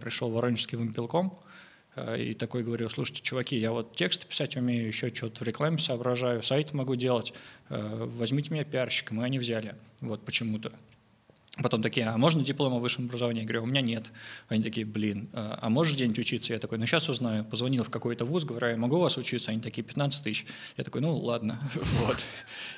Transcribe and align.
пришел 0.00 0.30
в 0.30 0.34
Воронежский 0.34 0.76
вымпелком, 0.76 1.38
э, 1.94 2.22
и 2.22 2.34
такой 2.34 2.64
говорю, 2.64 2.88
слушайте, 2.88 3.22
чуваки, 3.22 3.56
я 3.56 3.72
вот 3.72 3.94
текст 3.94 4.26
писать 4.26 4.56
умею, 4.56 4.86
еще 4.86 5.08
что-то 5.08 5.44
в 5.44 5.46
рекламе 5.46 5.78
соображаю, 5.78 6.42
сайт 6.42 6.72
могу 6.72 6.96
делать, 6.96 7.32
э, 7.68 8.06
возьмите 8.06 8.52
меня 8.52 8.64
пиарщиком, 8.64 9.22
и 9.22 9.24
они 9.24 9.38
взяли, 9.38 9.76
вот 10.00 10.24
почему-то. 10.24 10.72
Потом 11.62 11.82
такие, 11.82 12.06
а 12.06 12.16
можно 12.16 12.42
диплом 12.42 12.74
о 12.74 12.78
высшем 12.78 13.06
образовании? 13.06 13.42
Я 13.42 13.46
говорю, 13.46 13.64
у 13.64 13.66
меня 13.66 13.80
нет. 13.80 14.06
Они 14.48 14.62
такие, 14.62 14.86
блин, 14.86 15.28
а, 15.32 15.58
а 15.60 15.68
можешь 15.68 15.94
где-нибудь 15.94 16.18
учиться? 16.20 16.52
Я 16.52 16.58
такой, 16.58 16.78
ну 16.78 16.86
сейчас 16.86 17.08
узнаю. 17.08 17.44
Позвонил 17.44 17.82
в 17.82 17.90
какой-то 17.90 18.24
вуз, 18.24 18.44
говорю, 18.44 18.68
я 18.68 18.76
могу 18.76 18.96
у 18.96 19.00
вас 19.00 19.18
учиться? 19.18 19.50
Они 19.50 19.60
такие, 19.60 19.82
15 19.82 20.22
тысяч. 20.22 20.46
Я 20.76 20.84
такой, 20.84 21.00
ну 21.00 21.16
ладно. 21.16 21.60
Вот. 22.00 22.18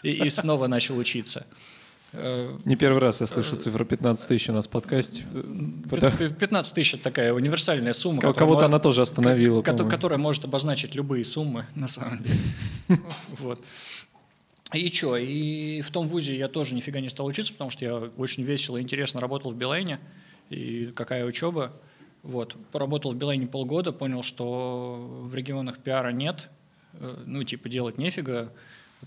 И, 0.03 0.11
и 0.11 0.31
снова 0.31 0.67
начал 0.67 0.97
учиться. 0.97 1.47
Э, 2.13 2.59
Не 2.65 2.77
первый 2.77 2.99
раз 2.99 3.21
я 3.21 3.27
слышу 3.27 3.57
цифру 3.57 3.85
15 3.85 4.29
тысяч 4.29 4.49
у 4.49 4.53
нас 4.53 4.67
в 4.67 4.71
подкасте. 4.71 5.25
15 5.91 6.75
тысяч– 6.75 6.95
это 6.95 7.05
такая 7.05 7.33
универсальная 7.33 7.93
сумма. 7.93 8.33
Кого-то 8.33 8.67
она 8.67 8.79
тоже 8.79 9.03
остановила. 9.03 9.63
Которая 9.63 10.19
может 10.19 10.45
обозначить 10.45 10.95
любые 10.95 11.25
суммы, 11.25 11.67
на 11.75 11.89
самом 11.89 12.23
деле. 12.23 12.39
Вот. 13.39 13.65
И 14.75 14.89
что, 14.91 15.19
и 15.19 15.83
в 15.83 15.91
том 15.91 16.09
вузе 16.09 16.35
я 16.35 16.49
тоже 16.49 16.75
нифига 16.75 17.01
не 17.01 17.11
стал 17.11 17.27
учиться, 17.27 17.53
потому 17.53 17.69
что 17.71 17.85
я 17.85 17.95
очень 17.95 18.43
весело 18.43 18.79
и 18.79 18.81
интересно 18.81 19.21
работал 19.21 19.51
в 19.53 19.57
Билайне, 19.57 20.01
и 20.49 20.87
какая 20.95 21.27
учеба. 21.27 21.73
Вот, 22.23 22.57
поработал 22.71 23.13
в 23.13 23.17
Билайне 23.17 23.47
полгода, 23.47 23.93
понял, 23.93 24.23
что 24.23 25.25
в 25.25 25.35
регионах 25.35 25.79
пиара 25.79 26.11
нет, 26.11 26.49
э, 26.95 27.23
ну, 27.27 27.43
типа, 27.43 27.69
делать 27.69 27.99
нефига, 27.99 28.53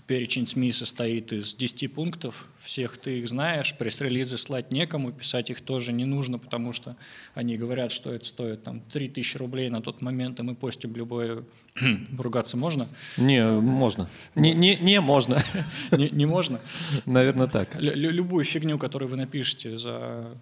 перечень 0.06 0.46
СМИ 0.46 0.72
состоит 0.72 1.32
из 1.32 1.54
10 1.54 1.92
пунктов, 1.92 2.48
всех 2.60 2.98
ты 2.98 3.18
их 3.18 3.28
знаешь, 3.28 3.74
пресс-релизы 3.76 4.36
слать 4.36 4.72
некому, 4.72 5.12
писать 5.12 5.50
их 5.50 5.60
тоже 5.60 5.92
не 5.92 6.04
нужно, 6.04 6.38
потому 6.38 6.72
что 6.72 6.96
они 7.34 7.56
говорят, 7.56 7.92
что 7.92 8.12
это 8.12 8.24
стоит 8.24 8.62
там 8.62 8.80
3000 8.80 9.36
рублей 9.38 9.70
на 9.70 9.80
тот 9.80 10.02
момент, 10.02 10.38
и 10.38 10.42
мы 10.42 10.54
постим 10.54 10.94
любое... 10.94 11.44
Ругаться 12.18 12.56
можно? 12.56 12.88
Не, 13.16 13.46
можно. 13.46 14.08
Не, 14.34 14.54
не, 14.54 14.76
не 14.76 15.00
можно. 15.00 15.42
Не, 15.90 16.10
не 16.10 16.26
можно? 16.26 16.60
Наверное, 17.06 17.46
так. 17.46 17.76
Лю 17.78 18.10
любую 18.10 18.44
фигню, 18.44 18.78
которую 18.78 19.08
вы 19.08 19.16
напишете 19.16 19.76
за 19.76 20.36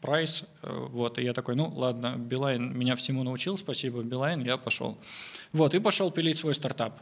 прайс, 0.00 0.44
э, 0.62 0.86
вот, 0.90 1.18
и 1.18 1.22
я 1.22 1.32
такой, 1.32 1.56
ну, 1.56 1.68
ладно, 1.68 2.16
Билайн 2.16 2.76
меня 2.76 2.94
всему 2.96 3.22
научил, 3.22 3.56
спасибо, 3.56 4.02
Билайн, 4.02 4.42
я 4.44 4.56
пошел. 4.56 4.98
Вот, 5.52 5.74
и 5.74 5.78
пошел 5.78 6.10
пилить 6.10 6.38
свой 6.38 6.54
стартап 6.54 7.00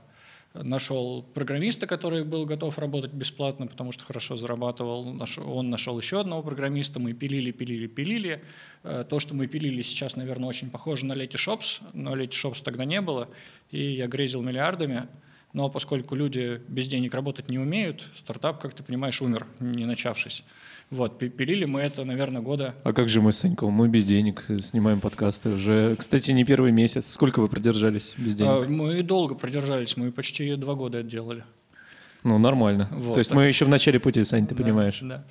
нашел 0.62 1.22
программиста, 1.22 1.86
который 1.86 2.24
был 2.24 2.46
готов 2.46 2.78
работать 2.78 3.12
бесплатно, 3.12 3.66
потому 3.66 3.92
что 3.92 4.04
хорошо 4.04 4.36
зарабатывал. 4.36 5.16
Он 5.46 5.70
нашел 5.70 5.98
еще 5.98 6.20
одного 6.20 6.42
программиста, 6.42 7.00
мы 7.00 7.12
пилили, 7.12 7.50
пилили, 7.50 7.86
пилили. 7.86 8.42
Э, 8.82 9.04
то, 9.08 9.18
что 9.18 9.34
мы 9.34 9.46
пилили 9.46 9.82
сейчас, 9.82 10.16
наверное, 10.16 10.48
очень 10.48 10.70
похоже 10.70 11.06
на 11.06 11.12
Letyshops, 11.12 11.82
но 11.92 12.16
Letyshops 12.16 12.62
тогда 12.62 12.84
не 12.84 13.00
было, 13.00 13.28
и 13.70 13.82
я 13.82 14.06
грезил 14.06 14.42
миллиардами. 14.42 15.08
Но 15.56 15.70
поскольку 15.70 16.14
люди 16.14 16.60
без 16.68 16.86
денег 16.86 17.14
работать 17.14 17.48
не 17.48 17.58
умеют, 17.58 18.06
стартап, 18.14 18.60
как 18.60 18.74
ты 18.74 18.82
понимаешь, 18.82 19.22
умер, 19.22 19.46
не 19.58 19.86
начавшись. 19.86 20.44
Вот, 20.90 21.18
пилили 21.18 21.64
мы 21.64 21.80
это, 21.80 22.04
наверное, 22.04 22.42
года. 22.42 22.74
А 22.84 22.92
как 22.92 23.08
же 23.08 23.22
мы 23.22 23.32
с 23.32 23.38
Саньком? 23.38 23.72
Мы 23.72 23.88
без 23.88 24.04
денег 24.04 24.44
снимаем 24.60 25.00
подкасты 25.00 25.48
уже. 25.48 25.96
Кстати, 25.96 26.30
не 26.32 26.44
первый 26.44 26.72
месяц. 26.72 27.10
Сколько 27.10 27.40
вы 27.40 27.48
продержались 27.48 28.12
без 28.18 28.34
денег? 28.34 28.50
А, 28.50 28.66
мы 28.68 29.02
долго 29.02 29.34
продержались, 29.34 29.96
мы 29.96 30.12
почти 30.12 30.56
два 30.56 30.74
года 30.74 30.98
это 30.98 31.08
делали. 31.08 31.42
Ну, 32.22 32.36
нормально. 32.36 32.88
Вот. 32.90 33.14
То 33.14 33.20
есть 33.20 33.32
мы 33.32 33.44
еще 33.46 33.64
в 33.64 33.70
начале 33.70 33.98
пути, 33.98 34.22
Сань, 34.24 34.46
ты 34.46 34.54
да, 34.54 34.62
понимаешь. 34.62 34.98
Да. 35.00 35.24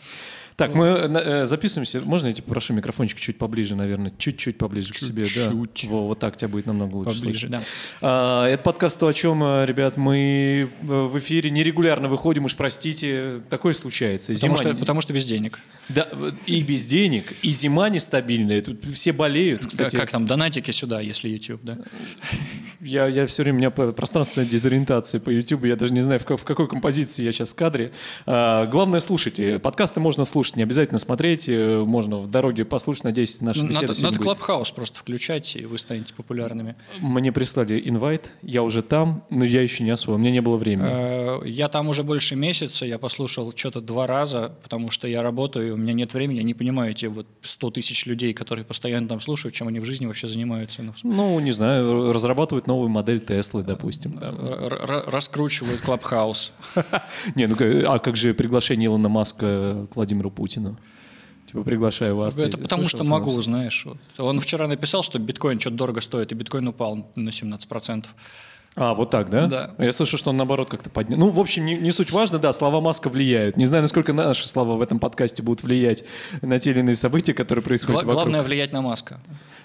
Так, 0.55 0.73
мы 0.73 0.85
э, 0.85 1.45
записываемся. 1.45 1.99
Можно 2.01 2.27
я 2.27 2.33
тебе 2.33 2.47
прошу 2.47 2.73
микрофончик 2.73 3.19
чуть 3.19 3.38
поближе, 3.38 3.75
наверное, 3.75 4.13
чуть-чуть 4.17 4.57
поближе 4.57 4.88
чуть-чуть. 4.88 5.09
к 5.09 5.11
себе, 5.11 5.25
да. 5.35 5.51
Во, 5.89 6.07
вот 6.07 6.19
так 6.19 6.38
тебя 6.38 6.47
будет 6.47 6.66
намного 6.66 6.95
лучше 6.95 7.16
поближе, 7.16 7.39
слышать. 7.39 7.51
Да. 7.51 7.61
А, 8.01 8.47
это 8.47 8.63
подкаст 8.63 8.97
«То 8.97 9.07
о 9.07 9.13
чем», 9.13 9.43
э, 9.43 9.66
ребят, 9.66 9.97
мы 9.97 10.69
э, 10.81 10.85
в 10.85 11.17
эфире 11.19 11.49
нерегулярно 11.49 12.07
выходим, 12.07 12.45
уж 12.45 12.55
простите, 12.55 13.41
такое 13.49 13.73
случается. 13.73 14.33
Потому, 14.33 14.55
зима... 14.55 14.71
что, 14.71 14.79
потому 14.79 15.01
что 15.01 15.11
без 15.11 15.25
денег. 15.25 15.59
Да, 15.89 16.07
и 16.45 16.61
без 16.61 16.85
денег, 16.85 17.33
и 17.41 17.49
зима 17.49 17.89
нестабильная, 17.89 18.61
тут 18.61 18.85
все 18.85 19.11
болеют, 19.11 19.66
кстати. 19.66 19.95
Да, 19.95 20.01
как 20.01 20.11
там, 20.11 20.25
донатики 20.25 20.72
сюда, 20.72 21.01
если 21.01 21.27
YouTube, 21.27 21.61
да? 21.63 21.77
Я, 22.79 23.07
я 23.07 23.25
все 23.25 23.43
время, 23.43 23.57
у 23.57 23.59
меня 23.59 23.72
пространственная 23.72 24.47
дезориентация 24.47 25.19
по 25.19 25.29
YouTube, 25.29 25.66
я 25.66 25.75
даже 25.75 25.91
не 25.91 26.01
знаю, 26.01 26.22
в, 26.22 26.37
в 26.37 26.43
какой 26.43 26.67
композиции 26.69 27.23
я 27.23 27.33
сейчас 27.33 27.51
в 27.51 27.55
кадре. 27.55 27.91
А, 28.25 28.66
главное, 28.67 29.01
слушайте. 29.01 29.59
Подкасты 29.59 29.99
можно 29.99 30.23
слушать 30.23 30.44
слушать, 30.45 30.56
не 30.56 30.63
обязательно 30.63 31.00
смотреть, 31.00 31.50
э, 31.50 31.83
можно 31.85 32.17
в 32.17 32.29
дороге 32.29 32.66
послушать, 32.66 33.03
надеюсь, 33.03 33.41
наши 33.41 33.61
ну, 33.61 33.69
беседы 33.69 33.88
Надо, 33.88 34.01
надо 34.01 34.19
Клабхаус 34.19 34.72
просто 34.72 35.00
включать, 35.00 35.56
и 35.56 35.66
вы 35.66 35.78
станете 35.78 36.13
популярными. 36.13 36.75
Мне 37.00 37.31
прислали 37.31 37.81
инвайт, 37.83 38.33
я 38.41 38.63
уже 38.63 38.81
там, 38.81 39.23
но 39.29 39.45
я 39.45 39.61
еще 39.61 39.84
не 39.84 39.91
освоил, 39.91 40.17
у 40.17 40.19
меня 40.19 40.31
не 40.31 40.41
было 40.41 40.57
времени. 40.57 40.89
Э, 40.91 41.41
я 41.45 41.67
там 41.67 41.89
уже 41.89 42.03
больше 42.03 42.35
месяца, 42.35 42.85
я 42.85 43.00
послушал 43.00 43.53
что-то 43.55 43.81
два 43.81 44.07
раза, 44.07 44.53
потому 44.63 44.91
что 44.91 45.07
я 45.07 45.23
работаю, 45.23 45.73
у 45.73 45.78
меня 45.78 45.94
нет 45.94 46.13
времени, 46.13 46.38
я 46.38 46.44
не 46.44 46.53
понимаю 46.53 46.91
эти 46.91 47.07
вот 47.07 47.28
100 47.41 47.72
тысяч 47.72 48.05
людей, 48.05 48.34
которые 48.34 48.66
постоянно 48.66 49.07
там 49.07 49.19
слушают, 49.19 49.55
чем 49.55 49.67
они 49.67 49.79
в 49.79 49.85
жизни 49.85 50.05
вообще 50.05 50.28
занимаются. 50.28 50.84
Ну, 50.84 50.94
ну 51.03 51.39
не 51.39 51.51
знаю, 51.51 52.13
разрабатывают 52.13 52.67
новую 52.67 52.89
модель 52.89 53.19
Теслы, 53.19 53.63
допустим. 53.63 54.16
Раскручивают 54.19 55.81
Клабхаус. 55.81 56.53
Не, 57.35 57.47
ну 57.47 57.55
а 57.88 58.00
как 58.00 58.16
же 58.16 58.34
приглашение 58.34 58.88
Илона 58.88 59.09
Маска 59.09 59.88
к 59.91 59.95
Владимиру 59.95 60.29
Путину. 60.35 60.78
Типа 61.47 61.63
приглашаю 61.63 62.16
вас. 62.16 62.38
Это 62.38 62.57
потому 62.57 62.90
что 62.90 63.03
могу, 63.03 63.31
знаешь. 63.41 63.85
Он 64.18 64.40
вчера 64.40 64.68
написал, 64.68 65.03
что 65.03 65.19
биткоин 65.19 65.59
что-то 65.59 65.75
дорого 65.78 66.01
стоит, 66.01 66.31
и 66.31 66.35
биткоин 66.35 66.68
упал 66.68 67.12
на 67.16 67.29
17%. 67.29 68.06
А, 68.78 68.94
вот 68.94 69.09
так, 69.09 69.29
да? 69.29 69.47
Да. 69.47 69.72
Я 69.78 69.94
слышу, 69.94 70.18
что 70.18 70.31
он 70.31 70.38
наоборот 70.38 70.69
как-то 70.69 70.90
поднял. 70.90 71.18
Ну, 71.18 71.29
в 71.29 71.40
общем, 71.40 71.66
не, 71.66 71.78
не 71.78 71.91
суть 71.94 72.12
важно, 72.12 72.40
да, 72.40 72.51
слова 72.51 72.81
Маска 72.81 73.07
влияют. 73.07 73.56
Не 73.56 73.66
знаю, 73.66 73.84
насколько 73.84 74.12
наши 74.12 74.50
слова 74.50 74.75
в 74.75 74.81
этом 74.81 75.00
подкасте 75.00 75.41
будут 75.41 75.63
влиять 75.63 76.03
на 76.41 76.59
те 76.59 76.72
или 76.72 76.81
иные 76.81 76.96
события, 76.96 77.34
которые 77.34 77.63
происходят 77.63 78.03
Гла- 78.03 78.07
вокруг. 78.07 78.23
Главное 78.25 78.44
влиять 78.44 78.73
на 78.73 78.81
Маска. 78.81 79.22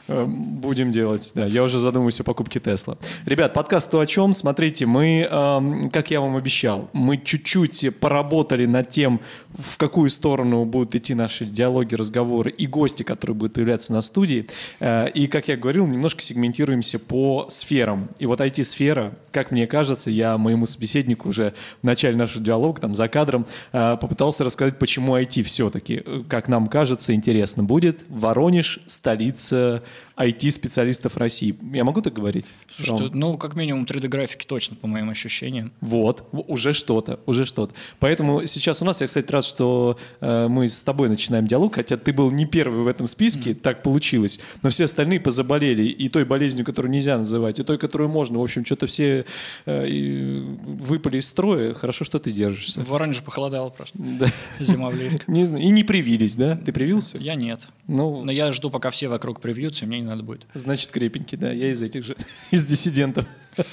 Э, 0.08 0.24
будем 0.26 0.92
делать, 0.92 1.32
да. 1.34 1.46
Я 1.46 1.62
уже 1.62 1.78
задумываюсь 1.78 2.20
о 2.20 2.24
покупке 2.24 2.60
Тесла. 2.60 2.98
Ребят, 3.26 3.52
подкаст 3.52 3.90
«То 3.90 4.00
о 4.00 4.06
чем?» 4.06 4.32
Смотрите, 4.32 4.86
мы, 4.86 5.28
эм, 5.30 5.90
как 5.90 6.10
я 6.10 6.20
вам 6.20 6.36
обещал, 6.36 6.88
мы 6.92 7.16
чуть-чуть 7.16 7.98
поработали 8.00 8.66
над 8.66 8.90
тем, 8.90 9.20
в 9.56 9.76
какую 9.76 10.10
сторону 10.10 10.64
будут 10.64 10.94
идти 10.94 11.14
наши 11.14 11.44
диалоги, 11.44 11.94
разговоры 11.94 12.50
и 12.50 12.66
гости, 12.66 13.02
которые 13.02 13.36
будут 13.36 13.54
появляться 13.54 13.92
на 13.92 14.02
студии. 14.02 14.46
Э, 14.80 15.08
и, 15.10 15.26
как 15.26 15.48
я 15.48 15.56
говорил, 15.56 15.86
немножко 15.86 16.22
сегментируемся 16.22 16.98
по 16.98 17.46
сферам. 17.48 18.08
И 18.18 18.26
вот 18.26 18.40
IT-сфера, 18.40 19.14
как 19.32 19.50
мне 19.50 19.66
кажется, 19.66 20.10
я 20.10 20.38
моему 20.38 20.66
собеседнику 20.66 21.28
уже 21.28 21.54
в 21.82 21.84
начале 21.84 22.16
нашего 22.16 22.44
диалога, 22.44 22.80
там, 22.80 22.94
за 22.94 23.08
кадром, 23.08 23.46
э, 23.72 23.96
попытался 24.00 24.44
рассказать, 24.44 24.78
почему 24.78 25.16
IT 25.16 25.42
все-таки, 25.42 26.02
как 26.28 26.48
нам 26.48 26.66
кажется, 26.66 27.14
интересно 27.14 27.62
будет. 27.62 28.04
Воронеж, 28.08 28.80
столица 28.86 29.82
IT-специалистов 30.16 31.16
России. 31.16 31.54
Я 31.72 31.84
могу 31.84 32.02
так 32.02 32.12
говорить? 32.12 32.54
Что, 32.76 33.10
ну, 33.12 33.38
как 33.38 33.54
минимум 33.56 33.84
3D-графики 33.84 34.44
точно, 34.46 34.76
по 34.76 34.86
моим 34.86 35.10
ощущениям. 35.10 35.72
Вот, 35.80 36.28
уже 36.32 36.72
что-то, 36.72 37.20
уже 37.26 37.44
что-то. 37.44 37.74
Поэтому 37.98 38.46
сейчас 38.46 38.82
у 38.82 38.84
нас, 38.84 39.00
я, 39.00 39.06
кстати, 39.06 39.30
рад, 39.30 39.44
что 39.44 39.98
э, 40.20 40.48
мы 40.48 40.68
с 40.68 40.82
тобой 40.82 41.08
начинаем 41.08 41.46
диалог, 41.46 41.74
хотя 41.74 41.96
ты 41.96 42.12
был 42.12 42.30
не 42.30 42.46
первый 42.46 42.82
в 42.82 42.86
этом 42.86 43.06
списке, 43.06 43.50
mm. 43.50 43.54
так 43.54 43.82
получилось, 43.82 44.40
но 44.62 44.70
все 44.70 44.84
остальные 44.84 45.20
позаболели 45.20 45.84
и 45.84 46.08
той 46.08 46.24
болезнью, 46.24 46.64
которую 46.64 46.92
нельзя 46.92 47.16
называть, 47.18 47.58
и 47.58 47.62
той, 47.62 47.78
которую 47.78 48.10
можно. 48.10 48.38
В 48.38 48.42
общем, 48.42 48.64
что-то 48.64 48.86
все 48.86 49.24
э, 49.66 50.40
выпали 50.64 51.18
из 51.18 51.28
строя. 51.28 51.74
Хорошо, 51.74 52.04
что 52.04 52.18
ты 52.18 52.32
держишься. 52.32 52.80
В 52.80 52.88
Воронеже 52.88 53.22
похолодало 53.22 53.70
просто. 53.70 53.98
Да. 53.98 54.26
Зима 54.58 54.90
близко. 54.90 55.22
Не 55.30 55.44
знаю. 55.44 55.64
И 55.64 55.70
не 55.70 55.84
привились, 55.84 56.36
да? 56.36 56.56
Ты 56.56 56.72
привился? 56.72 57.18
Я 57.18 57.34
нет. 57.34 57.60
Ну, 57.86 58.24
но 58.24 58.32
я 58.32 58.52
жду, 58.52 58.70
пока 58.70 58.90
все 58.90 59.08
вокруг 59.08 59.40
привьются, 59.40 59.79
и 59.82 59.86
мне 59.86 60.00
не 60.00 60.06
надо 60.06 60.22
будет. 60.22 60.46
Значит, 60.54 60.90
крепенький, 60.90 61.36
да. 61.36 61.52
Я 61.52 61.68
из 61.68 61.82
этих 61.82 62.04
же, 62.04 62.16
из 62.50 62.64
диссидентов. 62.64 63.26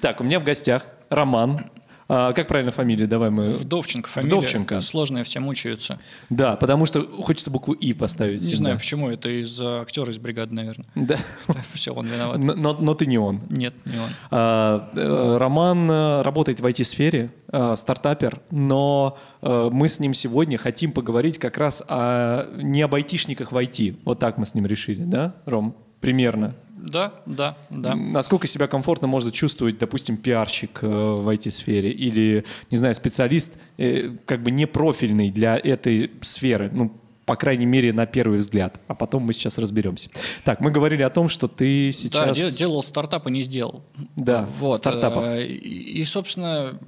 Так, 0.00 0.20
у 0.20 0.24
меня 0.24 0.40
в 0.40 0.44
гостях 0.44 0.84
Роман. 1.10 1.66
А, 2.08 2.32
как 2.32 2.48
правильно 2.48 2.72
фамилия? 2.72 3.06
Давай 3.06 3.28
мы... 3.28 3.44
Вдовченко 3.44 4.08
фамилия. 4.08 4.36
Вдовченко. 4.36 4.80
Сложная, 4.80 5.24
все 5.24 5.40
мучаются. 5.40 5.98
Да, 6.30 6.56
потому 6.56 6.86
что 6.86 7.02
хочется 7.02 7.50
букву 7.50 7.74
«и» 7.74 7.92
поставить. 7.92 8.40
Не 8.40 8.46
всегда. 8.46 8.56
знаю, 8.56 8.78
почему. 8.78 9.10
Это 9.10 9.28
из 9.28 9.60
актера 9.60 10.10
из 10.10 10.18
бригады, 10.18 10.54
наверное. 10.54 10.86
Да. 10.94 11.18
Все, 11.74 11.92
он 11.92 12.06
виноват. 12.06 12.38
Но, 12.38 12.72
но, 12.72 12.94
ты 12.94 13.06
не 13.06 13.18
он. 13.18 13.42
Нет, 13.50 13.74
не 13.84 13.98
он. 13.98 14.08
А, 14.30 14.90
э, 14.94 15.36
Роман 15.38 15.90
э, 15.90 16.22
работает 16.22 16.60
в 16.60 16.66
IT-сфере, 16.66 17.30
стартапер, 17.76 18.42
но 18.50 19.16
мы 19.40 19.88
с 19.88 20.00
ним 20.00 20.12
сегодня 20.12 20.58
хотим 20.58 20.92
поговорить 20.92 21.38
как 21.38 21.56
раз 21.56 21.82
о, 21.88 22.44
не 22.56 22.82
об 22.82 22.94
айтишниках 22.94 23.52
в 23.52 23.56
IT. 23.56 23.96
Вот 24.04 24.18
так 24.18 24.36
мы 24.36 24.44
с 24.44 24.54
ним 24.54 24.66
решили, 24.66 25.02
да, 25.02 25.34
Ром? 25.46 25.74
Примерно. 26.00 26.54
Да, 26.80 27.14
да, 27.26 27.56
да. 27.70 27.94
Насколько 27.94 28.46
себя 28.46 28.66
комфортно 28.66 29.08
может 29.08 29.34
чувствовать, 29.34 29.78
допустим, 29.78 30.16
пиарщик 30.16 30.78
э, 30.82 30.86
в 30.86 31.28
IT-сфере 31.28 31.90
или, 31.90 32.44
не 32.70 32.76
знаю, 32.76 32.94
специалист, 32.94 33.54
э, 33.78 34.10
как 34.26 34.42
бы 34.42 34.50
не 34.50 34.66
профильный 34.66 35.30
для 35.30 35.56
этой 35.56 36.12
сферы, 36.20 36.70
ну, 36.72 36.92
по 37.28 37.36
крайней 37.36 37.66
мере, 37.66 37.92
на 37.92 38.06
первый 38.06 38.38
взгляд. 38.38 38.80
А 38.88 38.94
потом 38.94 39.24
мы 39.24 39.34
сейчас 39.34 39.58
разберемся. 39.58 40.08
Так, 40.44 40.62
мы 40.62 40.70
говорили 40.70 41.02
о 41.02 41.10
том, 41.10 41.28
что 41.28 41.46
ты 41.46 41.92
сейчас... 41.92 42.38
Да, 42.38 42.50
делал 42.56 42.82
стартап 42.82 43.26
и 43.26 43.30
не 43.30 43.42
сделал. 43.42 43.84
Да, 44.16 44.48
вот. 44.58 44.78
стартапов. 44.78 45.24
Э, 45.26 45.46
и, 45.46 46.02
собственно, 46.04 46.78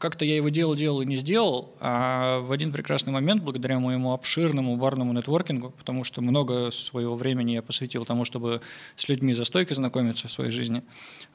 как-то 0.00 0.24
я 0.24 0.34
его 0.34 0.48
делал, 0.48 0.74
делал 0.74 1.02
и 1.02 1.06
не 1.06 1.14
сделал, 1.14 1.72
а 1.78 2.40
в 2.40 2.50
один 2.50 2.72
прекрасный 2.72 3.12
момент, 3.12 3.44
благодаря 3.44 3.78
моему 3.78 4.12
обширному 4.12 4.76
барному 4.76 5.12
нетворкингу, 5.12 5.70
потому 5.70 6.02
что 6.02 6.20
много 6.20 6.72
своего 6.72 7.14
времени 7.14 7.52
я 7.52 7.62
посвятил 7.62 8.04
тому, 8.04 8.24
чтобы 8.24 8.62
с 8.96 9.08
людьми 9.08 9.34
за 9.34 9.44
стойкой 9.44 9.76
знакомиться 9.76 10.26
в 10.26 10.32
своей 10.32 10.50
жизни, 10.50 10.82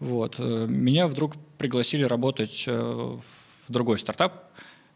вот, 0.01 0.35
э, 0.39 0.65
меня 0.67 1.07
вдруг 1.07 1.35
пригласили 1.57 2.03
работать 2.03 2.65
э, 2.67 3.17
в 3.67 3.71
другой 3.71 3.97
стартап. 3.97 4.43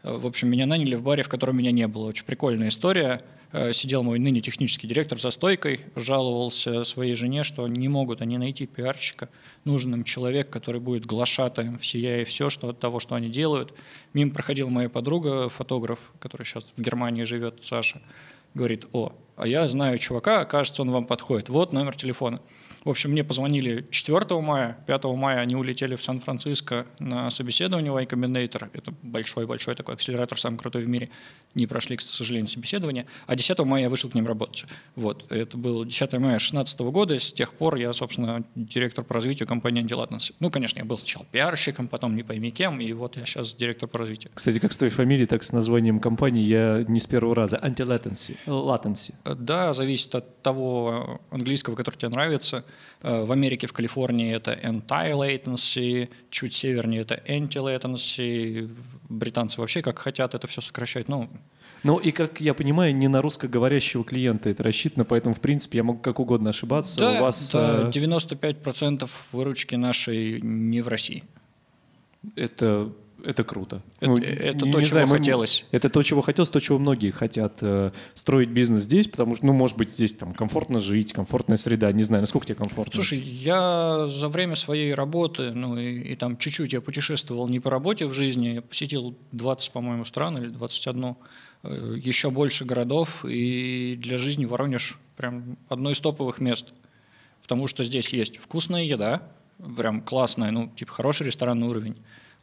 В 0.02 0.26
общем, 0.26 0.50
меня 0.50 0.66
наняли 0.66 0.94
в 0.94 1.02
баре, 1.02 1.22
в 1.22 1.30
котором 1.30 1.56
меня 1.56 1.72
не 1.72 1.88
было. 1.88 2.08
Очень 2.08 2.26
прикольная 2.26 2.68
история– 2.68 3.22
сидел 3.72 4.02
мой 4.02 4.18
ныне 4.18 4.40
технический 4.40 4.86
директор 4.86 5.20
за 5.20 5.30
стойкой, 5.30 5.80
жаловался 5.94 6.84
своей 6.84 7.14
жене, 7.14 7.42
что 7.42 7.66
не 7.68 7.88
могут 7.88 8.20
они 8.22 8.38
найти 8.38 8.66
пиарщика, 8.66 9.28
нужен 9.64 9.94
им 9.94 10.04
человек, 10.04 10.50
который 10.50 10.80
будет 10.80 11.06
глашатаем 11.06 11.78
всея 11.78 12.22
и 12.22 12.24
все 12.24 12.48
что, 12.48 12.68
от 12.68 12.80
того, 12.80 13.00
что 13.00 13.14
они 13.14 13.28
делают. 13.28 13.72
Мимо 14.14 14.32
проходила 14.32 14.68
моя 14.68 14.88
подруга, 14.88 15.48
фотограф, 15.48 15.98
который 16.18 16.44
сейчас 16.44 16.64
в 16.76 16.80
Германии 16.80 17.24
живет, 17.24 17.60
Саша, 17.62 18.02
говорит, 18.54 18.86
о, 18.92 19.12
а 19.36 19.46
я 19.46 19.66
знаю 19.68 19.98
чувака, 19.98 20.44
кажется, 20.44 20.82
он 20.82 20.90
вам 20.90 21.04
подходит, 21.04 21.48
вот 21.48 21.72
номер 21.72 21.94
телефона. 21.94 22.40
В 22.86 22.90
общем, 22.90 23.10
мне 23.10 23.24
позвонили 23.24 23.84
4 23.90 24.40
мая, 24.40 24.78
5 24.86 25.04
мая 25.06 25.40
они 25.40 25.56
улетели 25.56 25.96
в 25.96 26.02
Сан-Франциско 26.04 26.86
на 27.00 27.30
собеседование 27.30 27.90
в 27.90 27.96
Y 27.96 28.06
Combinator. 28.06 28.70
Это 28.72 28.94
большой-большой 29.02 29.74
такой 29.74 29.94
акселератор, 29.94 30.38
самый 30.38 30.58
крутой 30.58 30.84
в 30.84 30.88
мире. 30.88 31.10
Не 31.56 31.66
прошли, 31.66 31.96
к 31.96 32.00
сожалению, 32.00 32.46
собеседование. 32.48 33.06
А 33.26 33.34
10 33.34 33.58
мая 33.64 33.82
я 33.82 33.90
вышел 33.90 34.08
к 34.08 34.14
ним 34.14 34.24
работать. 34.28 34.66
Вот. 34.94 35.24
Это 35.32 35.56
было 35.56 35.84
10 35.84 36.12
мая 36.12 36.38
2016 36.38 36.78
года. 36.82 37.18
С 37.18 37.32
тех 37.32 37.54
пор 37.54 37.74
я, 37.74 37.92
собственно, 37.92 38.44
директор 38.54 39.04
по 39.04 39.14
развитию 39.14 39.48
компании 39.48 39.82
Antilatency. 39.82 40.34
Ну, 40.38 40.52
конечно, 40.52 40.78
я 40.78 40.84
был 40.84 40.96
сначала 40.96 41.26
пиарщиком, 41.32 41.88
потом 41.88 42.14
не 42.14 42.22
пойми 42.22 42.52
кем, 42.52 42.80
и 42.80 42.92
вот 42.92 43.16
я 43.16 43.26
сейчас 43.26 43.52
директор 43.56 43.88
по 43.88 43.98
развитию. 43.98 44.30
Кстати, 44.32 44.60
как 44.60 44.72
с 44.72 44.78
твоей 44.78 44.92
фамилией, 44.92 45.26
так 45.26 45.42
и 45.42 45.44
с 45.44 45.50
названием 45.50 45.98
компании 45.98 46.44
я 46.44 46.84
не 46.86 47.00
с 47.00 47.08
первого 47.08 47.34
раза. 47.34 47.56
Antilatency. 47.56 48.36
Latency. 48.46 49.14
Да, 49.34 49.72
зависит 49.72 50.14
от 50.14 50.42
того 50.42 51.20
английского, 51.30 51.74
который 51.74 51.96
тебе 51.96 52.10
нравится. 52.10 52.64
Э, 53.02 53.24
в 53.24 53.32
Америке, 53.32 53.66
в 53.66 53.72
Калифорнии 53.72 54.34
это 54.34 54.52
anti-latency, 54.52 56.08
чуть 56.30 56.54
севернее 56.54 57.02
это 57.02 57.22
anti-latency. 57.26 58.70
Британцы 59.08 59.60
вообще 59.60 59.82
как 59.82 59.98
хотят 59.98 60.34
это 60.34 60.46
все 60.46 60.60
сокращать. 60.60 61.08
Ну, 61.08 61.28
ну 61.82 61.98
и, 61.98 62.10
как 62.10 62.40
я 62.40 62.54
понимаю, 62.54 62.94
не 62.96 63.08
на 63.08 63.22
русскоговорящего 63.22 64.04
клиента 64.04 64.50
это 64.50 64.62
рассчитано, 64.62 65.04
поэтому, 65.04 65.34
в 65.34 65.40
принципе, 65.40 65.78
я 65.78 65.84
могу 65.84 65.98
как 66.00 66.20
угодно 66.20 66.50
ошибаться. 66.50 67.00
Да, 67.00 67.18
У 67.18 67.22
вас, 67.22 67.52
да 67.52 67.88
95% 67.90 69.04
э, 69.04 69.06
выручки 69.32 69.74
нашей 69.74 70.40
не 70.40 70.80
в 70.82 70.88
России. 70.88 71.24
Это 72.34 72.92
это 73.26 73.42
круто. 73.42 73.82
Это, 73.98 74.10
ну, 74.10 74.18
это 74.18 74.66
не, 74.66 74.72
то, 74.72 74.78
не 74.78 74.84
чего 74.84 74.84
знаю, 74.84 75.08
хотелось. 75.08 75.64
Это 75.72 75.88
то, 75.88 76.02
чего 76.02 76.22
хотелось, 76.22 76.48
то, 76.48 76.60
чего 76.60 76.78
многие 76.78 77.10
хотят 77.10 77.58
э, 77.60 77.90
строить 78.14 78.50
бизнес 78.50 78.82
здесь, 78.82 79.08
потому 79.08 79.34
что, 79.34 79.46
ну, 79.46 79.52
может 79.52 79.76
быть, 79.76 79.90
здесь 79.90 80.14
там 80.14 80.32
комфортно 80.32 80.78
жить, 80.78 81.12
комфортная 81.12 81.56
среда. 81.56 81.90
Не 81.90 82.04
знаю, 82.04 82.22
насколько 82.22 82.46
тебе 82.46 82.54
комфортно. 82.54 82.94
Слушай, 82.94 83.18
я 83.18 84.06
за 84.06 84.28
время 84.28 84.54
своей 84.54 84.94
работы, 84.94 85.52
ну, 85.52 85.76
и, 85.76 86.12
и 86.12 86.16
там 86.16 86.36
чуть-чуть 86.36 86.72
я 86.72 86.80
путешествовал 86.80 87.48
не 87.48 87.58
по 87.58 87.68
работе 87.68 88.06
в 88.06 88.12
жизни, 88.12 88.48
я 88.48 88.62
посетил 88.62 89.16
20, 89.32 89.72
по-моему, 89.72 90.04
стран 90.04 90.38
или 90.38 90.48
21, 90.48 91.16
э, 91.64 91.96
еще 92.00 92.30
больше 92.30 92.64
городов, 92.64 93.24
и 93.24 93.96
для 94.00 94.18
жизни 94.18 94.44
Воронеж 94.44 95.00
прям 95.16 95.58
одно 95.68 95.90
из 95.90 96.00
топовых 96.00 96.40
мест. 96.40 96.72
Потому 97.42 97.66
что 97.66 97.82
здесь 97.82 98.08
есть 98.10 98.38
вкусная 98.38 98.84
еда, 98.84 99.22
прям 99.76 100.00
классная, 100.00 100.52
ну, 100.52 100.70
типа 100.76 100.92
хороший 100.92 101.26
ресторанный 101.26 101.66
уровень 101.66 101.96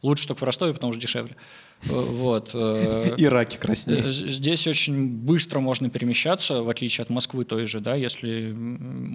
Лучше 0.03 0.27
только 0.27 0.41
в 0.41 0.44
Ростове, 0.44 0.73
потому 0.73 0.91
что 0.91 1.01
дешевле. 1.01 1.35
Э, 1.83 1.88
вот. 1.94 2.51
Э, 2.53 3.15
и 3.17 3.25
раки 3.25 3.55
краснее. 3.55 4.03
Здесь 4.11 4.67
очень 4.67 5.07
быстро 5.07 5.61
можно 5.61 5.89
перемещаться, 5.89 6.61
в 6.61 6.69
отличие 6.69 7.03
от 7.03 7.09
Москвы 7.09 7.45
той 7.45 7.65
же, 7.65 7.79
да, 7.79 7.95
если 7.95 8.51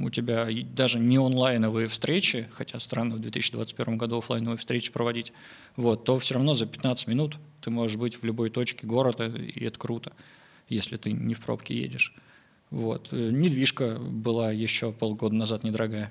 у 0.02 0.08
тебя 0.08 0.48
даже 0.74 0.98
не 0.98 1.18
онлайновые 1.18 1.88
встречи, 1.88 2.48
хотя 2.52 2.80
странно 2.80 3.16
в 3.16 3.20
2021 3.20 3.98
году 3.98 4.18
офлайновые 4.18 4.56
встречи 4.56 4.90
проводить, 4.90 5.34
вот, 5.76 6.04
то 6.04 6.18
все 6.18 6.34
равно 6.34 6.54
за 6.54 6.64
15 6.64 7.06
минут 7.06 7.36
ты 7.60 7.70
можешь 7.70 7.98
быть 7.98 8.16
в 8.16 8.24
любой 8.24 8.48
точке 8.48 8.86
города, 8.86 9.26
и 9.26 9.64
это 9.64 9.78
круто, 9.78 10.12
если 10.70 10.96
ты 10.96 11.12
не 11.12 11.34
в 11.34 11.40
пробке 11.40 11.74
едешь. 11.78 12.14
Вот. 12.70 13.08
Э, 13.12 13.30
недвижка 13.30 13.98
была 13.98 14.52
еще 14.52 14.92
полгода 14.92 15.34
назад 15.34 15.64
недорогая. 15.64 16.10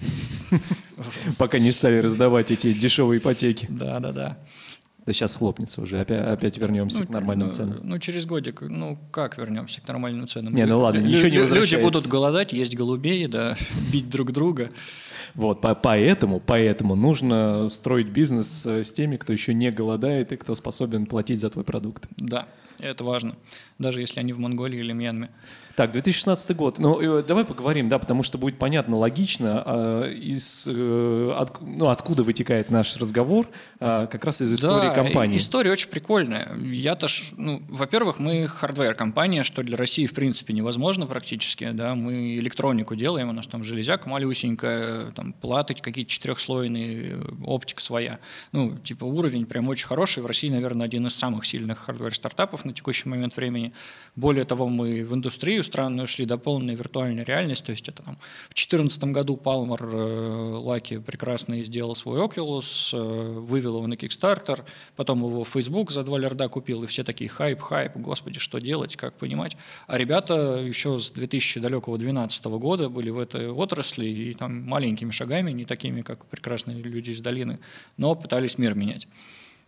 Пока 1.38 1.59
не 1.59 1.71
стали 1.71 1.97
раздавать 1.97 2.51
эти 2.51 2.74
дешевые 2.74 3.19
ипотеки. 3.19 3.68
Да, 3.69 4.00
да, 4.00 4.12
да. 4.12 4.38
Да 5.07 5.13
сейчас 5.13 5.38
хлопнется 5.38 5.81
уже, 5.81 6.01
опять, 6.01 6.27
опять 6.27 6.57
вернемся 6.57 7.00
ну, 7.00 7.06
к 7.06 7.09
нормальным 7.12 7.48
ну, 7.48 7.54
ценам. 7.54 7.80
Ну, 7.81 7.98
через 7.98 8.25
годик, 8.25 8.59
ну, 8.59 9.00
как 9.09 9.38
вернемся 9.38 9.80
к 9.80 9.88
нормальным 9.88 10.27
ценам? 10.27 10.54
Не, 10.54 10.65
ну 10.65 10.81
ладно, 10.81 11.00
ничего 11.00 11.30
не 11.30 11.39
возвращается. 11.39 11.77
Люди 11.77 11.86
будут 11.86 12.07
голодать, 12.07 12.51
есть 12.51 12.75
голубей, 12.75 13.25
да, 13.27 13.56
бить 13.94 14.09
друг 14.09 14.33
друга. 14.33 14.69
Вот, 15.35 15.62
по 15.62 15.75
поэтому, 15.75 16.39
поэтому 16.39 16.95
нужно 16.95 17.68
строить 17.69 18.07
бизнес 18.07 18.65
э, 18.65 18.83
с 18.83 18.91
теми, 18.91 19.18
кто 19.18 19.33
еще 19.33 19.53
не 19.53 19.71
голодает 19.71 20.31
и 20.31 20.38
кто 20.38 20.56
способен 20.56 21.06
платить 21.06 21.39
за 21.39 21.50
твой 21.50 21.63
продукт. 21.63 22.07
Да, 22.18 22.47
это 22.79 23.03
важно, 23.03 23.31
даже 23.79 24.01
если 24.01 24.19
они 24.19 24.33
в 24.33 24.39
Монголии 24.39 24.79
или 24.79 24.94
Мьянме. 24.94 25.29
Так, 25.77 25.91
2016 25.91 26.56
год. 26.56 26.79
Ну, 26.79 27.19
э, 27.19 27.24
давай 27.24 27.45
поговорим, 27.45 27.88
да, 27.88 28.00
потому 28.00 28.24
что 28.24 28.39
будет 28.39 28.57
понятно, 28.57 28.97
логично, 28.97 29.63
э, 29.63 30.12
из, 30.12 30.68
э, 30.68 31.31
от, 31.38 31.62
ну, 31.62 31.89
откуда 31.89 32.24
вытекает 32.24 32.71
наш 32.71 32.97
разговор, 32.97 33.47
э, 33.79 34.07
как 34.12 34.25
раз 34.25 34.41
из 34.41 34.51
истории 34.51 34.88
да, 34.88 34.95
компании. 34.95 35.38
история 35.38 35.71
очень 35.71 35.89
прикольная. 35.89 36.51
Я-то, 36.57 37.06
ну, 37.38 37.62
во-первых, 37.69 38.18
мы 38.18 38.47
хардвер-компания, 38.47 39.44
что 39.44 39.62
для 39.62 39.77
России, 39.77 40.07
в 40.07 40.15
принципе, 40.15 40.51
невозможно 40.51 41.06
практически, 41.06 41.69
да, 41.69 41.94
мы 41.94 42.38
электронику 42.38 42.95
делаем, 42.95 43.29
у 43.29 43.33
нас 43.33 43.45
там 43.45 43.63
железяка 43.63 44.09
малюсенькая, 44.09 45.12
там 45.17 45.33
платы 45.33 45.73
какие-то 45.73 46.11
четырехслойные, 46.11 47.19
оптика 47.43 47.81
своя. 47.81 48.19
Ну, 48.51 48.77
типа 48.77 49.03
уровень 49.03 49.47
прям 49.47 49.67
очень 49.67 49.88
хороший. 49.88 50.21
В 50.21 50.27
России, 50.27 50.50
наверное, 50.50 50.86
один 50.86 51.07
из 51.07 51.15
самых 51.15 51.43
сильных 51.45 51.79
hardware-стартапов 51.79 52.65
на 52.65 52.74
текущий 52.74 53.09
момент 53.09 53.36
времени. 53.36 53.74
Более 54.17 54.45
того, 54.45 54.67
мы 54.67 55.03
в 55.03 55.13
индустрию 55.13 55.63
странно 55.63 56.03
ушли 56.03 56.25
до 56.25 56.39
полной 56.39 56.74
виртуальной 56.74 57.24
реальности. 57.24 57.67
То 57.67 57.71
есть 57.71 57.88
это 57.88 58.01
там 58.01 58.15
в 58.50 58.55
2014 58.55 59.03
году 59.03 59.39
э, 59.45 60.51
Luckey 60.55 60.98
прекрасно 60.97 61.63
сделал 61.63 61.93
свой 61.93 62.19
Oculus, 62.19 62.89
э, 62.93 63.39
вывел 63.39 63.77
его 63.77 63.86
на 63.86 63.93
Kickstarter, 63.93 64.63
потом 64.95 65.24
его 65.24 65.45
Facebook 65.45 65.91
за 65.91 66.03
2 66.03 66.17
лярда 66.17 66.50
купил, 66.50 66.83
и 66.83 66.88
все 66.88 67.03
такие 67.03 67.29
хайп, 67.29 67.62
хайп, 67.62 67.95
господи, 67.95 68.39
что 68.39 68.57
делать, 68.57 68.95
как 68.95 69.13
понимать. 69.13 69.55
А 69.86 70.00
ребята 70.00 70.63
еще 70.65 70.97
с 70.97 71.12
2012 71.12 72.45
года 72.45 72.89
были 72.89 73.12
в 73.12 73.19
этой 73.19 73.51
отрасли 73.51 74.07
и 74.07 74.33
там 74.33 74.63
маленькими 74.63 75.12
шагами, 75.12 75.51
не 75.51 75.65
такими, 75.65 76.01
как 76.01 76.25
прекрасные 76.25 76.81
люди 76.81 77.12
из 77.12 77.21
долины, 77.21 77.59
но 77.97 78.15
пытались 78.15 78.57
мир 78.57 78.74
менять. 78.74 79.07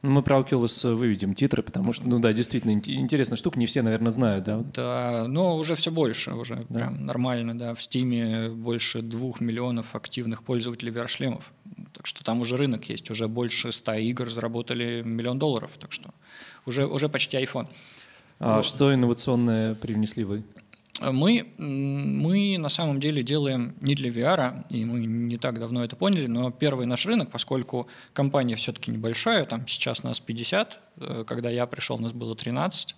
Ну, 0.01 0.12
мы 0.12 0.22
про 0.24 0.39
Oculus 0.39 0.94
выведем 0.96 1.36
титры, 1.36 1.62
потому 1.62 1.91
что, 1.91 2.08
ну 2.08 2.20
да, 2.20 2.32
действительно 2.32 2.72
интересная 2.72 3.38
штука, 3.38 3.60
не 3.60 3.65
все, 3.65 3.82
наверное, 3.82 4.12
знают, 4.12 4.46
да? 4.46 4.63
Да, 4.74 5.25
но 5.27 5.58
уже 5.58 5.75
все 5.75 5.91
больше, 5.91 6.34
уже 6.34 6.65
да. 6.70 6.79
прям 6.79 7.06
нормально, 7.06 7.58
да. 7.58 7.74
В 7.74 7.79
Steam 7.79 8.56
больше 8.56 9.01
двух 9.01 9.41
миллионов 9.41 9.96
активных 9.96 10.44
пользователей 10.44 10.94
VR-шлемов, 10.94 11.44
так 11.94 12.08
что 12.08 12.24
там 12.24 12.39
уже 12.39 12.56
рынок 12.56 12.88
есть, 12.88 13.12
уже 13.12 13.27
больше 13.27 13.74
ста 13.74 13.98
игр 13.98 14.29
заработали 14.29 15.01
миллион 15.03 15.38
долларов, 15.38 15.72
так 15.77 15.91
что 15.91 16.13
уже, 16.65 16.88
уже 16.88 17.10
почти 17.10 17.38
iPhone. 17.38 17.68
А 18.39 18.58
вот. 18.58 18.65
что 18.65 18.94
инновационное 18.94 19.75
привнесли 19.75 20.24
вы? 20.24 20.44
Мы, 21.01 21.48
мы 21.58 22.58
на 22.58 22.70
самом 22.70 23.00
деле 23.00 23.24
делаем 23.24 23.75
не 23.79 23.96
для 23.96 24.10
VR, 24.10 24.65
и 24.70 24.84
мы 24.84 25.00
не 25.06 25.38
так 25.38 25.60
давно 25.60 25.84
это 25.84 25.96
поняли, 25.96 26.27
но 26.27 26.51
первый 26.51 26.86
наш 26.86 27.06
рынок, 27.06 27.29
поскольку 27.32 27.88
компания 28.13 28.56
все-таки 28.56 28.91
небольшая, 28.91 29.46
там 29.46 29.68
сейчас 29.68 30.03
нас 30.03 30.20
50, 30.20 30.79
э, 30.98 31.24
когда 31.25 31.50
я 31.50 31.65
пришел, 31.68 31.98
нас 32.00 32.12
было 32.12 32.36
13, 32.36 32.96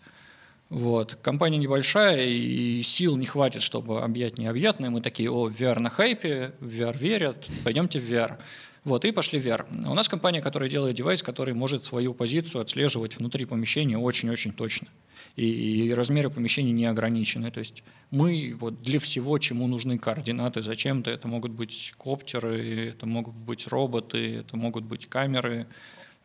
вот. 0.69 1.15
Компания 1.21 1.57
небольшая, 1.57 2.25
и 2.27 2.81
сил 2.81 3.17
не 3.17 3.25
хватит, 3.25 3.61
чтобы 3.61 4.01
объять 4.01 4.37
необъятное. 4.37 4.89
Мы 4.89 5.01
такие, 5.01 5.29
о, 5.29 5.49
VR 5.49 5.79
на 5.79 5.89
хайпе, 5.89 6.53
VR 6.61 6.97
верят, 6.97 7.49
пойдемте 7.65 7.99
в 7.99 8.09
VR. 8.09 8.37
Вот, 8.85 9.03
и 9.03 9.11
пошли 9.11 9.39
в 9.39 9.45
VR. 9.45 9.65
У 9.85 9.93
нас 9.93 10.07
компания, 10.07 10.41
которая 10.41 10.69
делает 10.69 10.95
девайс, 10.95 11.21
который 11.21 11.53
может 11.53 11.83
свою 11.83 12.13
позицию 12.13 12.61
отслеживать 12.61 13.17
внутри 13.17 13.43
помещения 13.45 13.97
очень-очень 13.97 14.53
точно 14.53 14.87
и, 15.35 15.87
и 15.87 15.93
размеры 15.93 16.29
помещений 16.29 16.71
не 16.71 16.85
ограничены. 16.85 17.51
То 17.51 17.59
есть 17.59 17.83
мы 18.09 18.55
вот 18.59 18.81
для 18.81 18.99
всего, 18.99 19.37
чему 19.37 19.67
нужны 19.67 19.97
координаты 19.97 20.61
зачем-то, 20.61 21.09
это 21.09 21.27
могут 21.27 21.51
быть 21.51 21.93
коптеры, 21.97 22.89
это 22.89 23.05
могут 23.05 23.35
быть 23.35 23.67
роботы, 23.67 24.37
это 24.37 24.57
могут 24.57 24.83
быть 24.83 25.07
камеры. 25.07 25.67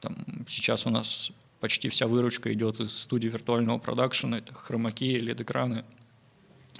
Там, 0.01 0.17
сейчас 0.49 0.87
у 0.87 0.91
нас 0.91 1.33
почти 1.61 1.89
вся 1.89 2.07
выручка 2.07 2.53
идет 2.53 2.81
из 2.81 2.97
студии 2.97 3.29
виртуального 3.29 3.79
продакшена, 3.79 4.39
это 4.39 4.55
хромаки, 4.55 5.19
LED-экраны. 5.19 5.85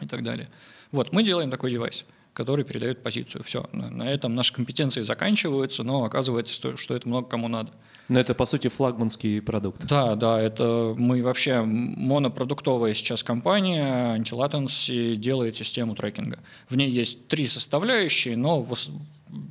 и 0.01 0.07
так 0.07 0.23
далее. 0.23 0.49
Вот, 0.93 1.13
мы 1.13 1.23
делаем 1.23 1.51
такой 1.51 1.71
девайс, 1.71 2.05
который 2.33 2.65
передает 2.65 3.03
позицию. 3.03 3.43
Все, 3.45 3.69
на, 3.73 3.91
на 3.91 4.11
этом 4.11 4.35
наши 4.35 4.53
компетенции 4.53 5.03
заканчиваются, 5.03 5.83
но 5.83 6.05
оказывается, 6.05 6.55
что, 6.55 6.77
что 6.77 6.95
это 6.95 7.09
много 7.09 7.29
кому 7.29 7.49
надо. 7.49 7.73
Но 8.09 8.21
это, 8.21 8.35
по 8.35 8.45
сути, 8.45 8.69
флагманский 8.69 9.41
продукт. 9.43 9.87
Да, 9.87 10.15
да, 10.15 10.41
это 10.41 10.95
мы 10.97 11.23
вообще 11.23 11.63
монопродуктовая 11.63 12.95
сейчас 12.95 13.23
компания, 13.23 14.17
Antilatency 14.17 15.17
делает 15.17 15.57
систему 15.57 15.95
трекинга. 15.95 16.39
В 16.69 16.77
ней 16.77 16.91
есть 16.91 17.29
три 17.29 17.47
составляющие, 17.47 18.37
но 18.37 18.65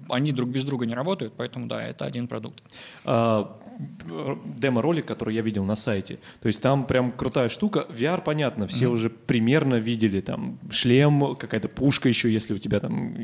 они 0.09 0.31
друг 0.31 0.50
без 0.50 0.63
друга 0.63 0.85
не 0.85 0.93
работают, 0.93 1.33
поэтому 1.35 1.67
да, 1.67 1.83
это 1.83 2.05
один 2.05 2.27
продукт. 2.27 2.63
А, 3.03 3.57
демо-ролик, 3.77 5.05
который 5.05 5.36
я 5.36 5.41
видел 5.41 5.63
на 5.63 5.75
сайте. 5.75 6.20
То 6.41 6.48
есть 6.48 6.62
там 6.62 6.86
прям 6.86 7.12
крутая 7.12 7.50
штука. 7.50 7.86
VR, 7.89 8.22
понятно, 8.22 8.67
все 8.67 8.86
mm-hmm. 8.86 8.89
уже 8.89 9.10
примерно 9.10 9.75
видели. 9.75 10.22
Там 10.22 10.60
шлем, 10.70 11.36
какая-то 11.36 11.67
пушка 11.67 12.10
еще, 12.10 12.32
если 12.32 12.53
у 12.53 12.58
тебя 12.58 12.79
там 12.79 13.15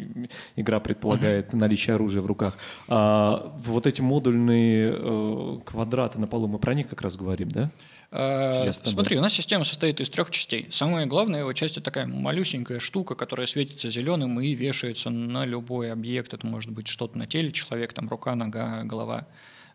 игра 0.55 0.79
предполагает 0.79 1.53
mm-hmm. 1.53 1.58
наличие 1.58 1.96
оружия 1.96 2.22
в 2.22 2.25
руках. 2.25 2.58
А, 2.88 3.53
вот 3.63 3.88
эти 3.88 4.01
модульные 4.01 4.93
э, 4.96 5.60
квадраты 5.65 6.20
на 6.20 6.27
полу, 6.27 6.48
мы 6.48 6.60
про 6.60 6.74
них 6.74 6.89
как 6.89 7.01
раз 7.01 7.15
говорим, 7.15 7.50
да? 7.50 7.72
А, 8.13 8.72
смотри, 8.74 9.17
у 9.17 9.22
нас 9.22 9.34
система 9.34 9.63
состоит 9.63 10.01
из 10.01 10.10
трех 10.10 10.31
частей. 10.31 10.67
Самая 10.70 11.05
главная 11.05 11.41
его 11.41 11.53
часть– 11.53 11.77
это 11.77 11.86
такая 11.86 12.08
малюсенькая 12.08 12.79
штука, 12.79 13.15
которая 13.15 13.48
светится 13.48 13.89
зеленым 13.89 14.39
и 14.41 14.53
вешается 14.53 15.10
на 15.10 15.46
любой 15.46 15.93
объект. 15.93 16.34
Это 16.34 16.46
может 16.46 16.72
быть 16.72 16.88
что-то 16.88 17.17
на 17.17 17.25
теле 17.25 17.51
человек, 17.51 17.93
там 17.93 18.10
рука, 18.10 18.36
нога, 18.36 18.84
голова. 18.84 19.27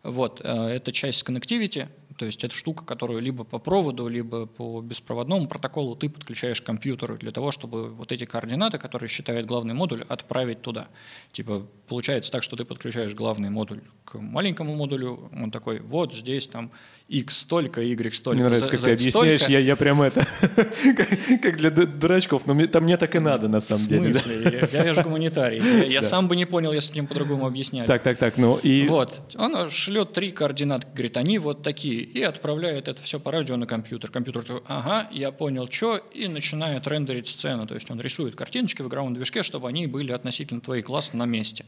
Вот, 0.03 0.41
э, 0.43 0.49
это 0.49 0.91
часть 0.91 1.27
connectivity, 1.27 1.87
то 2.17 2.25
есть 2.25 2.43
это 2.43 2.53
штука, 2.53 2.83
которую 2.83 3.21
либо 3.21 3.43
по 3.43 3.59
проводу, 3.59 4.07
либо 4.07 4.47
по 4.47 4.81
беспроводному 4.81 5.47
протоколу 5.47 5.95
ты 5.95 6.09
подключаешь 6.09 6.61
к 6.61 6.65
компьютеру 6.65 7.17
для 7.17 7.31
того, 7.31 7.51
чтобы 7.51 7.89
вот 7.89 8.11
эти 8.11 8.25
координаты, 8.25 8.77
которые 8.77 9.07
считает 9.07 9.45
главный 9.45 9.73
модуль, 9.73 10.03
отправить 10.09 10.61
туда. 10.61 10.87
Типа 11.31 11.65
получается 11.87 12.31
так, 12.31 12.43
что 12.43 12.55
ты 12.55 12.65
подключаешь 12.65 13.13
главный 13.13 13.49
модуль 13.49 13.81
к 14.03 14.15
маленькому 14.15 14.75
модулю, 14.75 15.29
он 15.33 15.51
такой, 15.51 15.79
вот 15.79 16.13
здесь 16.13 16.47
там 16.47 16.71
X 17.07 17.37
столько, 17.37 17.81
Y 17.81 18.13
столько. 18.13 18.35
Мне 18.35 18.45
нравится, 18.45 18.71
как 18.71 18.81
ты 18.81 18.91
объясняешь, 18.91 19.47
я, 19.47 19.59
я 19.59 19.75
прям 19.75 20.01
это, 20.01 20.25
как 21.41 21.57
для 21.57 21.69
дурачков, 21.69 22.45
но 22.45 22.53
мне, 22.53 22.67
там 22.67 22.83
мне 22.83 22.97
так 22.97 23.15
и 23.15 23.19
надо 23.19 23.47
на 23.47 23.59
самом 23.61 23.87
деле. 23.87 24.11
В 24.11 24.17
смысле? 24.17 24.67
Я, 24.73 24.83
я 24.83 24.93
же 24.93 25.03
гуманитарий. 25.03 25.89
Я, 25.89 26.01
сам 26.07 26.27
бы 26.27 26.35
не 26.35 26.45
понял, 26.45 26.73
если 26.73 26.91
бы 26.91 26.99
мне 26.99 27.07
по-другому 27.07 27.45
объясняли. 27.45 27.87
Так, 27.87 28.03
так, 28.03 28.17
так, 28.17 28.37
ну 28.37 28.57
и... 28.57 28.87
Вот, 28.87 29.21
он 29.35 29.69
шлет 29.69 30.13
три 30.13 30.31
координаты, 30.31 30.87
говорит, 30.93 31.15
они 31.17 31.39
вот 31.39 31.63
такие, 31.63 32.06
и 32.13 32.21
отправляет 32.21 32.87
это 32.87 33.01
все 33.01 33.19
по 33.19 33.31
радио 33.31 33.57
на 33.57 33.65
компьютер. 33.65 34.11
Компьютер 34.11 34.43
такой, 34.43 34.61
ага, 34.67 35.07
я 35.11 35.31
понял, 35.31 35.69
что, 35.69 35.97
и 35.97 36.27
начинает 36.27 36.87
рендерить 36.87 37.27
сцену. 37.27 37.67
То 37.67 37.75
есть 37.75 37.89
он 37.91 37.99
рисует 37.99 38.35
картиночки 38.35 38.81
в 38.81 38.87
игровом 38.87 39.13
движке, 39.13 39.43
чтобы 39.43 39.67
они 39.67 39.87
были 39.87 40.11
относительно 40.11 40.61
твоих 40.61 40.85
класс 40.85 41.13
на 41.13 41.25
месте. 41.25 41.65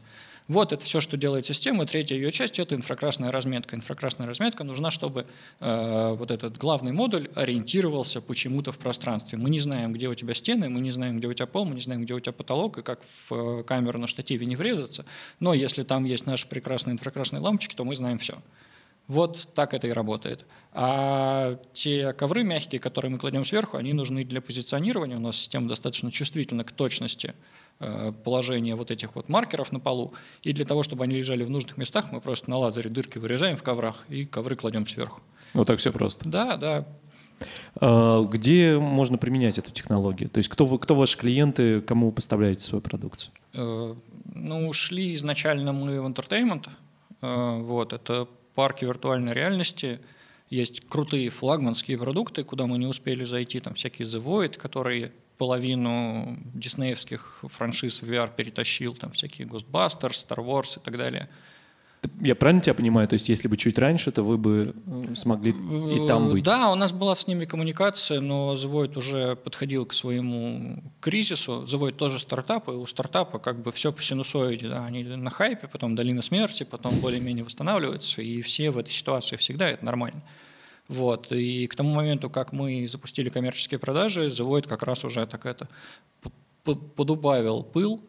Вот 0.48 0.72
это 0.72 0.84
все, 0.84 1.00
что 1.00 1.16
делает 1.16 1.46
система. 1.46 1.86
Третья 1.86 2.16
ее 2.16 2.32
часть– 2.32 2.58
это 2.60 2.74
инфракрасная 2.74 3.30
разметка. 3.30 3.76
Инфракрасная 3.76 4.26
разметка 4.26 4.64
нужна, 4.64 4.90
чтобы 4.90 5.26
э, 5.60 6.14
вот 6.18 6.32
этот 6.32 6.58
главный 6.58 6.90
модуль 6.90 7.28
ориентировался 7.36 8.20
почему-то 8.20 8.72
в 8.72 8.78
пространстве. 8.78 9.38
Мы 9.38 9.50
не 9.50 9.60
знаем, 9.60 9.92
где 9.92 10.08
у 10.08 10.14
тебя 10.14 10.34
стены, 10.34 10.68
мы 10.68 10.80
не 10.80 10.90
знаем, 10.90 11.18
где 11.18 11.28
у 11.28 11.32
тебя 11.32 11.46
пол, 11.46 11.66
мы 11.66 11.74
не 11.74 11.80
знаем, 11.80 12.02
где 12.02 12.14
у 12.14 12.18
тебя 12.18 12.32
потолок, 12.32 12.78
и 12.78 12.82
как 12.82 13.00
в 13.02 13.32
э, 13.32 13.62
камеру 13.62 14.00
на 14.00 14.08
штативе 14.08 14.44
не 14.44 14.56
врезаться. 14.56 15.04
Но 15.38 15.54
если 15.54 15.84
там 15.84 16.04
есть 16.04 16.26
наши 16.26 16.48
прекрасные 16.48 16.94
инфракрасные 16.94 17.40
лампочки, 17.40 17.76
то 17.76 17.84
мы 17.84 17.94
знаем 17.94 18.18
все. 18.18 18.42
Вот 19.10 19.48
так 19.54 19.74
это 19.74 19.88
и 19.88 19.92
работает. 19.92 20.46
А 20.72 21.58
те 21.72 22.12
ковры 22.12 22.44
мягкие, 22.44 22.80
которые 22.80 23.10
мы 23.10 23.18
кладем 23.18 23.44
сверху, 23.44 23.76
они 23.76 23.92
нужны 23.92 24.24
для 24.24 24.40
позиционирования. 24.40 25.16
У 25.16 25.20
нас 25.20 25.36
система 25.36 25.68
достаточно 25.68 26.10
чувствительна 26.10 26.64
к 26.64 26.72
точности 26.72 27.34
Э, 27.82 28.12
положение 28.24 28.74
вот 28.74 28.90
этих 28.90 29.14
вот 29.14 29.30
маркеров 29.30 29.72
на 29.72 29.80
полу. 29.80 30.12
И 30.42 30.52
для 30.52 30.66
того, 30.66 30.82
чтобы 30.82 31.04
они 31.04 31.16
лежали 31.16 31.44
в 31.44 31.50
нужных 31.50 31.78
местах, 31.78 32.12
мы 32.12 32.20
просто 32.20 32.50
на 32.50 32.58
лазере 32.58 32.90
дырки 32.90 33.16
вырезаем 33.16 33.56
в 33.56 33.62
коврах 33.62 34.04
и 34.10 34.26
ковры 34.26 34.54
кладем 34.54 34.86
сверху. 34.86 35.22
Вот 35.54 35.66
так 35.66 35.78
все 35.78 35.90
просто. 35.90 36.28
Да, 36.28 36.58
да. 36.58 36.86
А 37.80 38.22
где 38.24 38.76
можно 38.76 39.16
применять 39.16 39.58
эту 39.58 39.70
технологию? 39.70 40.28
То 40.28 40.38
есть 40.38 40.50
кто, 40.50 40.66
вы, 40.66 40.78
кто 40.78 40.94
ваши 40.94 41.16
клиенты, 41.16 41.80
кому 41.80 42.08
вы 42.08 42.12
поставляете 42.12 42.60
свою 42.60 42.82
продукцию? 42.82 43.32
Э, 43.54 43.94
ну, 44.34 44.72
шли 44.74 45.14
изначально 45.14 45.72
мы 45.72 46.02
в 46.02 46.06
entertainment. 46.06 46.68
Э, 47.22 47.60
вот, 47.62 47.94
это 47.94 48.28
парки 48.54 48.84
виртуальной 48.84 49.32
реальности. 49.32 50.00
Есть 50.48 50.80
крутые 50.88 51.30
флагманские 51.30 51.96
продукты, 51.98 52.44
куда 52.44 52.66
мы 52.66 52.78
не 52.78 52.86
успели 52.86 53.24
зайти, 53.24 53.60
там 53.60 53.74
всякие 53.74 54.06
The 54.06 54.22
Void, 54.22 54.56
которые 54.56 55.12
половину 55.38 56.38
диснеевских 56.54 57.44
франшиз 57.44 58.02
в 58.02 58.10
VR 58.10 58.30
перетащил, 58.34 58.94
там 58.94 59.12
всякие 59.12 59.46
Ghostbusters, 59.46 60.26
Star 60.28 60.44
Wars 60.44 60.78
и 60.78 60.82
так 60.84 60.98
далее. 60.98 61.30
Я 62.20 62.34
правильно 62.34 62.60
тебя 62.60 62.74
понимаю? 62.74 63.08
То 63.08 63.14
есть, 63.14 63.28
если 63.28 63.48
бы 63.48 63.56
чуть 63.56 63.78
раньше, 63.78 64.10
то 64.12 64.22
вы 64.22 64.38
бы 64.38 64.74
э, 64.86 65.14
смогли 65.14 65.50
и 65.52 66.06
там 66.06 66.30
быть? 66.30 66.44
Да, 66.44 66.70
у 66.70 66.74
нас 66.74 66.92
была 66.92 67.14
с 67.14 67.26
ними 67.26 67.44
коммуникация, 67.44 68.20
но 68.20 68.54
Void 68.54 68.96
уже 68.96 69.36
подходил 69.36 69.86
к 69.86 69.92
своему 69.92 70.82
кризису. 71.00 71.64
Void 71.64 71.92
тоже 71.92 72.18
стартап, 72.18 72.68
и 72.68 72.72
у 72.72 72.86
стартапа 72.86 73.38
как 73.38 73.62
бы 73.62 73.70
все 73.72 73.92
по 73.92 74.02
синусоиде. 74.02 74.68
Да? 74.68 74.84
Они 74.84 75.02
на 75.02 75.30
хайпе, 75.30 75.68
потом 75.68 75.94
долина 75.94 76.22
смерти, 76.22 76.64
потом 76.64 76.94
более-менее 77.00 77.44
восстанавливаются, 77.44 78.22
и 78.22 78.40
все 78.42 78.70
в 78.70 78.78
этой 78.78 78.90
ситуации 78.90 79.36
всегда, 79.36 79.68
это 79.68 79.84
нормально. 79.84 80.22
Вот. 80.88 81.30
И 81.32 81.66
к 81.66 81.74
тому 81.74 81.94
моменту, 81.94 82.28
как 82.28 82.52
мы 82.52 82.86
запустили 82.86 83.28
коммерческие 83.28 83.78
продажи, 83.78 84.26
Void 84.26 84.66
как 84.68 84.82
раз 84.82 85.04
уже 85.04 85.26
так 85.26 85.46
это 85.46 85.68
подубавил 86.64 87.62
пыл. 87.62 88.00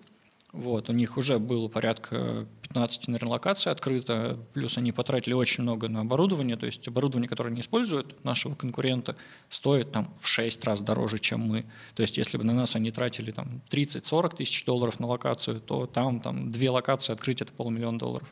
Вот. 0.51 0.89
У 0.89 0.93
них 0.93 1.17
уже 1.17 1.39
было 1.39 1.69
порядка 1.69 2.45
15, 2.63 3.07
наверное, 3.07 3.31
локаций 3.31 3.71
открыто, 3.71 4.37
плюс 4.53 4.77
они 4.77 4.91
потратили 4.91 5.33
очень 5.33 5.63
много 5.63 5.87
на 5.87 6.01
оборудование, 6.01 6.57
то 6.57 6.65
есть 6.65 6.87
оборудование, 6.87 7.29
которое 7.29 7.51
не 7.51 7.61
используют 7.61 8.23
нашего 8.25 8.53
конкурента, 8.55 9.15
стоит 9.49 9.91
там 9.91 10.13
в 10.19 10.27
6 10.27 10.65
раз 10.65 10.81
дороже, 10.81 11.19
чем 11.19 11.41
мы. 11.41 11.65
То 11.95 12.01
есть 12.01 12.17
если 12.17 12.37
бы 12.37 12.43
на 12.43 12.53
нас 12.53 12.75
они 12.75 12.91
тратили 12.91 13.31
там 13.31 13.61
30-40 13.69 14.37
тысяч 14.37 14.65
долларов 14.65 14.99
на 14.99 15.07
локацию, 15.07 15.61
то 15.61 15.85
там, 15.85 16.19
там 16.19 16.51
две 16.51 16.69
локации 16.69 17.13
открыть– 17.13 17.41
это 17.43 17.53
полмиллиона 17.53 17.97
долларов. 17.97 18.27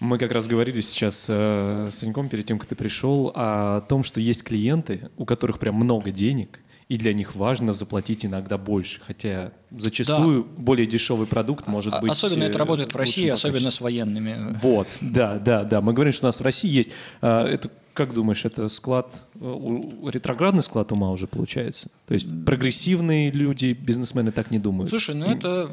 Мы 0.00 0.18
как 0.18 0.32
раз 0.32 0.46
говорили 0.46 0.80
сейчас 0.80 1.26
э, 1.28 1.88
с 1.90 1.96
Саньком 1.96 2.28
перед 2.28 2.46
тем, 2.46 2.58
как 2.58 2.68
ты 2.68 2.74
пришел, 2.74 3.30
о 3.34 3.80
том, 3.82 4.04
что 4.04 4.20
есть 4.20 4.42
клиенты, 4.42 5.10
у 5.16 5.24
которых 5.24 5.58
прям 5.58 5.76
много 5.76 6.10
денег, 6.10 6.60
и 6.88 6.96
для 6.96 7.14
них 7.14 7.34
важно 7.34 7.72
заплатить 7.72 8.26
иногда 8.26 8.58
больше, 8.58 9.00
хотя 9.04 9.52
зачастую 9.70 10.44
да. 10.44 10.62
более 10.62 10.86
дешевый 10.86 11.26
продукт 11.26 11.66
может 11.66 12.00
быть. 12.00 12.10
Особенно 12.10 12.44
это 12.44 12.58
работает 12.58 12.92
в 12.92 12.96
России, 12.96 13.28
особенно 13.28 13.70
с 13.70 13.80
военными. 13.80 14.54
Вот, 14.62 14.88
да, 15.00 15.38
да, 15.38 15.64
да. 15.64 15.80
Мы 15.80 15.92
говорим, 15.92 16.12
что 16.12 16.26
у 16.26 16.28
нас 16.28 16.40
в 16.40 16.42
России 16.42 16.70
есть. 16.70 16.90
Э, 17.22 17.42
это 17.46 17.70
как 17.94 18.12
думаешь, 18.12 18.44
это 18.44 18.68
склад, 18.68 19.24
э, 19.36 19.80
ретроградный 20.10 20.64
склад 20.64 20.90
ума 20.90 21.10
уже 21.12 21.26
получается? 21.28 21.90
То 22.06 22.14
есть 22.14 22.28
прогрессивные 22.44 23.30
люди, 23.30 23.72
бизнесмены 23.72 24.32
так 24.32 24.50
не 24.50 24.58
думают? 24.58 24.90
Слушай, 24.90 25.14
ну 25.14 25.26
это 25.26 25.70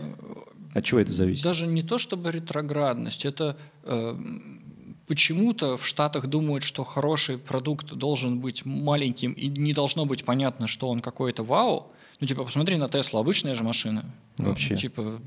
от 0.73 0.85
чего 0.85 1.01
это 1.01 1.11
зависит? 1.11 1.43
Даже 1.43 1.67
не 1.67 1.83
то 1.83 1.97
чтобы 1.97 2.31
ретроградность, 2.31 3.25
это 3.25 3.57
э, 3.83 4.15
почему-то 5.11 5.75
в 5.75 5.85
Штатах 5.85 6.27
думают, 6.27 6.63
что 6.63 6.85
хороший 6.85 7.37
продукт 7.37 7.93
должен 7.93 8.39
быть 8.39 8.63
маленьким 8.65 9.33
и 9.33 9.47
не 9.47 9.73
должно 9.73 10.05
быть 10.05 10.23
понятно, 10.23 10.67
что 10.67 10.87
он 10.87 11.01
какой-то 11.01 11.43
вау. 11.43 11.91
Ну, 12.21 12.27
типа, 12.27 12.45
посмотри 12.45 12.77
на 12.77 12.87
Теслу, 12.87 13.19
обычная 13.19 13.53
же 13.53 13.65
машина. 13.65 14.05
Ну, 14.37 14.45
Вообще. 14.49 14.69
Ну, 14.69 14.75
типа, 14.77 15.21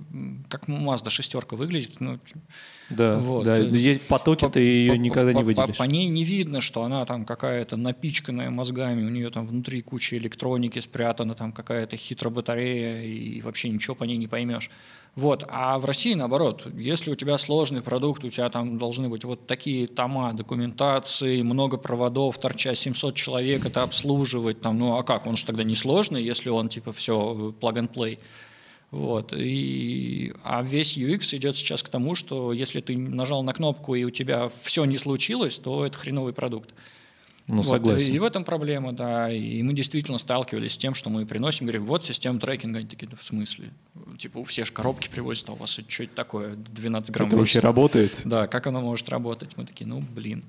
как 0.49 0.69
Mazda 0.69 1.11
шестерка 1.11 1.55
выглядит. 1.55 2.01
Ну, 2.01 2.19
да, 2.89 3.19
вот. 3.19 3.45
да. 3.45 3.59
В 3.59 4.07
потоке 4.09 4.47
по, 4.47 4.53
ты 4.53 4.61
ее 4.61 4.93
по, 4.93 4.97
никогда 4.97 5.33
по, 5.33 5.37
не 5.37 5.43
выделишь. 5.43 5.77
По, 5.77 5.85
по 5.85 5.89
ней 5.89 6.07
не 6.07 6.25
видно, 6.25 6.63
что 6.63 6.83
она 6.83 7.05
там 7.05 7.27
какая-то 7.27 7.77
напичканная 7.77 8.49
мозгами, 8.49 9.05
у 9.05 9.11
нее 9.11 9.29
там 9.29 9.45
внутри 9.45 9.83
куча 9.83 10.17
электроники 10.17 10.79
спрятана, 10.79 11.35
там 11.35 11.53
какая-то 11.53 11.99
хитрая 11.99 12.33
батарея, 12.33 13.03
и 13.03 13.43
вообще 13.43 13.69
ничего 13.69 13.95
по 13.95 14.05
ней 14.05 14.17
не 14.17 14.29
поймешь. 14.29 14.71
Вот. 15.17 15.45
А 15.49 15.79
в 15.79 15.85
России 15.85 16.15
наоборот, 16.15 16.67
если 16.75 17.13
у 17.13 17.15
тебя 17.15 17.39
сложный 17.39 17.83
продукт, 17.83 18.25
у 18.25 18.31
тебя 18.31 18.51
там 18.51 18.79
должны 18.79 19.09
быть 19.09 19.25
вот 19.25 19.47
такие 19.47 19.87
тома 19.87 20.33
документации, 20.33 21.43
много 21.43 21.77
проводов, 21.77 22.39
торча 22.39 22.75
700 22.75 23.15
человек 23.15 23.65
это 23.65 23.83
обслуживать, 23.83 24.61
там, 24.61 24.79
ну 24.79 24.97
а 24.97 25.05
как, 25.05 25.27
он 25.27 25.37
же 25.37 25.47
тогда 25.47 25.63
не 25.63 25.77
сложный, 25.77 26.23
если 26.23 26.51
он 26.51 26.69
типа 26.69 26.93
все 26.93 27.55
plug-and-play. 27.61 28.19
Вот. 28.91 29.33
И, 29.33 30.33
а 30.43 30.63
весь 30.63 30.97
UX 30.97 31.37
идет 31.37 31.57
сейчас 31.57 31.83
к 31.83 31.89
тому, 31.89 32.15
что 32.15 32.53
если 32.53 32.81
ты 32.81 32.97
нажал 32.97 33.43
на 33.43 33.53
кнопку 33.53 33.95
и 33.95 34.05
у 34.05 34.11
тебя 34.11 34.49
все 34.49 34.85
не 34.85 34.99
случилось, 34.99 35.59
то 35.59 35.87
это 35.87 35.97
хреновый 35.97 36.33
продукт. 36.33 36.71
Ну, 37.49 37.57
вот, 37.57 37.67
согласен. 37.67 38.15
И 38.15 38.19
в 38.19 38.25
этом 38.25 38.43
проблема, 38.43 38.93
да. 38.93 39.31
И 39.31 39.63
мы 39.63 39.75
действительно 39.75 40.19
сталкивались 40.19 40.73
с 40.73 40.79
тем, 40.79 40.95
что 40.95 41.11
мы 41.11 41.27
приносим, 41.27 41.67
говорим, 41.67 41.85
вот 41.85 42.05
система 42.05 42.41
трекинга. 42.41 42.79
Они 42.79 42.89
такие, 42.89 43.07
да 43.07 43.17
в 43.17 43.25
смысле? 43.25 43.71
Типа, 44.19 44.39
у 44.39 44.45
всех 44.45 44.67
же 44.67 44.73
коробки 44.73 45.09
привозят, 45.11 45.49
а 45.51 45.53
у 45.53 45.57
вас 45.57 45.79
это 45.79 45.91
что 45.91 46.05
это 46.05 46.15
такое? 46.15 46.57
12 46.57 47.11
грамм 47.13 47.29
Это 47.29 47.37
вообще 47.37 47.61
работает? 47.61 48.23
Да, 48.25 48.47
как 48.47 48.67
оно 48.67 48.81
может 48.81 49.09
работать? 49.11 49.57
Мы 49.57 49.67
такие, 49.67 49.87
ну, 49.87 50.01
блин. 50.01 50.45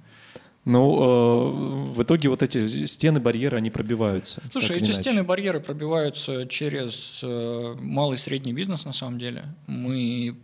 Ну, 0.63 0.95
э, 0.99 1.91
в 1.91 2.01
итоге 2.01 2.29
вот 2.29 2.41
эти 2.41 2.85
стены, 2.87 3.19
барьеры, 3.19 3.57
они 3.57 3.69
пробиваются. 3.69 4.41
Слушай, 4.51 4.77
эти 4.77 4.91
стены, 4.91 5.23
барьеры 5.23 5.59
пробиваются 5.59 6.45
через 6.47 7.19
э, 7.23 7.75
малый 7.79 8.15
и 8.15 8.17
средний 8.17 8.53
бизнес, 8.53 8.85
на 8.85 8.93
самом 8.93 9.19
деле. 9.19 9.45
Мы 9.67 10.35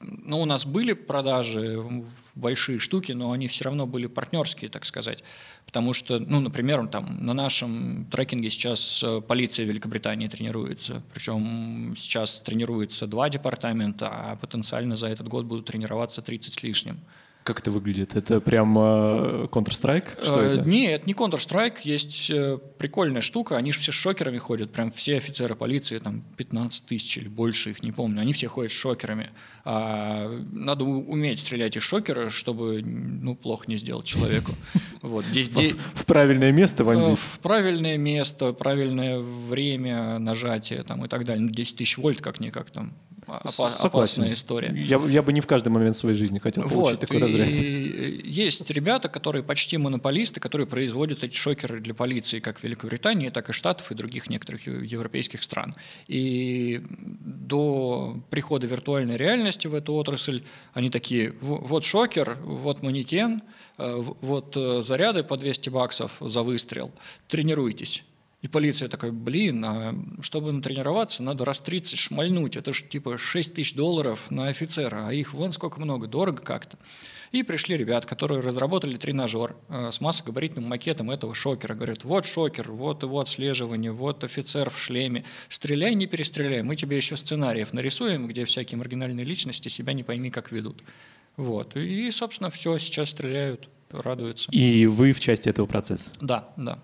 ну, 0.00 0.40
у 0.40 0.44
нас 0.44 0.64
были 0.64 0.92
продажи 0.92 1.78
в 1.80 2.04
большие 2.36 2.78
штуки, 2.78 3.12
но 3.12 3.32
они 3.32 3.48
все 3.48 3.64
равно 3.64 3.86
были 3.86 4.06
партнерские, 4.06 4.70
так 4.70 4.84
сказать. 4.84 5.24
Потому 5.66 5.92
что, 5.92 6.20
ну, 6.20 6.40
например, 6.40 6.86
там 6.86 7.24
на 7.24 7.34
нашем 7.34 8.06
трекинге 8.10 8.48
сейчас 8.50 9.02
э, 9.02 9.20
полиция 9.20 9.66
Великобритании 9.66 10.28
тренируется. 10.28 11.02
Причем 11.12 11.94
сейчас 11.96 12.40
тренируется 12.40 13.06
два 13.06 13.28
департамента, 13.28 14.08
а 14.08 14.36
потенциально 14.36 14.94
за 14.94 15.08
этот 15.08 15.28
год 15.28 15.46
будут 15.46 15.66
тренироваться 15.66 16.22
30 16.22 16.54
с 16.54 16.62
лишним. 16.62 17.00
Как 17.48 17.60
это 17.60 17.70
выглядит? 17.70 18.14
Это 18.14 18.42
прям 18.42 18.76
э, 18.76 19.46
Counter-Strike? 19.50 20.22
Что 20.22 20.42
э, 20.42 20.48
это? 20.48 20.68
Не, 20.68 20.88
это 20.92 21.06
не 21.06 21.14
Counter-Strike. 21.14 21.78
Есть 21.82 22.30
э, 22.30 22.58
прикольная 22.76 23.22
штука. 23.22 23.56
Они 23.56 23.72
же 23.72 23.78
все 23.78 23.90
с 23.90 23.94
шокерами 23.94 24.36
ходят. 24.36 24.70
Прям 24.70 24.90
все 24.90 25.16
офицеры 25.16 25.54
полиции, 25.54 25.98
там 25.98 26.22
15 26.36 26.84
тысяч 26.84 27.16
или 27.16 27.28
больше, 27.28 27.70
их 27.70 27.82
не 27.82 27.90
помню. 27.90 28.20
Они 28.20 28.34
все 28.34 28.48
ходят 28.48 28.70
с 28.70 28.74
шокерами. 28.74 29.30
А 29.64 30.30
надо 30.52 30.84
уметь 30.84 31.38
стрелять 31.38 31.74
из 31.78 31.82
шокера, 31.82 32.28
чтобы 32.28 32.82
ну, 32.82 33.34
плохо 33.34 33.64
не 33.66 33.76
сделать 33.76 34.04
человеку. 34.04 34.52
Вот. 35.00 35.24
Здесь, 35.26 35.48
в, 35.50 36.00
в 36.00 36.06
правильное 36.06 36.50
место 36.50 36.84
вонзить? 36.84 37.16
В 37.18 37.38
правильное 37.38 37.96
место, 37.96 38.52
правильное 38.52 39.20
время 39.20 40.18
нажатия 40.18 40.82
там, 40.82 41.04
и 41.04 41.08
так 41.08 41.24
далее. 41.24 41.48
10 41.48 41.72
ну, 41.72 41.78
тысяч 41.78 41.96
вольт 41.96 42.20
как-никак 42.20 42.70
там 42.70 42.94
опа- 43.28 43.74
опасная 43.78 44.32
история. 44.32 44.72
Я, 44.74 45.00
я 45.08 45.22
бы 45.22 45.32
не 45.32 45.40
в 45.40 45.46
каждый 45.46 45.68
момент 45.68 45.96
своей 45.96 46.16
жизни 46.16 46.38
хотел 46.38 46.64
получить 46.64 46.78
вот, 46.78 47.00
такой 47.00 47.18
разряд. 47.18 47.37
И 47.44 48.22
есть 48.24 48.70
ребята, 48.70 49.08
которые 49.08 49.42
почти 49.42 49.76
монополисты, 49.76 50.40
которые 50.40 50.66
производят 50.66 51.22
эти 51.24 51.34
шокеры 51.34 51.80
для 51.80 51.94
полиции 51.94 52.40
как 52.40 52.58
в 52.58 52.64
Великобритании, 52.64 53.30
так 53.30 53.50
и 53.50 53.52
Штатов 53.52 53.90
и 53.90 53.94
других 53.94 54.30
некоторых 54.30 54.66
европейских 54.66 55.42
стран. 55.42 55.74
И 56.06 56.82
до 56.88 58.20
прихода 58.30 58.66
виртуальной 58.66 59.16
реальности 59.16 59.66
в 59.66 59.74
эту 59.74 59.94
отрасль 59.94 60.42
они 60.72 60.90
такие, 60.90 61.34
вот 61.40 61.84
шокер, 61.84 62.38
вот 62.42 62.82
манекен, 62.82 63.42
э, 63.78 63.94
вот 63.98 64.56
э, 64.56 64.82
заряды 64.82 65.22
по 65.22 65.36
200 65.36 65.68
баксов 65.70 66.16
за 66.20 66.42
выстрел, 66.42 66.92
тренируйтесь. 67.28 68.04
И 68.40 68.46
полиция 68.46 68.88
такая, 68.88 69.10
блин, 69.10 69.64
а 69.64 69.94
чтобы 70.20 70.52
натренироваться, 70.52 71.24
надо 71.24 71.44
раз 71.44 71.60
30 71.60 71.98
шмальнуть. 71.98 72.56
Это 72.56 72.72
же 72.72 72.84
типа 72.84 73.18
6 73.18 73.54
тысяч 73.54 73.74
долларов 73.74 74.30
на 74.30 74.46
офицера, 74.46 75.08
а 75.08 75.12
их 75.12 75.34
вон 75.34 75.50
сколько 75.50 75.80
много, 75.80 76.06
дорого 76.06 76.40
как-то. 76.40 76.78
И 77.32 77.42
пришли 77.42 77.76
ребят, 77.76 78.06
которые 78.06 78.40
разработали 78.40 78.96
тренажер 78.96 79.56
э, 79.68 79.90
с 79.90 80.00
массогабаритным 80.00 80.64
макетом 80.64 81.10
этого 81.10 81.34
шокера. 81.34 81.74
Говорят, 81.74 82.04
вот 82.04 82.26
шокер, 82.26 82.70
вот 82.72 83.02
его 83.02 83.20
отслеживание, 83.20 83.92
вот 83.92 84.24
офицер 84.24 84.70
в 84.70 84.78
шлеме. 84.78 85.24
Стреляй, 85.48 85.94
не 85.94 86.06
перестреляй. 86.06 86.62
Мы 86.62 86.76
тебе 86.76 86.96
еще 86.96 87.16
сценариев 87.16 87.72
нарисуем, 87.72 88.26
где 88.26 88.44
всякие 88.44 88.78
маргинальные 88.78 89.24
личности 89.24 89.68
себя 89.68 89.92
не 89.92 90.02
пойми 90.02 90.30
как 90.30 90.52
ведут. 90.52 90.82
Вот. 91.36 91.76
И, 91.76 92.10
собственно, 92.10 92.50
все, 92.50 92.78
сейчас 92.78 93.10
стреляют, 93.10 93.68
радуются. 93.90 94.50
И 94.50 94.86
вы 94.86 95.12
в 95.12 95.20
части 95.20 95.48
этого 95.48 95.66
процесса? 95.66 96.12
Да, 96.20 96.48
да 96.56 96.78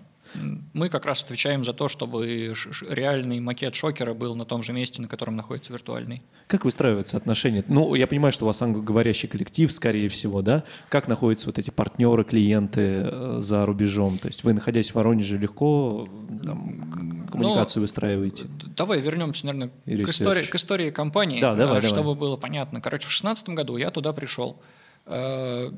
мы 0.73 0.89
как 0.89 1.07
раз 1.07 1.23
отвечаем 1.23 1.65
за 1.65 1.73
то, 1.73 1.89
чтобы 1.89 2.55
реальный 2.89 3.41
макет 3.41 3.75
шокера 3.75 4.15
был 4.15 4.35
на 4.35 4.45
том 4.45 4.63
же 4.63 4.73
месте, 4.73 5.01
на 5.01 5.09
котором 5.09 5.37
находится 5.37 5.73
виртуальный. 5.73 6.23
Как 6.47 6.65
выстраиваются 6.65 7.17
отношения? 7.17 7.65
Ну, 7.69 7.95
я 7.95 8.07
понимаю, 8.07 8.33
что 8.33 8.45
у 8.45 8.47
вас 8.47 8.61
англоговорящий 8.63 9.29
коллектив, 9.29 9.73
скорее 9.73 10.09
всего, 10.09 10.43
да? 10.43 10.65
Как 10.89 11.09
находятся 11.09 11.47
вот 11.47 11.59
эти 11.59 11.71
партнеры, 11.71 12.25
клиенты 12.25 12.81
э, 12.81 13.37
за 13.39 13.65
рубежом? 13.65 14.19
То 14.19 14.29
есть 14.29 14.45
вы, 14.45 14.53
находясь 14.53 14.91
в 14.91 14.95
Воронеже, 14.95 15.39
легко 15.39 16.09
там, 16.45 17.29
коммуникацию 17.31 17.81
Но, 17.81 17.85
выстраиваете? 17.85 18.45
Давай 18.77 19.01
вернемся, 19.01 19.47
наверное, 19.47 19.71
к 20.05 20.09
истории, 20.09 20.43
к 20.43 20.55
истории 20.55 20.91
компании, 20.91 21.41
да, 21.41 21.55
давай, 21.55 21.83
чтобы 21.83 22.03
давай. 22.03 22.17
было 22.17 22.37
понятно. 22.37 22.81
Короче, 22.81 23.07
в 23.07 23.11
2016 23.11 23.51
году 23.51 23.77
я 23.77 23.91
туда 23.91 24.13
пришел. 24.13 24.61
Э, 25.07 25.71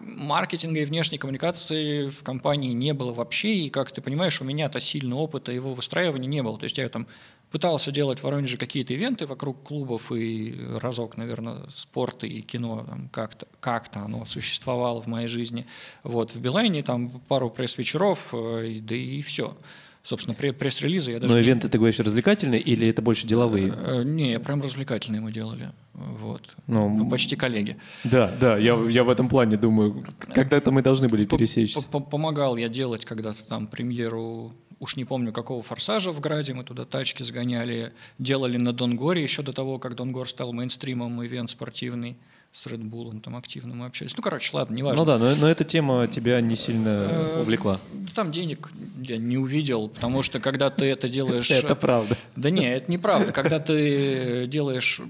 маркетинга 0.00 0.80
и 0.80 0.84
внешней 0.84 1.18
коммуникации 1.18 2.08
в 2.08 2.24
компании 2.24 2.72
не 2.72 2.92
было 2.92 3.12
вообще, 3.12 3.54
и, 3.54 3.70
как 3.70 3.92
ты 3.92 4.00
понимаешь, 4.00 4.40
у 4.40 4.44
меня-то 4.44 4.80
сильного 4.80 5.20
опыта 5.20 5.52
его 5.52 5.72
выстраивания 5.72 6.28
не 6.28 6.42
было. 6.42 6.58
То 6.58 6.64
есть 6.64 6.78
я 6.78 6.88
там 6.88 7.06
пытался 7.52 7.92
делать 7.92 8.18
в 8.18 8.24
Воронеже 8.24 8.56
какие-то 8.56 8.92
ивенты 8.92 9.26
вокруг 9.26 9.62
клубов, 9.62 10.10
и 10.10 10.56
разок, 10.80 11.16
наверное, 11.16 11.64
спорт 11.68 12.24
и 12.24 12.42
кино 12.42 12.84
там 12.88 13.08
как-то 13.10 13.46
как 13.60 13.88
оно 13.94 14.24
существовало 14.26 15.00
в 15.00 15.06
моей 15.06 15.28
жизни. 15.28 15.66
Вот, 16.02 16.34
в 16.34 16.40
Билайне 16.40 16.82
там 16.82 17.08
пару 17.28 17.50
пресс-вечеров, 17.50 18.34
э, 18.34 18.80
да 18.80 18.96
и 18.96 19.22
все. 19.22 19.56
Собственно, 20.02 20.34
пресс-релизы 20.34 21.12
я 21.12 21.20
даже... 21.20 21.32
Но 21.32 21.38
ивенты, 21.38 21.68
ты 21.68 21.78
говоришь, 21.78 22.00
развлекательные 22.00 22.60
или 22.60 22.88
это 22.88 23.00
больше 23.02 23.26
деловые? 23.26 23.72
Э, 23.76 24.02
не, 24.02 24.38
прям 24.40 24.60
развлекательные 24.60 25.20
мы 25.20 25.30
делали. 25.30 25.70
Вот. 25.94 26.42
Ну, 26.66 26.88
ну, 26.88 27.08
почти 27.08 27.36
коллеги. 27.36 27.76
Да, 28.02 28.32
да, 28.40 28.58
я, 28.58 28.74
я 28.88 29.04
в 29.04 29.10
этом 29.10 29.28
плане 29.28 29.56
думаю, 29.56 30.04
когда-то 30.18 30.72
мы 30.72 30.82
должны 30.82 31.08
были 31.08 31.24
пересечься. 31.24 31.86
Помогал 31.88 32.56
я 32.56 32.68
делать 32.68 33.04
когда-то 33.04 33.44
там 33.44 33.68
премьеру 33.68 34.52
уж 34.82 34.96
не 34.96 35.04
помню 35.04 35.32
какого 35.32 35.62
форсажа 35.62 36.10
в 36.10 36.20
Граде, 36.20 36.54
мы 36.54 36.64
туда 36.64 36.84
тачки 36.84 37.22
сгоняли, 37.22 37.92
делали 38.18 38.56
на 38.56 38.72
Донгоре 38.72 39.22
еще 39.22 39.42
до 39.42 39.52
того, 39.52 39.78
как 39.78 39.94
Донгор 39.94 40.28
стал 40.28 40.52
мейнстримом, 40.52 41.24
ивент 41.24 41.50
спортивный 41.50 42.18
с 42.52 42.66
Red 42.66 42.82
Bull 42.82 43.18
там 43.20 43.34
активно 43.36 43.74
мы 43.74 43.86
общались. 43.86 44.14
Ну, 44.14 44.22
короче, 44.22 44.54
ладно, 44.54 44.74
неважно. 44.74 45.00
Ну 45.00 45.06
да, 45.06 45.18
но, 45.18 45.34
но 45.36 45.48
эта 45.48 45.64
тема 45.64 46.06
тебя 46.06 46.38
не 46.42 46.54
сильно 46.54 47.08
э, 47.10 47.40
увлекла. 47.40 47.80
Там 48.14 48.30
денег 48.30 48.70
я 49.02 49.16
не 49.16 49.38
увидел, 49.38 49.88
потому 49.88 50.22
что 50.22 50.38
когда 50.38 50.68
ты 50.68 50.84
это 50.84 51.08
делаешь... 51.08 51.50
Это 51.50 51.74
правда. 51.74 52.16
Да 52.36 52.50
не, 52.50 52.70
это 52.70 52.92
неправда. 52.92 53.32
Когда 53.32 53.58
ты 53.58 54.46
делаешь 54.46 55.00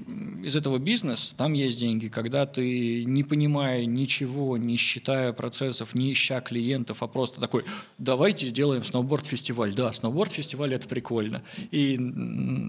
из 0.44 0.54
этого 0.54 0.78
бизнес, 0.78 1.34
там 1.36 1.52
есть 1.52 1.80
деньги. 1.80 2.06
Когда 2.06 2.46
ты, 2.46 3.04
не 3.04 3.24
понимая 3.24 3.86
ничего, 3.86 4.56
не 4.56 4.76
считая 4.76 5.32
процессов, 5.32 5.96
не 5.96 6.12
ища 6.12 6.40
клиентов, 6.40 7.02
а 7.02 7.08
просто 7.08 7.40
такой, 7.40 7.64
давайте 7.98 8.46
сделаем 8.46 8.84
сноуборд-фестиваль. 8.84 9.74
Да, 9.74 9.92
сноуборд-фестиваль– 9.92 10.74
это 10.74 10.86
прикольно. 10.86 11.42
И 11.72 11.98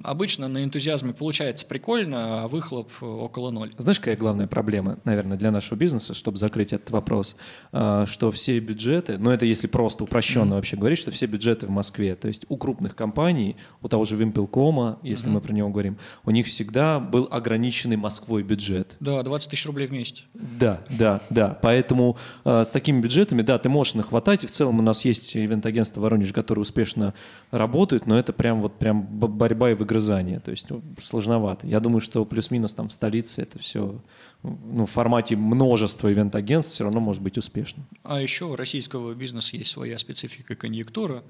обычно 0.04 0.48
на 0.48 0.64
энтузиазме 0.64 1.14
получается 1.14 1.68
прикольно, 1.68 2.44
а 2.44 2.48
выхлоп 2.48 2.92
около 3.02 3.52
ноль. 3.52 3.72
Знаешь, 3.78 4.00
какая 4.00 4.18
главная 4.18 4.48
проблема? 4.48 4.63
Проблема, 4.64 4.98
наверное, 5.04 5.38
для 5.38 5.52
нашего 5.52 5.78
бизнеса, 5.78 6.14
чтобы 6.14 6.38
закрыть 6.38 6.72
этот 6.72 6.90
вопрос, 6.92 7.36
а, 7.74 8.06
что 8.06 8.32
все 8.32 8.60
бюджеты, 8.60 9.18
ну 9.18 9.30
это 9.30 9.46
если 9.46 9.68
просто 9.68 10.06
упрощенно 10.06 10.54
mm-hmm. 10.54 10.56
вообще 10.56 10.78
говорить, 10.78 11.00
что 11.00 11.12
все 11.12 11.26
бюджеты 11.26 11.68
в 11.68 11.70
Москве, 11.70 12.16
то 12.16 12.30
есть 12.30 12.46
у 12.48 12.56
крупных 12.56 12.96
компаний, 12.96 13.58
у 13.82 13.90
того 13.90 14.06
же 14.06 14.16
Вимпелкома, 14.16 15.00
если 15.04 15.28
mm-hmm. 15.28 15.34
мы 15.34 15.42
про 15.42 15.54
него 15.54 15.70
говорим, 15.70 15.98
у 16.24 16.32
них 16.32 16.48
всегда 16.48 17.02
был 17.02 17.28
ограниченный 17.30 17.98
Москвой 17.98 18.44
бюджет. 18.44 18.96
Да, 19.02 19.22
20 19.22 19.50
тысяч 19.50 19.66
рублей 19.66 19.88
в 19.88 19.92
месяц. 19.92 20.24
Да, 20.34 20.82
да, 20.90 21.20
да. 21.30 21.60
Поэтому 21.62 22.16
э, 22.46 22.64
с 22.64 22.72
такими 22.72 23.02
бюджетами, 23.02 23.42
да, 23.42 23.60
ты 23.60 23.68
можешь 23.68 23.96
нахватать, 23.96 24.46
и 24.46 24.48
в 24.48 24.52
целом 24.52 24.80
у 24.80 24.82
нас 24.82 25.04
есть 25.04 25.36
ивент-агентство 25.36 26.00
Воронеж, 26.00 26.32
которое 26.32 26.62
успешно 26.62 27.14
работает, 27.52 28.08
но 28.08 28.18
это 28.18 28.32
прям 28.32 28.62
вот 28.62 28.80
прям 28.80 29.02
борьба 29.04 29.72
и 29.72 29.74
выгрызание, 29.74 30.40
то 30.40 30.52
есть 30.52 30.70
ну, 30.70 30.82
сложновато. 31.02 31.68
Я 31.68 31.82
думаю, 31.82 32.00
что 32.00 32.24
плюс-минус 32.24 32.74
там 32.74 32.88
в 32.88 32.94
столице 32.94 33.42
это 33.42 33.60
все 33.60 34.00
ну, 34.44 34.86
в 34.86 34.90
формате 34.90 35.36
множества 35.36 36.12
ивент-агентств 36.12 36.74
все 36.74 36.84
равно 36.84 37.00
может 37.00 37.22
быть 37.22 37.38
успешным. 37.38 37.86
А 38.04 38.22
еще 38.22 38.46
у 38.46 38.56
российского 38.56 39.14
бизнеса 39.14 39.56
есть 39.56 39.72
своя 39.72 39.98
специфика 39.98 40.56
конъюнктура, 40.56 41.24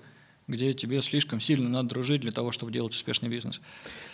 где 0.48 0.74
тебе 0.74 1.02
слишком 1.02 1.40
сильно 1.40 1.70
надо 1.70 1.90
дружить 1.90 2.22
для 2.22 2.32
того, 2.32 2.52
чтобы 2.52 2.72
делать 2.72 2.94
успешный 2.94 3.30
бизнес. 3.30 3.62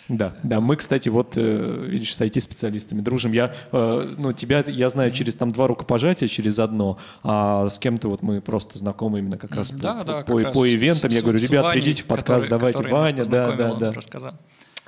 Да, 0.08 0.36
да, 0.44 0.60
мы, 0.60 0.76
кстати, 0.76 1.08
вот, 1.08 1.32
э, 1.36 1.86
видишь, 1.88 2.14
с 2.14 2.20
IT-специалистами 2.20 3.00
дружим. 3.00 3.32
Я, 3.32 3.52
э, 3.72 4.14
ну, 4.18 4.32
тебя 4.32 4.62
я 4.66 4.88
знаю 4.90 5.10
через 5.10 5.34
там 5.34 5.50
два 5.50 5.66
рукопожатия, 5.66 6.28
через 6.28 6.58
одно, 6.58 6.98
а 7.22 7.68
с 7.68 7.78
кем-то 7.78 8.08
вот 8.08 8.22
мы 8.22 8.40
просто 8.40 8.78
знакомы 8.78 9.18
именно 9.20 9.38
как 9.38 9.54
раз 9.54 9.72
да, 9.72 9.94
по, 9.94 10.04
да, 10.04 10.22
по, 10.22 10.38
как 10.38 10.52
по 10.52 10.70
ивентам. 10.70 11.10
С, 11.10 11.14
я 11.14 11.22
говорю, 11.22 11.38
ребят, 11.38 11.64
Ваней, 11.64 11.80
придите 11.80 12.02
в 12.02 12.06
подкаст, 12.06 12.46
который, 12.46 12.50
давайте, 12.50 12.78
который 12.78 12.92
Ваня, 12.92 13.24
да, 13.24 13.52
да, 13.56 13.74
да. 13.74 13.92
Рассказал. 13.92 14.32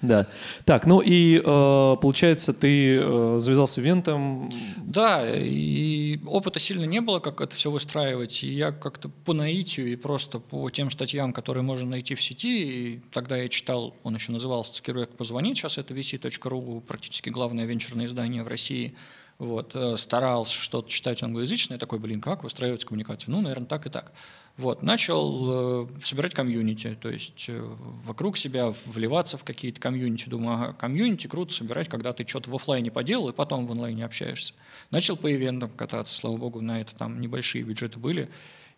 Да. 0.03 0.27
Так, 0.65 0.85
ну 0.87 1.01
и 1.01 1.39
э, 1.39 1.97
получается, 2.01 2.53
ты 2.53 2.97
э, 2.97 3.37
завязался 3.39 3.81
ивентом. 3.81 4.51
Да, 4.79 5.25
и 5.33 6.19
опыта 6.27 6.59
сильно 6.59 6.85
не 6.85 7.01
было, 7.01 7.21
как 7.21 7.41
это 7.41 7.55
все 7.55 7.71
выстраивать. 7.71 8.43
И 8.43 8.53
я 8.53 8.73
как-то 8.73 9.09
по 9.09 9.33
наитию 9.33 9.93
и 9.93 9.97
просто 9.97 10.41
по 10.41 10.69
тем 10.71 10.91
статьям, 10.91 11.33
которые 11.33 11.63
можно 11.63 11.89
найти 11.89 12.17
в 12.17 12.23
сети, 12.23 12.63
и 12.63 13.03
тогда 13.13 13.37
я 13.37 13.49
читал, 13.49 13.95
он 14.03 14.15
еще 14.17 14.33
назывался 14.33 14.73
«Цикируек 14.73 15.11
позвонить», 15.11 15.57
сейчас 15.57 15.79
это 15.79 15.95
vc.ru, 15.95 16.81
практически 16.81 17.31
главное 17.31 17.65
венчурное 17.65 18.07
издание 18.07 18.43
в 18.43 18.49
России, 18.49 18.97
Вот, 19.39 19.73
э, 19.75 19.97
старался 19.97 20.55
что-то 20.55 20.89
читать 20.89 21.23
англоязычное, 21.23 21.79
такой, 21.79 21.99
блин, 21.99 22.21
как 22.21 22.43
выстраивать 22.43 22.85
коммуникацию? 22.85 23.33
Ну, 23.33 23.41
наверное, 23.41 23.67
так 23.67 23.87
и 23.87 23.91
так. 23.91 24.13
Вот, 24.59 24.83
начал 24.83 25.85
э, 25.85 25.87
собирать 26.03 26.35
комьюнити, 26.35 26.97
то 27.01 27.09
есть 27.09 27.47
э, 27.49 27.59
вокруг 28.05 28.37
себя 28.37 28.73
вливаться 28.85 29.39
в 29.39 29.45
какие-то 29.45 29.81
комьюнити. 29.81 30.29
Думаю, 30.29 30.57
ага, 30.57 30.73
комьюнити 30.75 31.27
круто 31.27 31.55
собирать, 31.55 31.89
когда 31.89 32.13
ты 32.13 32.27
что-то 32.27 32.51
в 32.51 32.55
офлайне 32.55 32.91
поделал, 32.91 33.31
и 33.31 33.33
потом 33.33 33.67
в 33.67 33.73
онлайне 33.73 34.05
общаешься. 34.05 34.53
Начал 34.91 35.17
по 35.17 35.33
ивентам 35.33 35.71
кататься, 35.71 36.15
слава 36.15 36.37
богу, 36.37 36.61
на 36.61 36.83
это 36.83 36.95
там 36.95 37.19
небольшие 37.21 37.65
бюджеты 37.65 37.99
были. 37.99 38.29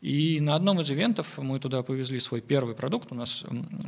И 0.05 0.39
на 0.39 0.55
одном 0.55 0.83
из 0.83 0.91
ивентов 0.91 1.39
мы 1.39 1.59
туда 1.59 1.83
повезли 1.83 2.21
свой 2.21 2.43
первый 2.43 2.75
продукт. 2.75 3.11
У 3.11 3.15
нас 3.15 3.43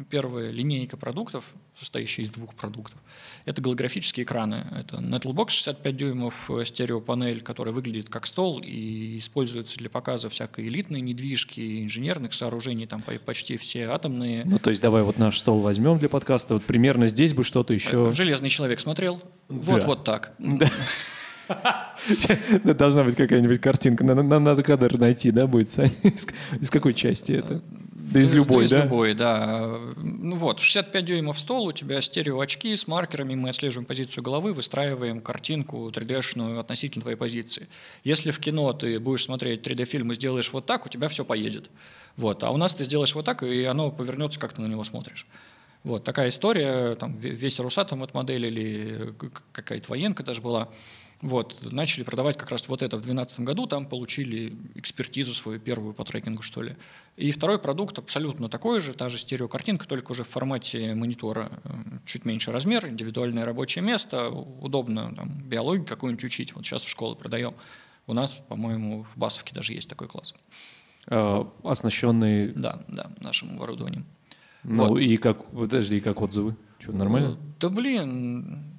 первая 0.09 0.50
линейка 0.50 0.96
продуктов, 0.96 1.44
состоящая 1.79 2.22
из 2.22 2.31
двух 2.31 2.55
продуктов. 2.55 2.98
Это 3.44 3.61
голографические 3.61 4.24
экраны. 4.24 4.66
Это 4.74 4.96
Netlbox 4.96 5.50
65 5.50 5.94
дюймов, 5.94 6.50
э, 6.50 6.64
стереопанель, 6.64 7.42
которая 7.42 7.74
выглядит 7.74 8.09
как 8.09 8.26
стол 8.26 8.62
и 8.64 9.18
используется 9.18 9.76
для 9.76 9.90
показа 9.90 10.31
всякой 10.31 10.68
элитной 10.68 11.02
недвижки, 11.02 11.85
инженерных 11.85 12.33
сооружений, 12.33 12.87
там 12.87 13.05
почти 13.26 13.59
все 13.59 13.85
атомные. 13.88 14.46
Ну, 14.46 14.59
то 14.59 14.70
есть 14.70 14.81
давай 14.81 15.02
вот 15.02 15.18
наш 15.18 15.37
стол 15.37 15.61
возьмем 15.61 15.98
для 15.98 16.09
подкаста. 16.09 16.55
Вот 16.55 16.64
примерно 16.64 17.09
здесь 17.09 17.35
бы 17.35 17.44
что-то 17.44 17.74
еще... 17.74 18.09
Э, 18.09 18.12
Железный 18.12 18.48
человек 18.48 18.81
смотрел. 18.81 19.20
Вот, 19.50 19.81
да. 19.81 19.87
вот 19.87 20.05
так. 20.05 20.33
Да. 20.38 20.66
Должна 22.64 23.04
быть 23.04 23.16
какая-нибудь 23.16 23.61
картинка. 23.61 24.04
Нам 24.04 24.44
надо 24.44 24.62
кадр 24.62 24.98
найти, 24.98 25.30
да, 25.30 25.46
будет, 25.46 25.68
Из 26.61 26.70
какой 26.70 26.94
части 26.94 27.32
это? 27.32 27.62
Да 28.06 28.20
из 28.20 28.32
любой, 28.32 28.68
да? 28.68 28.78
Из 28.78 28.85
любой, 28.85 29.14
да. 29.14 29.78
Ну 29.96 30.37
вот, 30.37 30.61
65 30.61 31.04
дюймов 31.04 31.38
стол, 31.38 31.66
у 31.66 31.72
тебя 31.72 32.00
стереоочки 32.00 32.72
с 32.72 32.87
маркерами, 32.87 33.35
мы 33.35 33.48
отслеживаем 33.48 33.85
позицию 33.85 34.22
головы, 34.22 34.52
выстраиваем 34.52 35.20
картинку 35.20 35.90
3D-шную 35.90 36.61
относительно 36.61 37.02
твоей 37.02 37.16
позиции. 37.16 37.68
Если 38.04 38.30
в 38.30 38.38
кино 38.38 38.72
ты 38.72 39.00
будешь 39.00 39.24
смотреть 39.24 39.66
3D-фильм 39.66 40.12
и 40.12 40.14
сделаешь 40.14 40.52
вот 40.52 40.66
так, 40.66 40.87
у 40.87 40.88
тебя 40.88 41.09
все 41.09 41.24
поедет. 41.24 41.68
Вот. 42.16 42.44
А 42.44 42.50
у 42.50 42.56
нас 42.56 42.74
ты 42.74 42.85
сделаешь 42.85 43.14
вот 43.14 43.24
так, 43.24 43.42
и 43.42 43.64
оно 43.64 43.90
повернется, 43.90 44.38
как 44.38 44.52
ты 44.52 44.62
на 44.62 44.66
него 44.66 44.85
смотришь. 44.85 45.26
Вот 45.82 46.04
такая 46.04 46.28
история, 46.28 46.94
там 46.94 47.14
весь 47.14 47.59
Русатом 47.59 48.02
от 48.04 48.14
модели 48.14 48.46
или 48.46 49.14
какая-то 49.52 49.90
военка 49.90 50.22
даже 50.22 50.42
была. 50.42 50.68
Вот, 51.22 51.72
начали 51.72 52.05
продавать 52.05 52.37
как 52.37 52.50
раз 52.50 52.68
вот 52.68 52.83
это 52.83 52.96
в 52.96 53.00
2012 53.00 53.40
году, 53.40 53.66
там 53.66 53.87
получили 53.87 54.55
экспертизу 54.74 55.33
свою 55.33 55.59
первую 55.59 55.94
по 55.94 56.05
трекингу, 56.05 56.42
что 56.42 56.61
ли. 56.61 56.76
И 57.16 57.31
второй 57.33 57.59
продукт 57.59 57.98
абсолютно 57.98 58.50
такой 58.50 58.81
же, 58.81 58.92
та 58.92 59.09
же 59.09 59.16
стереокартинка, 59.16 59.88
только 59.88 60.12
уже 60.12 60.24
в 60.24 60.29
формате 60.29 60.94
монитора, 60.94 61.50
э, 61.64 61.70
чуть 62.05 62.26
меньше 62.26 62.52
размер, 62.52 62.87
индивидуальное 62.87 63.46
рабочее 63.46 63.83
место, 63.83 64.29
удобно 64.29 65.14
там, 65.16 65.40
биологию 65.40 65.87
какую-нибудь 65.87 66.24
учить. 66.24 66.55
Вот 66.55 66.66
сейчас 66.66 66.83
в 66.83 66.88
школы 66.88 67.16
продаем. 67.16 67.55
У 68.07 68.12
нас, 68.12 68.42
по-моему, 68.48 69.02
в 69.02 69.16
Басовке 69.16 69.55
даже 69.55 69.72
есть 69.72 69.88
такой 69.88 70.09
класс. 70.09 70.35
А, 71.09 71.50
оснащенный... 71.64 72.52
Да, 72.52 72.81
да, 72.88 73.11
нашим 73.22 73.57
оборудованием. 73.57 74.05
Ну 74.64 74.88
вот. 74.88 74.98
и 74.98 75.16
как, 75.16 75.46
подожди, 75.50 76.00
как 76.00 76.20
отзывы? 76.20 76.57
Что, 76.79 76.92
нормально? 76.92 77.38
Да 77.59 77.70
блин, 77.70 78.76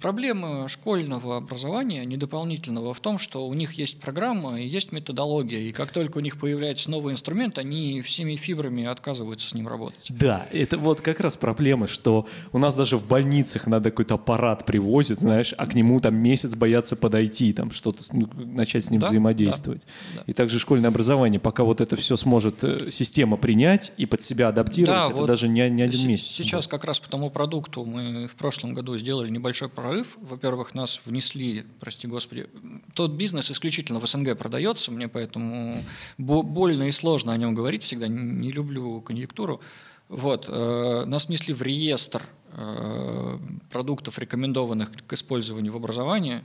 Проблема 0.00 0.66
школьного 0.68 1.36
образования, 1.36 2.04
не 2.06 2.16
дополнительного, 2.16 2.94
в 2.94 3.00
том, 3.00 3.18
что 3.18 3.46
у 3.46 3.52
них 3.52 3.74
есть 3.74 4.00
программа 4.00 4.60
и 4.60 4.66
есть 4.66 4.92
методология, 4.92 5.60
и 5.60 5.72
как 5.72 5.90
только 5.90 6.18
у 6.18 6.20
них 6.20 6.38
появляется 6.38 6.90
новый 6.90 7.12
инструмент, 7.12 7.58
они 7.58 8.00
всеми 8.00 8.36
фибрами 8.36 8.84
отказываются 8.84 9.48
с 9.48 9.54
ним 9.54 9.68
работать. 9.68 10.06
Да, 10.08 10.46
это 10.52 10.78
вот 10.78 11.02
как 11.02 11.20
раз 11.20 11.36
проблема, 11.36 11.86
что 11.86 12.26
у 12.52 12.58
нас 12.58 12.74
даже 12.74 12.96
в 12.96 13.06
больницах 13.06 13.66
надо 13.66 13.90
какой-то 13.90 14.14
аппарат 14.14 14.64
привозить, 14.64 15.20
знаешь, 15.20 15.52
а 15.56 15.66
к 15.66 15.74
нему 15.74 16.00
там 16.00 16.14
месяц 16.14 16.56
боятся 16.56 16.96
подойти, 16.96 17.52
там 17.52 17.70
что-то 17.70 18.02
ну, 18.12 18.28
начать 18.36 18.86
с 18.86 18.90
ним 18.90 19.00
да, 19.00 19.08
взаимодействовать. 19.08 19.82
Да, 20.14 20.20
да. 20.20 20.22
И 20.26 20.32
также 20.32 20.58
школьное 20.58 20.88
образование, 20.88 21.40
пока 21.40 21.64
вот 21.64 21.82
это 21.82 21.96
все 21.96 22.16
сможет 22.16 22.64
э, 22.64 22.90
система 22.90 23.36
принять 23.36 23.92
и 23.98 24.06
под 24.06 24.22
себя 24.22 24.48
адаптировать, 24.48 25.02
да, 25.02 25.06
это 25.08 25.14
вот 25.14 25.26
даже 25.26 25.48
не, 25.48 25.68
не 25.68 25.82
один 25.82 26.08
месяц. 26.08 26.28
Сейчас 26.28 26.66
как 26.66 26.84
раз 26.84 27.00
по 27.00 27.10
тому 27.10 27.28
продукту 27.28 27.84
мы 27.84 28.26
в 28.26 28.34
прошлом 28.36 28.72
году 28.72 28.96
сделали 28.96 29.28
небольшой 29.28 29.68
прорыв. 29.90 30.16
Во-первых, 30.20 30.74
нас 30.74 31.00
внесли, 31.04 31.66
прости 31.80 32.06
господи, 32.06 32.46
тот 32.94 33.12
бизнес 33.12 33.50
исключительно 33.50 33.98
в 33.98 34.06
СНГ 34.06 34.36
продается, 34.38 34.92
мне 34.92 35.08
поэтому 35.08 35.82
больно 36.18 36.84
и 36.84 36.92
сложно 36.92 37.32
о 37.32 37.36
нем 37.36 37.54
говорить 37.54 37.82
всегда, 37.82 38.08
не 38.08 38.50
люблю 38.50 39.00
конъюнктуру. 39.00 39.60
Вот, 40.08 40.46
э, 40.48 41.04
нас 41.06 41.28
внесли 41.28 41.54
в 41.54 41.62
реестр 41.62 42.22
э, 42.52 43.38
продуктов, 43.70 44.18
рекомендованных 44.18 44.90
к 45.06 45.12
использованию 45.12 45.72
в 45.72 45.76
образовании. 45.76 46.42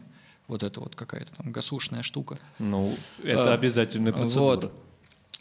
Вот 0.47 0.61
это 0.61 0.79
вот 0.79 0.95
какая-то 0.95 1.35
там 1.35 1.51
гасушная 1.51 2.03
штука. 2.03 2.37
Ну, 2.59 2.93
это 3.23 3.49
э, 3.49 3.53
обязательная 3.53 4.13
процедура. 4.13 4.55
Вот. 4.55 4.71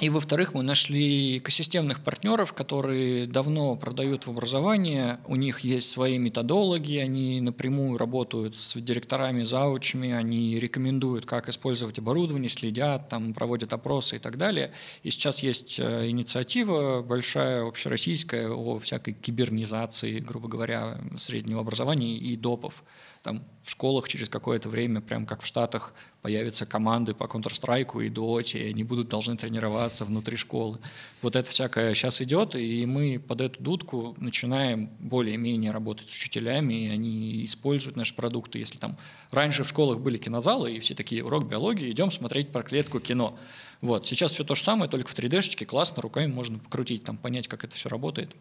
И, 0.01 0.11
во-вторых, 0.11 0.55
мы 0.55 0.65
нашли 0.65 1.39
экосистемных 1.39 2.03
партнеров, 2.03 2.53
которые 2.53 3.29
давно 3.29 3.77
продают 3.77 4.27
в 4.27 4.31
образование, 4.31 5.21
у 5.29 5.37
них 5.37 5.61
есть 5.61 5.89
свои 5.89 6.19
методологи, 6.19 6.97
они 6.97 7.41
напрямую 7.41 7.97
работают 7.97 8.57
с 8.57 8.75
директорами, 8.75 9.45
заучами, 9.45 10.11
они 10.11 10.59
рекомендуют, 10.59 11.27
как 11.27 11.49
использовать 11.49 12.01
оборудование, 12.01 12.49
следят, 12.49 13.09
там, 13.09 13.35
проводят 13.35 13.73
опросы 13.73 14.17
и 14.17 14.19
так 14.19 14.37
далее. 14.37 14.73
И 15.05 15.11
сейчас 15.11 15.45
есть 15.45 15.79
э, 15.79 16.09
инициатива 16.09 17.01
большая, 17.01 17.65
общероссийская, 17.65 18.51
о 18.51 18.81
всякой 18.81 19.15
кибернизации, 19.15 20.19
грубо 20.19 20.49
говоря, 20.49 20.99
среднего 21.17 21.61
образования 21.61 22.17
и 22.17 22.35
допов 22.35 22.83
там 23.25 23.43
в 23.63 23.71
школах 23.71 24.07
через 24.07 24.29
какое-то 24.29 24.69
время, 24.69 25.01
прям 25.01 25.25
как 25.25 25.41
в 25.41 25.47
Штатах, 25.47 25.95
появятся 26.21 26.67
команды 26.67 27.15
по 27.15 27.25
Counter-Strike 27.25 28.05
и 28.05 28.11
Dota, 28.11 28.59
и 28.59 28.69
они 28.69 28.85
будут 28.85 29.09
должны 29.09 29.35
тренироваться 29.39 30.05
внутри 30.05 30.37
школы. 30.37 30.79
Вот 31.23 31.35
это 31.35 31.49
всякое 31.51 31.95
сейчас 31.95 32.21
идет, 32.21 32.55
и 32.55 32.85
мы 32.85 33.19
под 33.19 33.41
эту 33.41 33.63
дудку 33.63 34.15
начинаем 34.19 34.91
более-менее 34.99 35.71
работать 35.71 36.11
с 36.11 36.15
учителями, 36.15 36.75
и 36.75 36.89
они 36.91 37.45
используют 37.45 37.97
наши 37.97 38.15
продукты. 38.15 38.59
Если 38.59 38.77
там 38.77 38.99
раньше 39.31 39.65
в 39.65 39.69
школах 39.69 40.01
были 40.01 40.19
кинозалы, 40.19 40.73
и 40.73 40.81
все 40.81 40.95
такие, 40.95 41.25
урок 41.25 41.49
биологии, 41.49 41.91
идем 41.91 42.11
смотреть 42.11 42.53
про 42.53 42.63
клетку 42.63 43.01
кино. 43.01 43.39
Вот, 43.81 44.07
сейчас 44.07 44.33
все 44.33 44.45
то 44.45 44.55
же 44.55 44.63
самое, 44.63 44.91
только 44.91 45.09
в 45.09 45.15
3D-шечке, 45.19 45.65
классно, 45.65 46.03
руками 46.03 46.31
можно 46.31 46.59
покрутить, 46.59 47.05
там, 47.05 47.17
понять, 47.17 47.49
как 47.49 47.65
это 47.65 47.75
все 47.75 47.89
работает. 47.89 48.37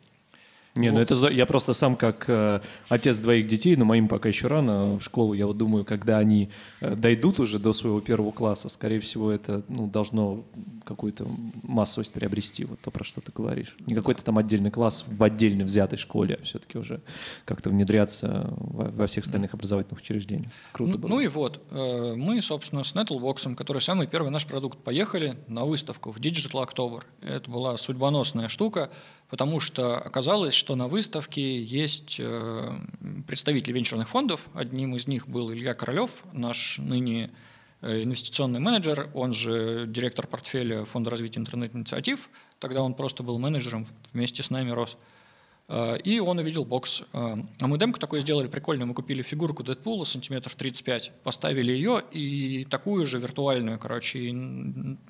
Не, 0.75 0.89
ну 0.89 0.99
вот. 0.99 1.09
ну 1.09 1.27
это 1.27 1.33
я 1.33 1.45
просто 1.45 1.73
сам 1.73 1.95
как 1.95 2.25
э, 2.27 2.61
отец 2.89 3.19
двоих 3.19 3.45
детей, 3.45 3.75
но 3.75 3.85
моим 3.85 4.07
пока 4.07 4.29
еще 4.29 4.47
рано 4.47 4.97
в 4.97 5.01
школу. 5.01 5.33
Я 5.33 5.45
вот 5.45 5.57
думаю, 5.57 5.85
когда 5.85 6.17
они 6.17 6.49
э, 6.81 6.95
дойдут 6.95 7.39
уже 7.39 7.59
до 7.59 7.73
своего 7.73 8.01
первого 8.01 8.31
класса, 8.31 8.69
скорее 8.69 8.99
всего, 8.99 9.31
это 9.31 9.63
ну, 9.67 9.85
должно 9.85 10.43
какую-то 10.83 11.27
массовость 11.61 12.13
приобрести, 12.13 12.65
вот 12.65 12.79
то, 12.79 12.89
про 12.89 13.03
что 13.03 13.21
ты 13.21 13.31
говоришь. 13.31 13.75
Не 13.85 13.93
какой-то 13.93 14.23
там 14.23 14.37
отдельный 14.39 14.71
класс 14.71 15.05
в 15.07 15.23
отдельно 15.23 15.63
взятой 15.63 15.99
школе, 15.99 16.39
а 16.41 16.43
все-таки 16.43 16.77
уже 16.77 17.01
как-то 17.45 17.69
внедряться 17.69 18.49
во, 18.57 18.85
во 18.85 19.07
всех 19.07 19.25
остальных 19.25 19.53
образовательных 19.53 19.99
учреждениях. 20.01 20.51
Круто 20.71 20.93
ну, 20.93 20.97
было. 20.97 21.09
Ну 21.09 21.19
и 21.19 21.27
вот, 21.27 21.61
э, 21.69 22.15
мы, 22.15 22.41
собственно, 22.41 22.83
с 22.83 22.95
Netlbox, 22.95 23.55
который 23.55 23.81
самый 23.81 24.07
первый 24.07 24.31
наш 24.31 24.47
продукт, 24.47 24.79
поехали 24.79 25.37
на 25.47 25.65
выставку 25.65 26.11
в 26.11 26.19
Digital 26.19 26.67
October. 26.67 27.03
Это 27.21 27.49
была 27.49 27.77
судьбоносная 27.77 28.47
штука, 28.47 28.89
потому 29.29 29.59
что 29.59 29.97
оказалось, 29.97 30.53
что 30.53 30.75
на 30.75 30.87
выставке 30.87 31.61
есть 31.61 32.17
э, 32.19 32.71
представители 33.27 33.71
венчурных 33.71 34.09
фондов. 34.09 34.47
Одним 34.53 34.95
из 34.95 35.07
них 35.07 35.27
был 35.27 35.51
Илья 35.51 35.73
Королев, 35.73 36.23
наш 36.33 36.77
ныне 36.77 37.31
э, 37.81 38.03
инвестиционный 38.03 38.59
менеджер, 38.59 39.09
он 39.13 39.33
же 39.33 39.85
директор 39.87 40.27
портфеля 40.27 40.85
Фонда 40.85 41.09
развития 41.09 41.39
интернет-инициатив. 41.39 42.29
Тогда 42.59 42.81
он 42.81 42.93
просто 42.93 43.23
был 43.23 43.39
менеджером, 43.39 43.85
вместе 44.13 44.43
с 44.43 44.49
нами 44.49 44.71
рос. 44.71 44.97
Э, 45.67 45.97
и 46.03 46.19
он 46.19 46.39
увидел 46.39 46.65
бокс. 46.65 47.01
Э, 47.13 47.35
а 47.61 47.67
мы 47.67 47.77
демку 47.77 47.99
такой 47.99 48.21
сделали 48.21 48.47
прикольную. 48.47 48.87
Мы 48.87 48.93
купили 48.93 49.21
фигурку 49.21 49.63
Дэдпула 49.63 50.03
сантиметров 50.03 50.55
35, 50.55 51.11
поставили 51.23 51.71
ее 51.71 52.01
и 52.11 52.65
такую 52.65 53.05
же 53.05 53.19
виртуальную, 53.19 53.79
короче, 53.79 54.29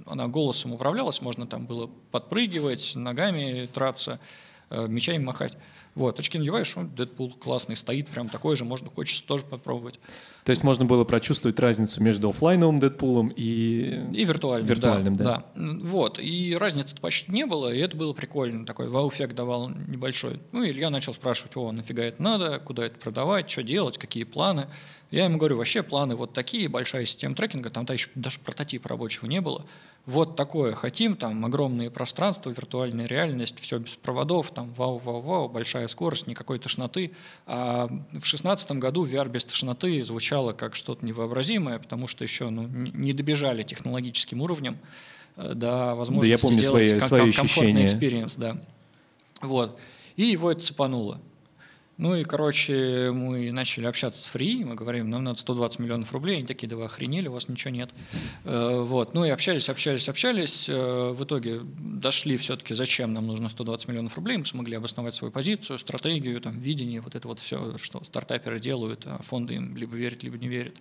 она 0.05 0.27
голосом 0.27 0.73
управлялась, 0.73 1.21
можно 1.21 1.47
там 1.47 1.65
было 1.65 1.87
подпрыгивать, 2.11 2.95
ногами 2.95 3.67
траться, 3.73 4.19
мечами 4.69 5.23
махать. 5.23 5.55
Вот, 5.95 6.19
очки 6.19 6.39
надеваешь, 6.39 6.75
он 6.75 6.89
Дэдпул 6.89 7.31
классный, 7.33 7.75
стоит 7.75 8.07
прям 8.07 8.27
такой 8.27 8.55
же, 8.55 8.65
можно, 8.65 8.89
хочется 8.89 9.23
тоже 9.25 9.45
попробовать. 9.45 9.99
То 10.43 10.49
есть 10.49 10.63
можно 10.63 10.85
было 10.85 11.03
прочувствовать 11.03 11.59
разницу 11.59 12.01
между 12.01 12.29
офлайновым 12.29 12.79
Дэдпулом 12.79 13.27
и, 13.27 14.01
и 14.11 14.25
виртуальным. 14.25 14.67
виртуальным 14.67 15.13
да, 15.13 15.23
да. 15.23 15.43
да. 15.55 15.77
Вот, 15.83 16.19
и 16.19 16.57
разницы 16.59 16.95
почти 16.99 17.31
не 17.31 17.45
было, 17.45 17.71
и 17.71 17.77
это 17.77 17.95
было 17.95 18.13
прикольно, 18.13 18.65
такой 18.65 18.87
вау-эффект 18.87 19.35
давал 19.35 19.69
небольшой. 19.69 20.39
Ну, 20.51 20.65
Илья 20.65 20.89
начал 20.89 21.13
спрашивать, 21.13 21.55
о, 21.57 21.71
нафига 21.71 22.03
это 22.03 22.21
надо, 22.21 22.59
куда 22.59 22.87
это 22.87 22.97
продавать, 22.97 23.49
что 23.49 23.61
делать, 23.61 23.99
какие 23.99 24.23
планы. 24.23 24.67
Я 25.11 25.25
ему 25.25 25.37
говорю, 25.37 25.57
вообще 25.57 25.83
планы 25.83 26.15
вот 26.15 26.33
такие, 26.33 26.67
большая 26.67 27.05
система 27.05 27.35
трекинга, 27.35 27.69
там 27.69 27.85
еще 27.85 28.09
даже 28.15 28.39
прототипа 28.39 28.89
рабочего 28.89 29.27
не 29.27 29.41
было. 29.41 29.63
Вот 30.05 30.35
такое 30.35 30.73
хотим, 30.73 31.15
там 31.15 31.45
огромные 31.45 31.89
пространства, 31.89 32.49
виртуальная 32.49 33.05
реальность, 33.05 33.57
все 33.59 33.79
без 33.79 33.95
проводов, 33.95 34.51
там 34.51 34.73
вау-вау-вау, 34.73 35.47
большая 35.47 35.87
скорость, 35.87 36.27
никакой 36.27 36.59
тошноты. 36.59 37.11
А 37.45 37.87
в 37.87 38.11
2016 38.11 38.73
году 38.73 39.05
VR 39.05 39.29
без 39.29 39.45
тошноты 39.45 40.03
звучало 40.03 40.51
как 40.51 40.75
что-то 40.75 41.05
невообразимое, 41.05 41.79
потому 41.79 42.07
что 42.07 42.25
еще 42.25 42.49
ну, 42.49 42.67
не 42.67 43.13
добежали 43.13 43.63
технологическим 43.63 44.41
уровнем 44.41 44.77
э, 45.37 45.53
до 45.53 45.95
возможности 45.95 46.27
да, 46.27 46.33
я 46.33 46.37
помню 46.37 46.59
сделать 46.59 46.89
свои, 46.89 46.99
свои 46.99 47.31
комфортный 47.31 47.85
experience. 47.85 48.35
Да. 48.35 48.57
Вот. 49.41 49.79
И 50.17 50.23
его 50.23 50.51
это 50.51 50.61
цепануло. 50.61 51.21
Ну 51.97 52.15
и, 52.15 52.23
короче, 52.23 53.11
мы 53.13 53.51
начали 53.51 53.85
общаться 53.85 54.19
с 54.19 54.25
Фри, 54.25 54.63
мы 54.65 54.73
говорим, 54.73 55.11
нам 55.11 55.23
надо 55.23 55.39
120 55.39 55.79
миллионов 55.79 56.11
рублей, 56.11 56.37
они 56.37 56.45
такие, 56.47 56.67
да 56.67 56.75
вы 56.75 56.85
охренели, 56.85 57.27
у 57.27 57.33
вас 57.33 57.47
ничего 57.47 57.71
нет. 57.71 57.91
Э, 58.45 58.81
вот, 58.81 59.13
ну 59.13 59.23
и 59.23 59.29
общались, 59.29 59.69
общались, 59.69 60.09
общались, 60.09 60.67
э, 60.69 61.11
в 61.11 61.23
итоге 61.23 61.61
дошли 61.63 62.37
все-таки, 62.37 62.73
зачем 62.73 63.13
нам 63.13 63.27
нужно 63.27 63.47
120 63.47 63.87
миллионов 63.89 64.15
рублей, 64.15 64.37
мы 64.37 64.45
смогли 64.45 64.75
обосновать 64.75 65.13
свою 65.13 65.31
позицию, 65.31 65.77
стратегию, 65.77 66.41
там, 66.41 66.59
видение, 66.59 66.99
вот 66.99 67.13
это 67.13 67.27
вот 67.27 67.37
все, 67.37 67.77
что 67.77 68.03
стартаперы 68.03 68.59
делают, 68.59 69.03
а 69.05 69.21
фонды 69.21 69.53
им 69.53 69.77
либо 69.77 69.95
верят, 69.95 70.23
либо 70.23 70.37
не 70.39 70.47
верят. 70.47 70.75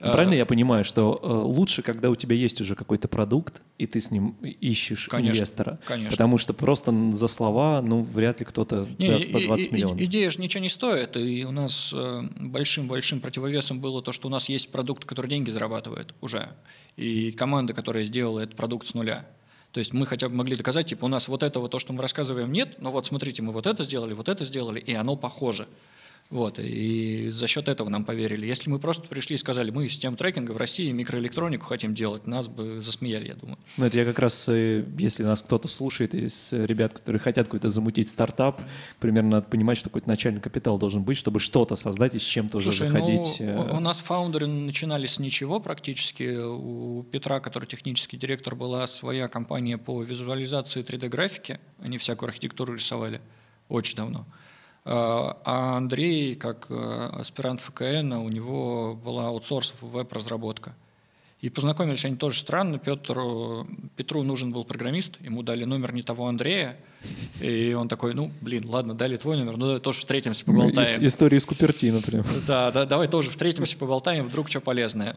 Ну, 0.00 0.12
правильно 0.12 0.34
я 0.34 0.46
понимаю, 0.46 0.82
что 0.82 1.20
э, 1.22 1.28
лучше, 1.28 1.82
когда 1.82 2.08
у 2.08 2.16
тебя 2.16 2.34
есть 2.34 2.58
уже 2.62 2.74
какой-то 2.74 3.06
продукт, 3.06 3.62
и 3.76 3.86
ты 3.86 4.00
с 4.00 4.10
ним 4.10 4.34
ищешь 4.42 5.08
конечно, 5.08 5.36
инвестора? 5.36 5.78
Конечно. 5.84 6.10
Потому 6.10 6.38
что 6.38 6.54
просто 6.54 7.12
за 7.12 7.28
слова, 7.28 7.82
ну, 7.82 8.02
вряд 8.02 8.40
ли 8.40 8.46
кто-то 8.46 8.88
не, 8.98 9.08
даст 9.08 9.26
120 9.26 9.66
и, 9.66 9.74
миллионов. 9.74 10.00
Идея 10.00 10.30
же 10.30 10.40
ничего 10.40 10.62
не 10.62 10.70
стоит, 10.70 11.18
и 11.18 11.44
у 11.44 11.50
нас 11.50 11.92
э, 11.94 12.22
большим-большим 12.40 13.20
противовесом 13.20 13.80
было 13.80 14.02
то, 14.02 14.12
что 14.12 14.28
у 14.28 14.30
нас 14.30 14.48
есть 14.48 14.72
продукт, 14.72 15.04
который 15.04 15.28
деньги 15.28 15.50
зарабатывает 15.50 16.14
уже, 16.22 16.48
и 16.96 17.30
команда, 17.32 17.74
которая 17.74 18.04
сделала 18.04 18.40
этот 18.40 18.56
продукт 18.56 18.86
с 18.86 18.94
нуля. 18.94 19.26
То 19.72 19.78
есть 19.78 19.92
мы 19.92 20.06
хотя 20.06 20.28
бы 20.28 20.34
могли 20.34 20.56
доказать, 20.56 20.86
типа, 20.86 21.04
у 21.04 21.08
нас 21.08 21.28
вот 21.28 21.42
этого, 21.42 21.68
то, 21.68 21.78
что 21.78 21.92
мы 21.92 22.00
рассказываем, 22.00 22.50
нет, 22.50 22.76
но 22.80 22.90
вот 22.90 23.06
смотрите, 23.06 23.42
мы 23.42 23.52
вот 23.52 23.66
это 23.66 23.84
сделали, 23.84 24.14
вот 24.14 24.28
это 24.28 24.44
сделали, 24.44 24.80
и 24.80 24.94
оно 24.94 25.14
похоже. 25.14 25.68
Вот, 26.30 26.60
и 26.60 27.28
за 27.30 27.48
счет 27.48 27.66
этого 27.66 27.88
нам 27.88 28.04
поверили. 28.04 28.46
Если 28.46 28.70
мы 28.70 28.78
просто 28.78 29.08
пришли 29.08 29.34
и 29.34 29.38
сказали, 29.38 29.72
мы 29.72 29.88
систему 29.88 30.16
трекинга 30.16 30.52
в 30.52 30.56
России 30.56 30.92
микроэлектронику 30.92 31.66
хотим 31.66 31.92
делать, 31.92 32.28
нас 32.28 32.46
бы 32.46 32.80
засмеяли, 32.80 33.28
я 33.28 33.34
думаю. 33.34 33.58
Ну, 33.76 33.84
это 33.84 33.96
я 33.96 34.04
как 34.04 34.20
раз, 34.20 34.48
э, 34.48 34.84
если 34.96 35.24
нас 35.24 35.42
кто-то 35.42 35.66
слушает 35.66 36.14
из 36.14 36.52
ребят, 36.52 36.92
которые 36.92 37.18
хотят 37.18 37.46
какой-то 37.46 37.68
замутить 37.68 38.08
стартап, 38.08 38.62
примерно 39.00 39.30
надо 39.30 39.48
понимать, 39.48 39.76
что 39.76 39.88
какой-то 39.88 40.08
начальный 40.08 40.40
капитал 40.40 40.78
должен 40.78 41.02
быть, 41.02 41.16
чтобы 41.16 41.40
что-то 41.40 41.74
создать 41.74 42.14
и 42.14 42.20
с 42.20 42.22
чем-то 42.22 42.58
уже 42.58 42.70
заходить. 42.70 43.38
Ну, 43.40 43.46
э. 43.46 43.76
у 43.76 43.80
нас 43.80 44.00
фаундеры 44.00 44.46
начинали 44.46 45.06
с 45.06 45.18
ничего 45.18 45.58
практически. 45.58 46.36
У 46.38 47.02
Петра, 47.10 47.40
который 47.40 47.66
технический 47.66 48.16
директор, 48.16 48.54
была 48.54 48.86
своя 48.86 49.26
компания 49.26 49.78
по 49.78 50.00
визуализации 50.00 50.84
3D-графики. 50.84 51.58
Они 51.80 51.98
всякую 51.98 52.28
архитектуру 52.28 52.74
рисовали 52.74 53.20
очень 53.68 53.96
давно. 53.96 54.26
А 54.84 55.76
Андрей, 55.76 56.34
как 56.34 56.66
э, 56.70 57.10
аспирант 57.20 57.60
ФКН, 57.60 58.12
у 58.12 58.28
него 58.28 58.94
была 58.94 59.28
аутсорс 59.28 59.74
веб-разработка. 59.80 60.74
И 61.40 61.48
познакомились 61.48 62.04
они 62.04 62.16
тоже 62.16 62.38
странно. 62.38 62.78
Петру, 62.78 63.66
Петру 63.96 64.22
нужен 64.22 64.52
был 64.52 64.64
программист, 64.64 65.18
ему 65.20 65.42
дали 65.42 65.64
номер 65.64 65.94
не 65.94 66.02
того 66.02 66.26
Андрея, 66.26 66.76
и 67.40 67.72
он 67.72 67.88
такой, 67.88 68.12
ну, 68.12 68.30
блин, 68.42 68.64
ладно, 68.68 68.94
дали 68.94 69.16
твой 69.16 69.38
номер, 69.38 69.56
ну, 69.56 69.66
давай 69.66 69.80
тоже 69.80 70.00
встретимся, 70.00 70.44
поболтаем. 70.44 71.04
История 71.04 71.38
из 71.38 71.46
Купертино 71.46 72.02
прям. 72.02 72.24
Да, 72.46 72.70
да, 72.70 72.84
давай 72.84 73.08
тоже 73.08 73.30
встретимся, 73.30 73.76
поболтаем, 73.78 74.24
вдруг 74.24 74.50
что 74.50 74.60
полезное. 74.60 75.16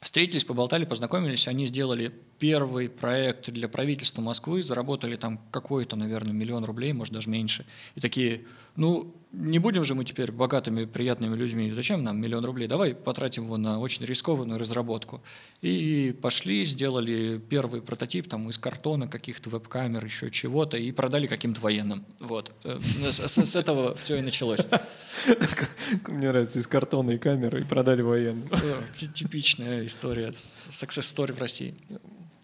Встретились, 0.00 0.44
поболтали, 0.44 0.86
познакомились, 0.86 1.46
они 1.46 1.66
сделали 1.66 2.12
первый 2.38 2.88
проект 2.88 3.50
для 3.50 3.68
правительства 3.68 4.22
Москвы, 4.22 4.62
заработали 4.62 5.16
там 5.16 5.38
какой-то, 5.50 5.94
наверное, 5.94 6.32
миллион 6.32 6.64
рублей, 6.64 6.92
может 6.92 7.12
даже 7.12 7.28
меньше. 7.28 7.66
И 7.96 8.00
такие, 8.00 8.46
ну, 8.80 9.14
не 9.30 9.58
будем 9.58 9.84
же 9.84 9.94
мы 9.94 10.04
теперь 10.04 10.32
богатыми, 10.32 10.86
приятными 10.86 11.36
людьми, 11.36 11.70
зачем 11.70 12.02
нам 12.02 12.18
миллион 12.18 12.46
рублей, 12.46 12.66
давай 12.66 12.94
потратим 12.94 13.44
его 13.44 13.58
на 13.58 13.78
очень 13.78 14.06
рискованную 14.06 14.58
разработку. 14.58 15.22
И 15.60 16.16
пошли, 16.22 16.64
сделали 16.64 17.38
первый 17.38 17.82
прототип 17.82 18.26
там 18.26 18.48
из 18.48 18.56
картона, 18.56 19.06
каких-то 19.06 19.50
веб-камер, 19.50 20.02
еще 20.02 20.30
чего-то, 20.30 20.78
и 20.78 20.92
продали 20.92 21.26
каким-то 21.26 21.60
военным. 21.60 22.06
Вот. 22.20 22.52
Э, 22.64 22.80
с, 23.10 23.20
с, 23.20 23.46
с 23.46 23.54
этого 23.54 23.94
все 23.96 24.16
и 24.16 24.22
началось. 24.22 24.60
Мне 26.08 26.28
нравится, 26.28 26.58
из 26.58 26.66
картона 26.66 27.10
и 27.10 27.18
камеры, 27.18 27.60
и 27.60 27.64
продали 27.64 28.00
военным. 28.00 28.48
Типичная 28.94 29.84
история, 29.84 30.28
success 30.30 31.14
story 31.14 31.34
в 31.34 31.38
России. 31.38 31.74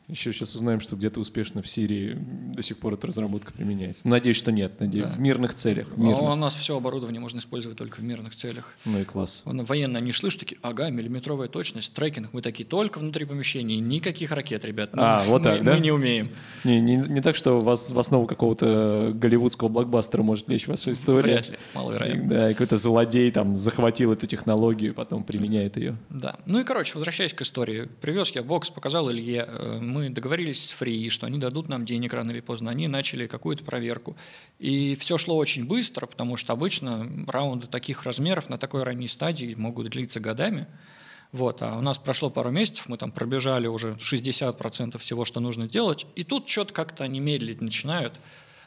Еще 0.08 0.32
сейчас 0.32 0.54
узнаем, 0.54 0.78
что 0.80 0.94
где-то 0.94 1.18
успешно 1.18 1.62
в 1.62 1.68
Сирии 1.68 2.16
до 2.54 2.62
сих 2.62 2.78
пор 2.78 2.94
эта 2.94 3.08
разработка 3.08 3.52
применяется. 3.52 4.06
Надеюсь, 4.06 4.36
что 4.36 4.52
нет. 4.52 4.78
Надеюсь, 4.78 5.08
да. 5.08 5.12
в 5.14 5.18
мирных 5.18 5.54
целях. 5.54 5.88
А 5.96 6.00
мирных. 6.00 6.20
А 6.20 6.32
у 6.32 6.36
нас 6.36 6.54
все 6.54 6.76
оборудование 6.76 7.20
можно 7.20 7.38
использовать 7.38 7.76
только 7.76 7.96
в 7.96 8.04
мирных 8.04 8.34
целях. 8.34 8.76
Ну 8.84 9.00
и 9.00 9.04
класс. 9.04 9.42
Военные 9.44 9.98
они 9.98 10.12
шли, 10.12 10.30
что 10.30 10.40
такие, 10.40 10.58
ага, 10.62 10.90
миллиметровая 10.90 11.48
точность, 11.48 11.92
трекинг, 11.92 12.32
мы 12.32 12.40
такие 12.40 12.64
только 12.64 12.98
внутри 12.98 13.24
помещения, 13.24 13.78
никаких 13.78 14.30
ракет, 14.30 14.64
ребят. 14.64 14.94
Ну, 14.94 15.02
а, 15.02 15.24
вот 15.24 15.40
мы, 15.40 15.44
так, 15.44 15.64
да? 15.64 15.74
Мы 15.74 15.80
не 15.80 15.90
умеем. 15.90 16.30
Не, 16.62 16.80
не, 16.80 16.96
не 16.96 17.20
так, 17.20 17.34
что 17.34 17.58
вас 17.58 17.90
в 17.90 17.98
основу 17.98 18.26
какого-то 18.26 19.10
голливудского 19.12 19.68
блокбастера 19.68 20.22
может 20.22 20.48
лечь 20.48 20.68
ваша 20.68 20.92
история. 20.92 21.22
Вряд 21.22 21.50
ли, 21.50 21.56
маловероятно. 21.74 22.28
Да, 22.28 22.48
какой-то 22.50 22.76
злодей 22.76 23.32
там 23.32 23.56
захватил 23.56 24.12
эту 24.12 24.28
технологию, 24.28 24.94
потом 24.94 25.24
применяет 25.24 25.76
ее. 25.76 25.96
Да. 26.10 26.36
Ну 26.46 26.60
и, 26.60 26.64
короче, 26.64 26.94
возвращаясь 26.94 27.34
к 27.34 27.42
истории. 27.42 27.88
Привез 28.00 28.30
я 28.30 28.44
бокс, 28.44 28.70
показал 28.70 29.10
Илье, 29.10 29.46
э, 29.48 29.80
мы 29.96 30.10
договорились 30.10 30.72
фри, 30.72 31.08
что 31.08 31.26
они 31.26 31.38
дадут 31.38 31.68
нам 31.68 31.86
денег 31.86 32.12
рано 32.12 32.30
или 32.30 32.40
поздно. 32.40 32.70
Они 32.70 32.86
начали 32.86 33.26
какую-то 33.26 33.64
проверку. 33.64 34.14
И 34.58 34.94
все 34.94 35.16
шло 35.16 35.36
очень 35.36 35.64
быстро, 35.64 36.06
потому 36.06 36.36
что 36.36 36.52
обычно 36.52 37.10
раунды 37.26 37.66
таких 37.66 38.02
размеров 38.02 38.50
на 38.50 38.58
такой 38.58 38.82
ранней 38.82 39.08
стадии 39.08 39.54
могут 39.54 39.88
длиться 39.88 40.20
годами. 40.20 40.66
Вот, 41.32 41.62
а 41.62 41.76
у 41.76 41.80
нас 41.80 41.98
прошло 41.98 42.30
пару 42.30 42.50
месяцев, 42.50 42.88
мы 42.88 42.98
там 42.98 43.10
пробежали 43.10 43.66
уже 43.66 43.94
60% 43.94 44.98
всего, 44.98 45.24
что 45.24 45.40
нужно 45.40 45.66
делать, 45.66 46.06
и 46.14 46.22
тут 46.24 46.48
что-то 46.48 46.72
как-то 46.72 47.04
они 47.04 47.18
медлить 47.20 47.60
начинают. 47.60 48.20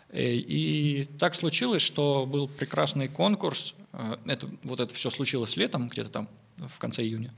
Э, 0.09 0.33
и 0.33 1.05
так 1.19 1.35
случилось, 1.35 1.81
что 1.81 2.25
был 2.25 2.47
прекрасный 2.47 3.07
конкурс, 3.07 3.75
э, 3.93 4.17
это, 4.25 4.49
вот 4.63 4.81
это 4.81 4.93
все 4.93 5.09
случилось 5.09 5.55
летом, 5.57 5.87
где-то 5.87 6.09
там 6.09 6.29
в 6.57 6.79
конце 6.79 7.03
июня, 7.03 7.33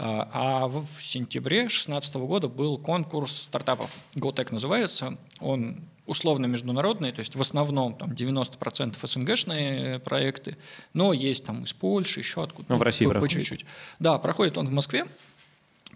а, 0.00 0.28
а 0.32 0.68
в 0.68 0.86
сентябре 1.00 1.62
2016 1.62 2.14
года 2.14 2.48
был 2.48 2.78
конкурс 2.78 3.32
стартапов. 3.42 3.92
GoTech 4.14 4.52
называется. 4.52 5.18
Он 5.40 5.80
условно 6.06 6.46
международный, 6.46 7.10
то 7.10 7.18
есть 7.18 7.34
в 7.34 7.40
основном 7.40 7.94
там 7.94 8.12
90% 8.12 8.96
СНГшные 9.04 9.98
проекты, 9.98 10.56
но 10.94 11.12
есть 11.12 11.44
там 11.44 11.64
из 11.64 11.72
Польши, 11.72 12.20
еще 12.20 12.44
откуда. 12.44 12.66
Ну, 12.68 12.76
в 12.76 12.82
России 12.82 13.06
по, 13.06 13.10
проходит. 13.10 13.34
По 13.34 13.40
чуть-чуть. 13.40 13.66
Да, 13.98 14.18
проходит 14.18 14.56
он 14.56 14.66
в 14.66 14.70
Москве, 14.70 15.04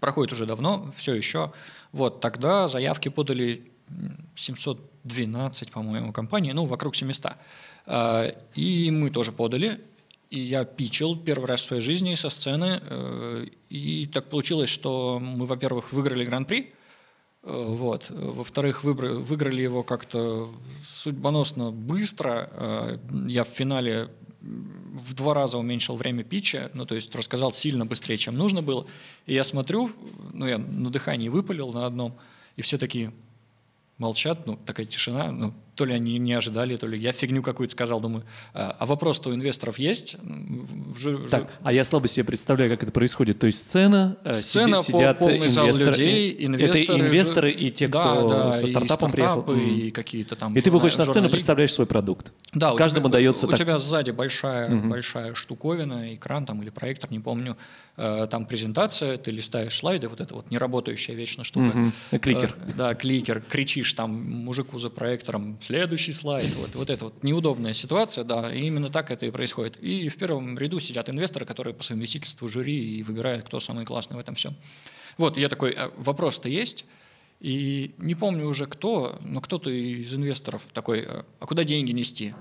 проходит 0.01 0.33
уже 0.33 0.45
давно, 0.45 0.91
все 0.91 1.13
еще. 1.13 1.53
Вот 1.93 2.19
тогда 2.19 2.67
заявки 2.67 3.07
подали 3.07 3.71
712, 4.35 5.71
по-моему, 5.71 6.11
компаний, 6.11 6.51
ну, 6.51 6.65
вокруг 6.65 6.97
700. 6.97 7.33
А, 7.85 8.27
и 8.53 8.91
мы 8.91 9.09
тоже 9.11 9.31
подали, 9.31 9.79
и 10.33 10.39
я 10.39 10.65
пичил 10.65 11.15
первый 11.15 11.45
раз 11.45 11.61
в 11.61 11.65
своей 11.65 11.81
жизни 11.83 12.15
со 12.15 12.29
сцены. 12.29 12.81
Э, 12.81 13.45
и 13.69 14.07
так 14.07 14.29
получилось, 14.29 14.69
что 14.69 15.19
мы, 15.19 15.45
во-первых, 15.45 15.93
выиграли 15.93 16.25
гран-при, 16.25 16.73
э, 17.43 17.65
вот. 17.67 18.09
Во-вторых, 18.09 18.83
выиграли 18.83 19.61
его 19.61 19.83
как-то 19.83 20.49
судьбоносно 20.83 21.71
быстро. 21.71 22.49
Э, 22.51 22.97
я 23.27 23.43
в 23.43 23.47
финале 23.47 24.09
в 24.41 25.13
два 25.13 25.35
раза 25.35 25.59
уменьшил 25.59 25.97
время 25.97 26.23
питча, 26.23 26.71
ну, 26.73 26.87
то 26.87 26.95
есть 26.95 27.13
рассказал 27.15 27.51
сильно 27.51 27.85
быстрее, 27.85 28.17
чем 28.17 28.35
нужно 28.35 28.63
было. 28.63 28.87
И 29.27 29.35
я 29.35 29.43
смотрю, 29.43 29.91
ну, 30.33 30.47
я 30.47 30.57
на 30.57 30.89
дыхании 30.89 31.29
выпалил 31.29 31.71
на 31.73 31.85
одном, 31.85 32.17
и 32.55 32.63
все 32.63 32.79
такие 32.79 33.13
молчат, 33.99 34.47
ну, 34.47 34.57
такая 34.57 34.87
тишина, 34.87 35.31
ну, 35.31 35.53
то 35.75 35.85
ли 35.85 35.93
они 35.93 36.17
не 36.19 36.33
ожидали, 36.33 36.77
то 36.77 36.87
ли 36.87 36.97
я 36.97 37.11
фигню 37.11 37.41
какую-то 37.41 37.71
сказал, 37.71 37.99
думаю. 37.99 38.23
А, 38.53 38.75
а 38.77 38.85
вопрос-то 38.85 39.29
у 39.29 39.33
инвесторов 39.33 39.79
есть? 39.79 40.17
В, 40.21 41.29
так, 41.29 41.51
а 41.63 41.73
я 41.73 41.83
слабо 41.83 42.07
себе 42.07 42.25
представляю, 42.25 42.69
как 42.71 42.83
это 42.83 42.91
происходит. 42.91 43.39
То 43.39 43.47
есть 43.47 43.59
сцена, 43.59 44.17
э, 44.23 44.33
сцена 44.33 44.77
сидят, 44.77 44.99
сидят 44.99 45.17
полный 45.19 45.37
инвесторы, 45.37 45.73
зал 45.73 45.87
людей, 45.87 46.35
инвесторы. 46.39 46.83
Это 46.83 46.99
инвесторы 46.99 47.51
и 47.51 47.71
те, 47.71 47.87
да, 47.87 48.01
кто 48.01 48.27
да, 48.27 48.53
со 48.53 48.67
стартапом 48.67 49.09
и 49.09 49.13
приехал. 49.13 49.53
и 49.53 49.91
какие-то 49.91 50.35
там 50.35 50.55
И 50.55 50.61
ты 50.61 50.69
выходишь 50.69 50.97
на 50.97 51.05
сцену, 51.05 51.29
представляешь 51.29 51.73
свой 51.73 51.87
продукт. 51.87 52.31
Да, 52.53 52.75
Каждому 52.75 53.07
у 53.07 53.09
тебя, 53.09 53.19
дается 53.19 53.47
у 53.47 53.49
так... 53.49 53.59
тебя 53.59 53.79
сзади 53.79 54.11
большая, 54.11 54.75
угу. 54.75 54.89
большая 54.89 55.33
штуковина, 55.33 56.13
экран 56.13 56.45
там 56.45 56.61
или 56.61 56.69
проектор, 56.69 57.11
не 57.11 57.19
помню. 57.19 57.57
Э, 57.95 58.27
там 58.29 58.45
презентация, 58.45 59.17
ты 59.17 59.31
листаешь 59.31 59.75
слайды, 59.75 60.07
вот 60.07 60.19
это 60.19 60.33
вот 60.33 60.49
неработающая 60.49 61.15
вечно 61.15 61.43
штука. 61.43 61.77
Угу. 61.77 62.19
Кликер. 62.19 62.55
Э, 62.67 62.71
да, 62.75 62.95
кликер. 62.95 63.41
Кричишь 63.41 63.93
там 63.93 64.11
мужику 64.11 64.79
за 64.79 64.89
проектором, 64.89 65.57
следующий 65.63 66.13
слайд. 66.13 66.53
Вот, 66.55 66.75
вот 66.75 66.89
это 66.89 67.05
вот 67.05 67.23
неудобная 67.23 67.73
ситуация, 67.73 68.23
да, 68.23 68.53
и 68.53 68.65
именно 68.65 68.89
так 68.89 69.11
это 69.11 69.25
и 69.25 69.31
происходит. 69.31 69.77
И 69.81 70.09
в 70.09 70.17
первом 70.17 70.57
ряду 70.57 70.79
сидят 70.79 71.09
инвесторы, 71.09 71.45
которые 71.45 71.73
по 71.73 71.83
совместительству 71.83 72.47
жюри 72.47 72.97
и 72.97 73.03
выбирают, 73.03 73.45
кто 73.45 73.59
самый 73.59 73.85
классный 73.85 74.17
в 74.17 74.19
этом 74.19 74.35
всем. 74.35 74.55
Вот, 75.17 75.37
я 75.37 75.49
такой, 75.49 75.71
«А 75.71 75.91
вопрос-то 75.97 76.49
есть? 76.49 76.85
И 77.39 77.93
не 77.97 78.15
помню 78.15 78.47
уже 78.47 78.67
кто, 78.67 79.17
но 79.21 79.41
кто-то 79.41 79.69
из 79.69 80.15
инвесторов 80.15 80.65
такой, 80.73 81.05
а 81.05 81.45
куда 81.45 81.63
деньги 81.63 81.91
нести? 81.91 82.33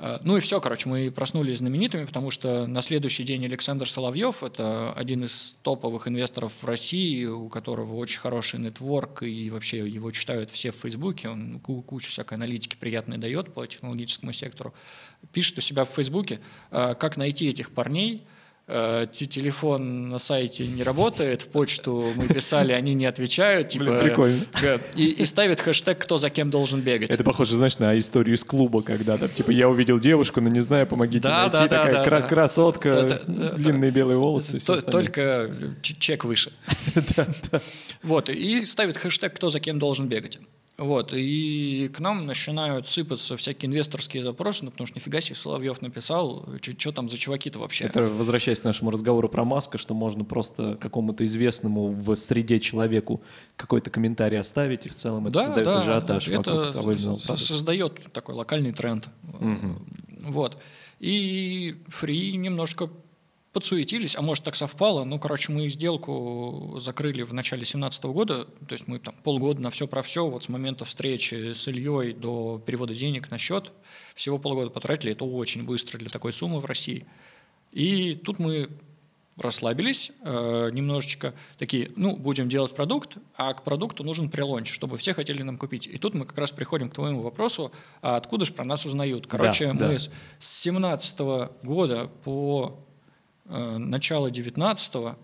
Э, 0.00 0.18
ну 0.24 0.36
и 0.36 0.40
все, 0.40 0.60
короче, 0.60 0.88
мы 0.88 1.10
проснулись 1.10 1.58
знаменитыми, 1.58 2.06
потому 2.06 2.30
что 2.30 2.66
на 2.66 2.80
следующий 2.80 3.22
день 3.22 3.44
Александр 3.44 3.88
Соловьев, 3.88 4.42
это 4.42 4.92
один 4.94 5.24
из 5.24 5.56
топовых 5.62 6.08
инвесторов 6.08 6.52
в 6.62 6.64
России, 6.64 7.26
у 7.26 7.48
которого 7.48 7.94
очень 7.96 8.18
хороший 8.18 8.58
нетворк, 8.58 9.22
и 9.22 9.50
вообще 9.50 9.86
его 9.86 10.10
читают 10.10 10.50
все 10.50 10.70
в 10.70 10.76
Фейсбуке, 10.76 11.28
он 11.28 11.60
кучу 11.60 12.10
всякой 12.10 12.34
аналитики 12.34 12.76
приятной 12.76 13.18
дает 13.18 13.52
по 13.52 13.66
технологическому 13.66 14.32
сектору, 14.32 14.74
пишет 15.32 15.58
у 15.58 15.60
себя 15.60 15.84
в 15.84 15.90
Фейсбуке, 15.90 16.40
э, 16.70 16.94
как 16.94 17.16
найти 17.16 17.48
этих 17.48 17.70
парней– 17.70 18.26
э, 18.70 19.06
телефон 19.10 20.08
на 20.08 20.18
сайте 20.18 20.66
не 20.66 20.82
работает, 20.82 21.42
в 21.42 21.48
почту 21.48 22.06
мы 22.16 22.26
писали, 22.26 22.72
они 22.72 22.94
не 22.94 23.06
отвечают. 23.06 23.68
Типа, 23.68 23.84
Блин, 23.86 24.00
прикольно. 24.00 24.38
И, 24.96 25.06
и 25.06 25.24
ставит 25.24 25.60
хэштег 25.60 25.98
«Кто 25.98 26.16
за 26.18 26.30
кем 26.30 26.50
должен 26.50 26.80
бегать». 26.80 27.10
Это 27.10 27.24
похоже, 27.24 27.56
знаешь, 27.56 27.78
на 27.78 27.98
историю 27.98 28.36
из 28.36 28.44
клуба, 28.44 28.82
когда 28.82 29.18
там, 29.18 29.28
типа, 29.28 29.50
я 29.50 29.68
увидел 29.68 29.98
девушку, 29.98 30.40
но 30.40 30.48
не 30.48 30.60
знаю, 30.60 30.86
помогите 30.86 31.28
да, 31.28 31.42
найти. 31.42 31.68
Да, 31.68 31.68
такая 31.68 31.92
да, 31.94 32.04
кра- 32.04 32.20
да. 32.20 32.28
красотка, 32.28 32.92
да, 32.92 33.20
да, 33.26 33.52
длинные 33.52 33.90
да, 33.90 33.96
белые 33.96 34.18
волосы. 34.18 34.60
То, 34.60 34.80
только 34.80 35.50
чек 35.82 36.24
выше. 36.24 36.52
да, 37.16 37.26
да. 37.50 37.60
Вот, 38.02 38.28
и 38.28 38.64
ставит 38.66 38.96
хэштег 38.96 39.34
«Кто 39.34 39.50
за 39.50 39.60
кем 39.60 39.78
должен 39.78 40.08
бегать». 40.08 40.38
Вот, 40.80 41.12
и 41.12 41.90
к 41.94 42.00
нам 42.00 42.24
начинают 42.24 42.88
сыпаться 42.88 43.36
всякие 43.36 43.68
инвесторские 43.68 44.22
запросы, 44.22 44.64
ну, 44.64 44.70
потому 44.70 44.86
что 44.86 44.96
нифига 44.96 45.20
себе 45.20 45.34
Соловьев 45.36 45.82
написал, 45.82 46.48
что 46.78 46.92
там 46.92 47.10
за 47.10 47.18
чуваки-то 47.18 47.58
вообще. 47.58 47.84
Это 47.84 48.04
возвращаясь 48.04 48.60
к 48.60 48.64
нашему 48.64 48.90
разговору 48.90 49.28
про 49.28 49.44
Маска, 49.44 49.76
что 49.76 49.92
можно 49.92 50.24
просто 50.24 50.78
какому-то 50.80 51.22
известному 51.26 51.88
в 51.88 52.14
среде 52.14 52.58
человеку 52.60 53.22
какой-то 53.56 53.90
комментарий 53.90 54.38
оставить, 54.38 54.86
и 54.86 54.88
в 54.88 54.94
целом 54.94 55.26
это 55.26 55.34
да, 55.34 55.44
создает 55.44 55.66
да, 55.66 55.80
ажиотаж. 55.80 56.28
Это 56.28 57.36
создает 57.36 58.10
такой 58.14 58.34
локальный 58.34 58.72
тренд. 58.72 59.10
Угу. 59.34 60.30
Вот. 60.30 60.56
И 60.98 61.76
Фри 61.88 62.36
немножко 62.38 62.88
подсуетились, 63.52 64.16
а 64.16 64.22
может 64.22 64.44
так 64.44 64.54
совпало, 64.54 65.04
ну, 65.04 65.18
короче, 65.18 65.52
мы 65.52 65.68
сделку 65.68 66.76
закрыли 66.78 67.22
в 67.22 67.34
начале 67.34 67.60
2017 67.60 68.04
года, 68.04 68.44
то 68.44 68.72
есть 68.72 68.86
мы 68.86 69.00
там 69.00 69.14
полгода 69.24 69.60
на 69.60 69.70
все 69.70 69.88
про 69.88 70.02
все, 70.02 70.28
вот 70.28 70.44
с 70.44 70.48
момента 70.48 70.84
встречи 70.84 71.52
с 71.52 71.66
Ильей 71.66 72.12
до 72.12 72.62
перевода 72.64 72.94
денег 72.94 73.30
на 73.30 73.38
счет, 73.38 73.72
всего 74.14 74.38
полгода 74.38 74.70
потратили, 74.70 75.12
это 75.12 75.24
очень 75.24 75.64
быстро 75.64 75.98
для 75.98 76.08
такой 76.08 76.32
суммы 76.32 76.60
в 76.60 76.64
России. 76.64 77.06
И 77.72 78.14
тут 78.14 78.38
мы 78.38 78.68
расслабились 79.36 80.12
э, 80.22 80.70
немножечко, 80.72 81.34
такие, 81.58 81.90
ну, 81.96 82.16
будем 82.16 82.48
делать 82.48 82.74
продукт, 82.74 83.16
а 83.36 83.54
к 83.54 83.64
продукту 83.64 84.04
нужен 84.04 84.28
прелонч, 84.28 84.70
чтобы 84.70 84.98
все 84.98 85.14
хотели 85.14 85.42
нам 85.42 85.56
купить. 85.56 85.86
И 85.86 85.98
тут 85.98 86.14
мы 86.14 86.26
как 86.26 86.38
раз 86.38 86.52
приходим 86.52 86.90
к 86.90 86.94
твоему 86.94 87.22
вопросу, 87.22 87.72
а 88.02 88.16
откуда 88.16 88.44
же 88.44 88.52
про 88.52 88.64
нас 88.64 88.84
узнают? 88.84 89.26
Короче, 89.26 89.68
да, 89.68 89.72
мы 89.72 89.80
да. 89.80 89.98
с 89.98 90.08
2017 90.62 91.20
года 91.62 92.10
по 92.22 92.84
начала 93.50 94.28
19-го 94.28 95.16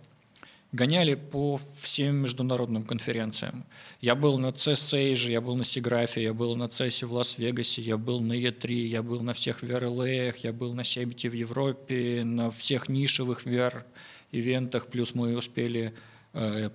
гоняли 0.72 1.14
по 1.14 1.58
всем 1.58 2.16
международным 2.16 2.82
конференциям. 2.82 3.64
Я 4.00 4.14
был 4.14 4.38
на 4.38 4.48
Asia, 4.48 5.30
я 5.30 5.40
был 5.40 5.56
на 5.56 5.64
Сиграфе, 5.64 6.22
я 6.22 6.34
был 6.34 6.56
на 6.56 6.64
CES 6.64 7.06
в 7.06 7.12
Лас-Вегасе, 7.12 7.82
я 7.82 7.96
был 7.96 8.20
на 8.20 8.34
E3, 8.34 8.72
я 8.72 9.02
был 9.02 9.22
на 9.22 9.32
всех 9.32 9.62
VRLA, 9.62 10.34
я 10.42 10.52
был 10.52 10.74
на 10.74 10.84
Себите 10.84 11.30
в 11.30 11.34
Европе, 11.34 12.22
на 12.24 12.50
всех 12.50 12.88
нишевых 12.88 13.46
VR-ивентах, 13.46 14.88
плюс 14.88 15.14
мы 15.14 15.36
успели 15.36 15.92
Э, 15.92 16.15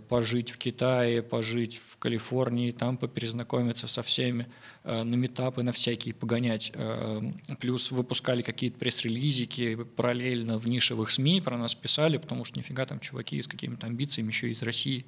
пожить 0.09 0.49
в 0.49 0.57
Китае, 0.57 1.21
пожить 1.21 1.77
в 1.77 1.97
Калифорнии, 1.97 2.71
там 2.71 2.97
поперезнакомиться 2.97 3.87
со 3.87 4.01
всеми, 4.01 4.47
э, 4.83 5.03
на 5.03 5.15
метапы 5.15 5.61
на 5.63 5.71
всякие 5.71 6.13
погонять. 6.13 6.71
Э, 6.73 7.21
плюс 7.59 7.91
выпускали 7.91 8.41
какие-то 8.41 8.79
пресс-релизики 8.79 9.75
параллельно 9.75 10.57
в 10.57 10.67
нишевых 10.67 11.11
СМИ, 11.11 11.41
про 11.41 11.57
нас 11.57 11.75
писали, 11.75 12.17
потому 12.17 12.43
что 12.45 12.57
нифига 12.57 12.85
там 12.85 12.99
чуваки 12.99 13.41
с 13.41 13.47
какими-то 13.47 13.87
амбициями 13.87 14.29
еще 14.29 14.49
из 14.49 14.61
России. 14.63 15.05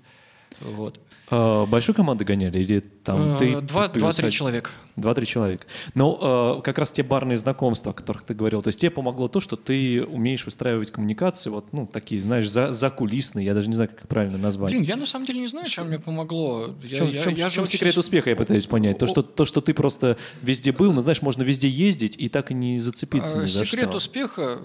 Вот. 0.59 0.99
А, 1.29 1.65
большую 1.65 1.95
команду 1.95 2.25
гоняли 2.25 2.59
или 2.59 2.79
там 2.79 3.37
ты? 3.37 3.59
Два-три 3.61 4.29
человека. 4.29 4.69
Два-три 4.95 5.25
человека. 5.25 5.65
Но 5.95 6.59
э, 6.59 6.61
как 6.61 6.77
раз 6.77 6.91
те 6.91 7.01
барные 7.01 7.37
знакомства, 7.37 7.91
о 7.91 7.93
которых 7.93 8.23
ты 8.23 8.35
говорил, 8.35 8.61
то 8.61 8.67
есть 8.67 8.79
тебе 8.79 8.91
помогло 8.91 9.27
то, 9.27 9.39
что 9.39 9.55
ты 9.55 10.03
умеешь 10.03 10.45
выстраивать 10.45 10.91
коммуникации, 10.91 11.49
вот, 11.49 11.65
ну, 11.71 11.87
такие, 11.87 12.21
знаешь, 12.21 12.49
за, 12.49 12.71
закулисные, 12.71 13.45
я 13.45 13.55
даже 13.55 13.69
не 13.69 13.75
знаю, 13.75 13.89
как 13.89 14.07
правильно 14.07 14.37
назвать. 14.37 14.71
Блин, 14.71 14.83
я 14.83 14.95
на 14.95 15.07
самом 15.07 15.25
деле 15.25 15.39
не 15.39 15.47
знаю, 15.47 15.67
чем 15.67 15.87
мне 15.87 15.97
помогло. 15.97 16.75
Я, 16.83 16.95
в 16.95 16.97
чем, 16.97 17.09
я, 17.09 17.21
в 17.21 17.23
чем, 17.23 17.33
я 17.33 17.49
в 17.49 17.51
чем 17.51 17.65
секрет 17.65 17.93
очень... 17.93 17.99
успеха, 18.01 18.29
я 18.29 18.35
пытаюсь 18.35 18.67
понять? 18.67 18.99
То 18.99 19.07
что, 19.07 19.23
то, 19.23 19.45
что 19.45 19.61
ты 19.61 19.73
просто 19.73 20.17
везде 20.41 20.71
был, 20.71 20.93
но, 20.93 21.01
знаешь, 21.01 21.23
можно 21.23 21.41
везде 21.41 21.69
ездить 21.69 22.15
и 22.17 22.29
так 22.29 22.51
и 22.51 22.53
не 22.53 22.77
зацепиться 22.77 23.39
ни 23.39 23.45
за 23.45 23.65
Секрет 23.65 23.87
что. 23.87 23.97
успеха, 23.97 24.59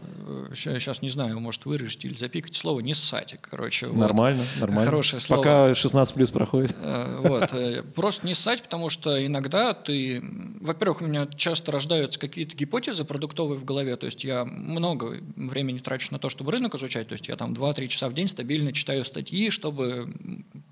сейчас 0.55 0.99
э, 0.99 1.01
не 1.03 1.09
знаю, 1.09 1.41
может 1.41 1.65
вырежете 1.65 2.09
или 2.09 2.17
запикать 2.17 2.55
слово, 2.55 2.81
не 2.81 2.93
ссать, 2.93 3.35
короче. 3.41 3.87
Нормально, 3.87 4.45
вот. 4.55 4.61
нормально. 4.61 4.91
Хорошее 4.91 5.21
слово. 5.21 5.41
Пока 5.41 5.75
16 5.75 6.15
плюс 6.15 6.31
проходит. 6.31 6.77
Э, 6.83 7.21
вот. 7.23 7.95
Просто 7.95 8.27
не 8.27 8.35
ссать, 8.35 8.63
потому 8.63 8.91
что 8.91 9.25
иногда 9.25 9.73
ты... 9.73 10.18
Во-первых, 10.61 11.03
у 11.03 11.07
меня 11.07 11.27
часто 11.27 11.73
рождаются 11.73 12.19
какие-то 12.19 12.57
гипотезы 12.57 13.05
продуктовые 13.05 13.59
в 13.59 13.65
голове, 13.65 13.97
то 13.97 14.07
есть 14.07 14.25
я 14.25 14.45
много 14.45 15.21
времени 15.37 15.79
трачу 15.79 16.09
на 16.13 16.19
то, 16.19 16.29
чтобы 16.29 16.53
рынок 16.53 16.75
изучать, 16.75 17.09
то 17.09 17.13
есть 17.13 17.29
я 17.29 17.37
там 17.37 17.53
2-3 17.53 17.87
часа 17.89 18.09
в 18.09 18.15
день 18.15 18.29
стабильно 18.29 18.73
читаю 18.73 19.05
статьи, 19.05 19.51
чтобы 19.51 20.15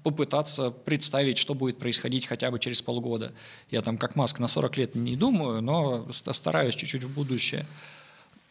попытаться 0.02 0.70
представить, 0.70 1.38
что 1.38 1.54
будет 1.54 1.78
происходить 1.78 2.26
хотя 2.26 2.50
бы 2.50 2.58
через 2.58 2.82
полгода. 2.82 3.32
Я 3.70 3.82
там 3.82 3.98
как 3.98 4.16
Маск 4.16 4.38
на 4.38 4.48
40 4.48 4.76
лет 4.76 4.94
не 4.94 5.16
думаю, 5.16 5.62
но 5.62 6.06
стараюсь 6.12 6.74
чуть-чуть 6.74 7.04
в 7.04 7.12
будущее. 7.12 7.66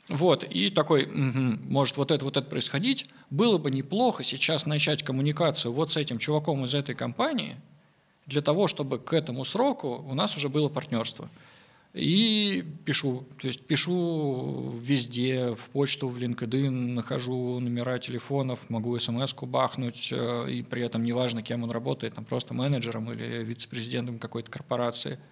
Вот, 0.07 0.43
и 0.43 0.69
такой, 0.69 1.05
угу, 1.05 1.59
может 1.67 1.97
вот 1.97 2.11
это, 2.11 2.23
вот 2.25 2.37
это 2.37 2.47
происходить, 2.47 3.07
было 3.31 3.57
бы 3.57 3.71
неплохо 3.71 4.23
сейчас 4.23 4.67
начать 4.67 5.01
коммуникацию 5.01 5.73
вот 5.73 5.91
с 5.91 5.97
этим 5.97 6.19
чуваком 6.19 6.63
из 6.63 6.75
этой 6.75 6.93
компании, 6.93 7.55
для 8.25 8.41
того, 8.41 8.67
чтобы 8.67 8.99
к 8.99 9.13
этому 9.13 9.45
сроку 9.45 10.03
у 10.07 10.13
нас 10.13 10.35
уже 10.37 10.49
было 10.49 10.69
партнерство. 10.69 11.29
И 11.93 12.65
пишу, 12.83 13.23
то 13.39 13.47
есть 13.47 13.65
пишу 13.65 14.73
везде, 14.77 15.55
в 15.55 15.69
почту, 15.69 16.09
в 16.09 16.17
LinkedIn, 16.17 16.69
нахожу 16.69 17.59
номера 17.59 17.97
телефонов, 17.99 18.69
могу 18.69 18.99
смс-ку 18.99 19.45
бахнуть, 19.45 20.09
э, 20.11 20.51
и 20.51 20.63
при 20.63 20.83
этом 20.83 21.05
неважно, 21.05 21.41
кем 21.41 21.63
он 21.63 21.71
работает, 21.71 22.15
там 22.15 22.25
просто 22.25 22.53
менеджером 22.53 23.13
или 23.13 23.43
вице-президентом 23.43 24.19
какой-то 24.19 24.51
корпорации– 24.51 25.19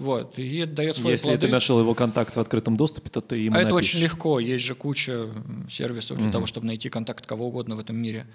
вот, 0.00 0.38
и 0.38 0.56
это 0.56 0.72
дает 0.72 0.96
свои 0.96 1.12
Если 1.12 1.26
плоды. 1.26 1.46
ты 1.46 1.52
нашел 1.52 1.78
его 1.78 1.94
контакт 1.94 2.34
в 2.34 2.40
открытом 2.40 2.74
доступе, 2.74 3.10
то 3.10 3.20
ты 3.20 3.38
ему 3.38 3.54
А 3.54 3.58
напишешь. 3.58 3.66
это 3.66 3.74
очень 3.74 4.00
легко, 4.00 4.40
есть 4.40 4.64
же 4.64 4.74
куча 4.74 5.28
сервисов 5.68 6.16
для 6.16 6.26
угу. 6.26 6.32
того, 6.32 6.46
чтобы 6.46 6.66
найти 6.66 6.88
контакт 6.88 7.26
кого 7.26 7.48
угодно 7.48 7.76
в 7.76 7.80
этом 7.80 7.96
мире. 7.96 8.26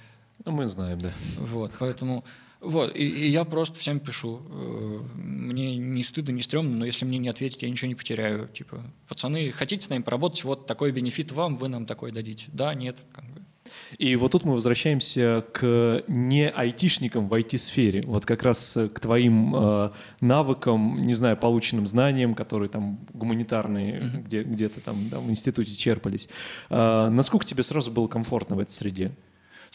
Ну, 0.45 0.51
мы 0.51 0.67
знаем, 0.67 1.01
да. 1.01 1.11
Вот, 1.39 1.71
поэтому... 1.79 2.23
Вот, 2.65 2.95
и, 2.95 3.07
и 3.07 3.29
я 3.29 3.45
просто 3.45 3.79
всем 3.79 3.99
пишу. 3.99 4.41
Э, 4.49 4.99
мне 5.15 5.77
не 5.77 6.03
стыдно, 6.03 6.31
не 6.31 6.41
стрёмно, 6.41 6.75
но 6.75 6.85
если 6.85 7.05
мне 7.05 7.19
не 7.19 7.29
ответить, 7.29 7.61
я 7.61 7.69
ничего 7.69 7.87
не 7.87 7.95
потеряю. 7.95 8.47
Типа, 8.47 8.83
пацаны, 9.07 9.51
хотите 9.51 9.85
с 9.85 9.89
нами 9.89 10.01
поработать, 10.01 10.43
вот 10.43 10.65
такой 10.65 10.91
бенефит 10.91 11.31
вам, 11.31 11.55
вы 11.55 11.67
нам 11.67 11.85
такой 11.85 12.11
дадите. 12.11 12.47
Да, 12.51 12.73
нет, 12.73 12.97
как 13.13 13.25
бы. 13.25 13.41
И 13.97 14.15
вот 14.15 14.31
тут 14.31 14.45
мы 14.45 14.53
возвращаемся 14.53 15.45
к 15.53 16.03
не 16.07 16.49
айтишникам 16.49 17.27
в 17.27 17.33
IT-сфере, 17.33 18.03
вот 18.05 18.25
как 18.25 18.43
раз 18.43 18.77
к 18.93 18.99
твоим 18.99 19.55
э, 19.55 19.91
навыкам, 20.21 20.95
не 21.05 21.13
знаю, 21.13 21.37
полученным 21.37 21.87
знаниям, 21.87 22.35
которые 22.35 22.69
там 22.69 22.99
гуманитарные, 23.13 23.91
mm-hmm. 23.93 24.23
где, 24.23 24.43
где-то 24.43 24.81
там 24.81 25.09
да, 25.09 25.19
в 25.19 25.29
институте 25.29 25.75
черпались. 25.75 26.29
Э, 26.69 27.09
насколько 27.09 27.45
тебе 27.45 27.63
сразу 27.63 27.91
было 27.91 28.07
комфортно 28.07 28.55
в 28.55 28.59
этой 28.59 28.71
среде? 28.71 29.11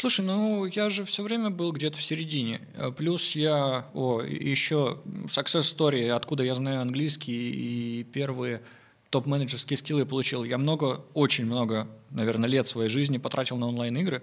Слушай, 0.00 0.24
ну 0.24 0.64
я 0.64 0.88
же 0.88 1.04
все 1.04 1.22
время 1.22 1.50
был 1.50 1.72
где-то 1.72 1.98
в 1.98 2.02
середине. 2.02 2.62
Э, 2.74 2.90
плюс 2.90 3.36
я, 3.36 3.84
о, 3.92 4.22
еще 4.22 4.98
success 5.26 5.76
story, 5.76 6.08
откуда 6.08 6.42
я 6.42 6.54
знаю 6.54 6.80
английский 6.80 8.00
и 8.00 8.04
первые 8.04 8.62
топ-менеджерские 9.10 9.76
скиллы 9.76 10.06
получил. 10.06 10.44
Я 10.44 10.56
много, 10.56 11.04
очень 11.12 11.44
много, 11.44 11.86
наверное, 12.08 12.48
лет 12.48 12.66
своей 12.66 12.88
жизни 12.88 13.18
потратил 13.18 13.58
на 13.58 13.68
онлайн-игры. 13.68 14.22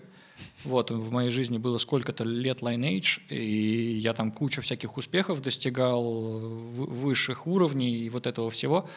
Вот, 0.63 0.89
в 0.89 1.11
моей 1.11 1.29
жизни 1.29 1.59
было 1.59 1.77
сколько-то 1.77 2.23
лет 2.23 2.61
Lineage, 2.61 3.27
и 3.29 3.99
я 3.99 4.15
там 4.15 4.31
кучу 4.31 4.63
всяких 4.63 4.97
успехов 4.97 5.43
достигал, 5.43 6.39
высших 6.39 7.45
уровней 7.45 7.99
и 7.99 8.09
вот 8.09 8.25
этого 8.25 8.49
всего. 8.49 8.89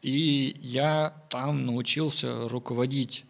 И 0.00 0.54
я 0.60 1.12
там 1.28 1.66
научился 1.66 2.48
руководить 2.48 3.24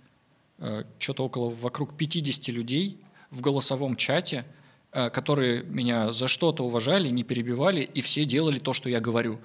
что-то 0.98 1.24
около 1.24 1.50
вокруг 1.50 1.96
50 1.96 2.48
людей 2.48 3.00
в 3.30 3.40
голосовом 3.40 3.96
чате, 3.96 4.44
э, 4.92 5.10
которые 5.10 5.62
меня 5.62 6.12
за 6.12 6.28
что-то 6.28 6.64
уважали, 6.64 7.08
не 7.08 7.22
перебивали, 7.22 7.80
и 7.80 8.00
все 8.02 8.24
делали 8.24 8.58
то, 8.58 8.72
что 8.72 8.88
я 8.88 9.00
говорю. 9.00 9.38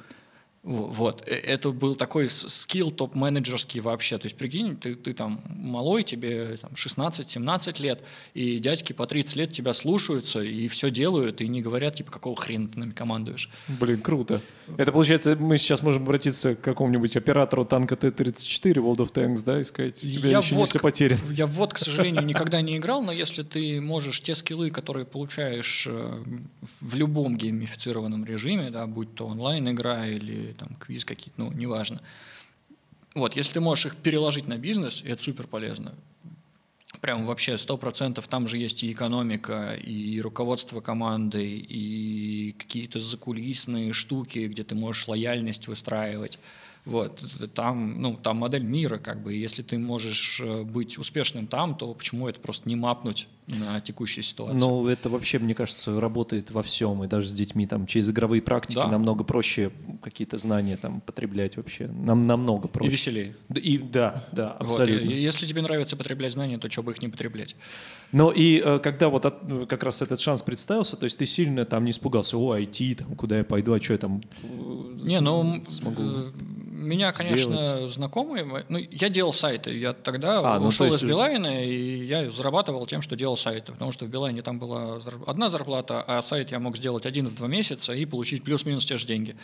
Вот, 0.66 1.22
э, 1.28 1.36
это 1.36 1.72
был 1.72 1.96
такой 1.96 2.28
скилл 2.28 2.90
топ-менеджерский 2.90 3.82
вообще. 3.82 4.18
То 4.18 4.26
есть, 4.26 4.36
прикинь, 4.36 4.76
ты, 4.76 4.96
ты 4.96 5.14
там 5.14 5.44
малой, 5.48 6.02
тебе 6.02 6.58
там, 6.58 6.72
16-17 6.72 7.82
лет, 7.82 8.04
и 8.34 8.58
дядьки 8.58 8.92
по 8.92 9.06
30 9.06 9.36
лет 9.36 9.52
тебя 9.52 9.74
слушаются 9.74 10.42
и 10.42 10.68
все 10.68 10.90
делают, 10.90 11.42
и 11.42 11.48
не 11.48 11.62
говорят, 11.62 11.96
типа, 11.96 12.12
какого 12.12 12.36
хрена 12.36 12.68
ты 12.68 12.80
нами 12.80 12.92
командуешь. 12.94 13.52
Блин, 13.80 14.02
круто. 14.02 14.42
Это 14.78 14.92
получается, 14.92 15.36
мы 15.36 15.60
сейчас 15.60 15.84
можем 15.84 16.02
обратиться 16.02 16.56
к 16.56 16.62
какому-нибудь 16.62 17.16
оператору 17.16 17.64
танка 17.64 17.96
Т-34 17.96 18.74
World 18.74 18.98
of 18.98 19.14
Tanks, 19.14 19.44
да, 19.46 19.60
и 19.60 19.64
сказать, 19.64 20.04
у 20.04 20.10
тебя 20.10 20.30
я 20.30 20.38
еще 20.40 20.56
вот, 20.56 20.62
не 20.62 20.68
все 20.68 20.80
потеряно. 20.80 21.22
Я 21.30 21.46
вот, 21.46 21.76
к 21.76 21.78
сожалению, 21.78 22.24
никогда 22.26 22.62
не 22.62 22.78
играл, 22.78 23.04
но 23.04 23.12
если 23.12 23.44
ты 23.44 23.80
можешь 23.82 24.20
те 24.22 24.34
скиллы, 24.34 24.72
которые 24.72 25.06
получаешь 25.06 25.86
э, 25.88 26.24
в 26.62 26.96
любом 26.96 27.38
геймифицированном 27.38 28.26
режиме, 28.26 28.72
да, 28.72 28.88
будь 28.88 29.14
то 29.14 29.28
онлайн-игра 29.28 30.08
или 30.08 30.55
там 30.56 30.76
квиз 30.76 31.06
какие-то, 31.06 31.42
ну, 31.42 31.52
неважно. 31.52 32.02
Вот, 33.14 33.36
если 33.36 33.54
ты 33.54 33.62
можешь 33.62 33.86
их 33.86 33.96
переложить 33.96 34.48
на 34.48 34.58
бизнес, 34.58 35.02
это 35.06 35.24
супер 35.24 35.48
полезно. 35.48 35.94
Прям 37.02 37.26
вообще 37.26 37.58
сто 37.58 37.78
процентов 37.78 38.28
там 38.28 38.48
же 38.48 38.58
есть 38.58 38.84
и 38.84 38.92
экономика, 38.92 39.76
и 39.76 40.20
руководство 40.22 40.82
командой, 40.82 41.58
и 41.58 42.54
какие-то 42.54 43.00
закулисные 43.00 43.94
штуки, 43.94 44.48
где 44.48 44.64
ты 44.64 44.76
можешь 44.76 45.08
лояльность 45.08 45.68
выстраивать. 45.68 46.40
Вот, 46.86 47.20
там, 47.56 48.00
ну, 48.00 48.16
там 48.16 48.38
модель 48.38 48.64
мира, 48.64 49.00
как 49.00 49.24
бы, 49.24 49.34
если 49.34 49.64
ты 49.64 49.80
можешь 49.80 50.40
э, 50.40 50.62
быть 50.62 51.00
успешным 51.00 51.48
там, 51.48 51.76
то 51.76 51.92
почему 51.96 52.28
это 52.28 52.40
просто 52.40 52.70
не 52.70 52.76
мапнуть 52.76 53.28
на 53.48 53.80
текущую 53.80 54.24
ситуацию? 54.24 54.60
Ну, 54.60 54.88
это 54.88 55.10
вообще, 55.10 55.40
мне 55.40 55.56
кажется, 55.56 56.00
работает 56.00 56.52
во 56.52 56.62
всем, 56.62 57.04
и 57.04 57.08
даже 57.08 57.30
с 57.30 57.34
детьми 57.34 57.66
там 57.66 57.88
через 57.88 58.12
игровые 58.12 58.44
практики 58.44 58.76
да. 58.76 58.88
намного 58.88 59.24
проще 59.24 59.72
какие-то 60.04 60.38
знания 60.38 60.78
там 60.78 61.02
потреблять 61.02 61.58
вообще, 61.58 61.88
нам 61.88 62.22
намного 62.22 62.68
проще. 62.68 62.90
И 62.90 62.92
веселее. 62.92 63.36
И 63.56 63.80
да, 63.80 64.24
да, 64.32 64.52
абсолютно. 64.52 65.08
Вот, 65.08 65.16
если 65.16 65.48
тебе 65.48 65.64
нравится 65.64 65.98
потреблять 65.98 66.34
знания, 66.34 66.60
то 66.60 66.70
что 66.70 66.84
бы 66.84 66.92
их 66.92 67.02
не 67.02 67.10
потреблять? 67.10 67.56
Но 68.12 68.32
и 68.32 68.62
э, 68.64 68.78
когда 68.78 69.10
вот 69.10 69.26
от, 69.26 69.38
э, 69.50 69.66
как 69.68 69.82
раз 69.82 70.04
этот 70.04 70.20
шанс 70.20 70.44
представился, 70.44 70.98
то 70.98 71.06
есть 71.06 71.18
ты 71.18 71.26
сильно 71.26 71.66
там 71.66 71.84
не 71.84 71.92
испугался, 71.92 72.38
о, 72.38 72.56
IT, 72.56 72.96
там, 72.96 73.16
куда 73.16 73.40
я 73.40 73.44
пойду, 73.44 73.74
а 73.74 73.82
что 73.82 73.94
я 73.94 74.00
там 74.00 74.22
не, 75.02 75.20
ну, 75.20 75.64
смогу 75.70 76.32
меня, 76.86 77.12
конечно, 77.12 77.58
сделать. 77.58 77.92
знакомые, 77.92 78.66
ну, 78.70 78.78
я 78.78 79.10
делал 79.10 79.34
сайты, 79.34 79.78
я 79.78 79.94
тогда 79.94 80.56
а, 80.56 80.60
ну, 80.60 80.68
ушел 80.68 80.88
из 80.88 81.04
Билайна, 81.04 81.66
и 81.66 82.06
я 82.06 82.32
зарабатывал 82.32 82.86
тем, 82.88 83.02
что 83.02 83.16
делал 83.16 83.36
сайты, 83.36 83.74
потому 83.74 83.92
что 83.92 84.06
в 84.06 84.10
Билайне 84.10 84.42
там 84.42 84.60
была 84.60 85.02
одна 85.28 85.50
зарплата, 85.50 86.02
а 86.02 86.22
сайт 86.22 86.52
я 86.52 86.60
мог 86.60 86.78
сделать 86.78 87.06
один 87.06 87.28
в 87.28 87.36
два 87.36 87.48
месяца 87.48 87.94
и 87.94 88.06
получить 88.06 88.44
плюс-минус 88.44 88.86
те 88.86 88.98
же 88.98 89.06
деньги. 89.06 89.36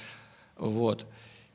Вот. 0.58 1.06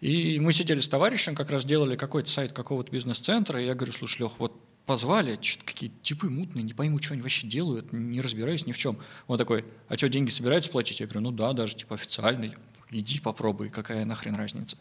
И 0.01 0.39
мы 0.41 0.53
сидели 0.53 0.81
с 0.81 0.89
товарищем, 0.89 1.35
как 1.35 1.51
раз 1.51 1.65
делали 1.65 1.97
какой-то 1.97 2.29
сайт 2.29 2.53
какого-то 2.53 2.91
бизнес-центра, 2.91 3.61
и 3.63 3.67
я 3.67 3.75
говорю, 3.75 3.93
слушай, 3.93 4.23
Лех, 4.23 4.33
вот 4.39 4.53
позвали, 4.87 5.39
что-то 5.41 5.65
какие-то 5.65 5.97
типы 6.01 6.31
мутные, 6.31 6.63
не 6.63 6.73
пойму, 6.73 7.03
что 7.03 7.15
они 7.15 7.23
вообще 7.23 7.47
делают, 7.47 7.93
не 7.93 8.21
разбираюсь 8.21 8.67
ни 8.67 8.73
в 8.73 8.79
чем. 8.79 8.99
Он 9.27 9.37
такой, 9.37 9.65
а 9.89 9.97
что, 9.97 10.09
деньги 10.09 10.31
собираются 10.31 10.71
платить? 10.71 11.01
Я 11.01 11.07
говорю, 11.07 11.23
ну 11.23 11.31
да, 11.33 11.53
даже 11.53 11.75
типа 11.75 11.97
официальный, 11.97 12.55
иди 12.91 13.21
попробуй, 13.21 13.69
какая 13.69 14.05
нахрен 14.05 14.37
разница. 14.37 14.77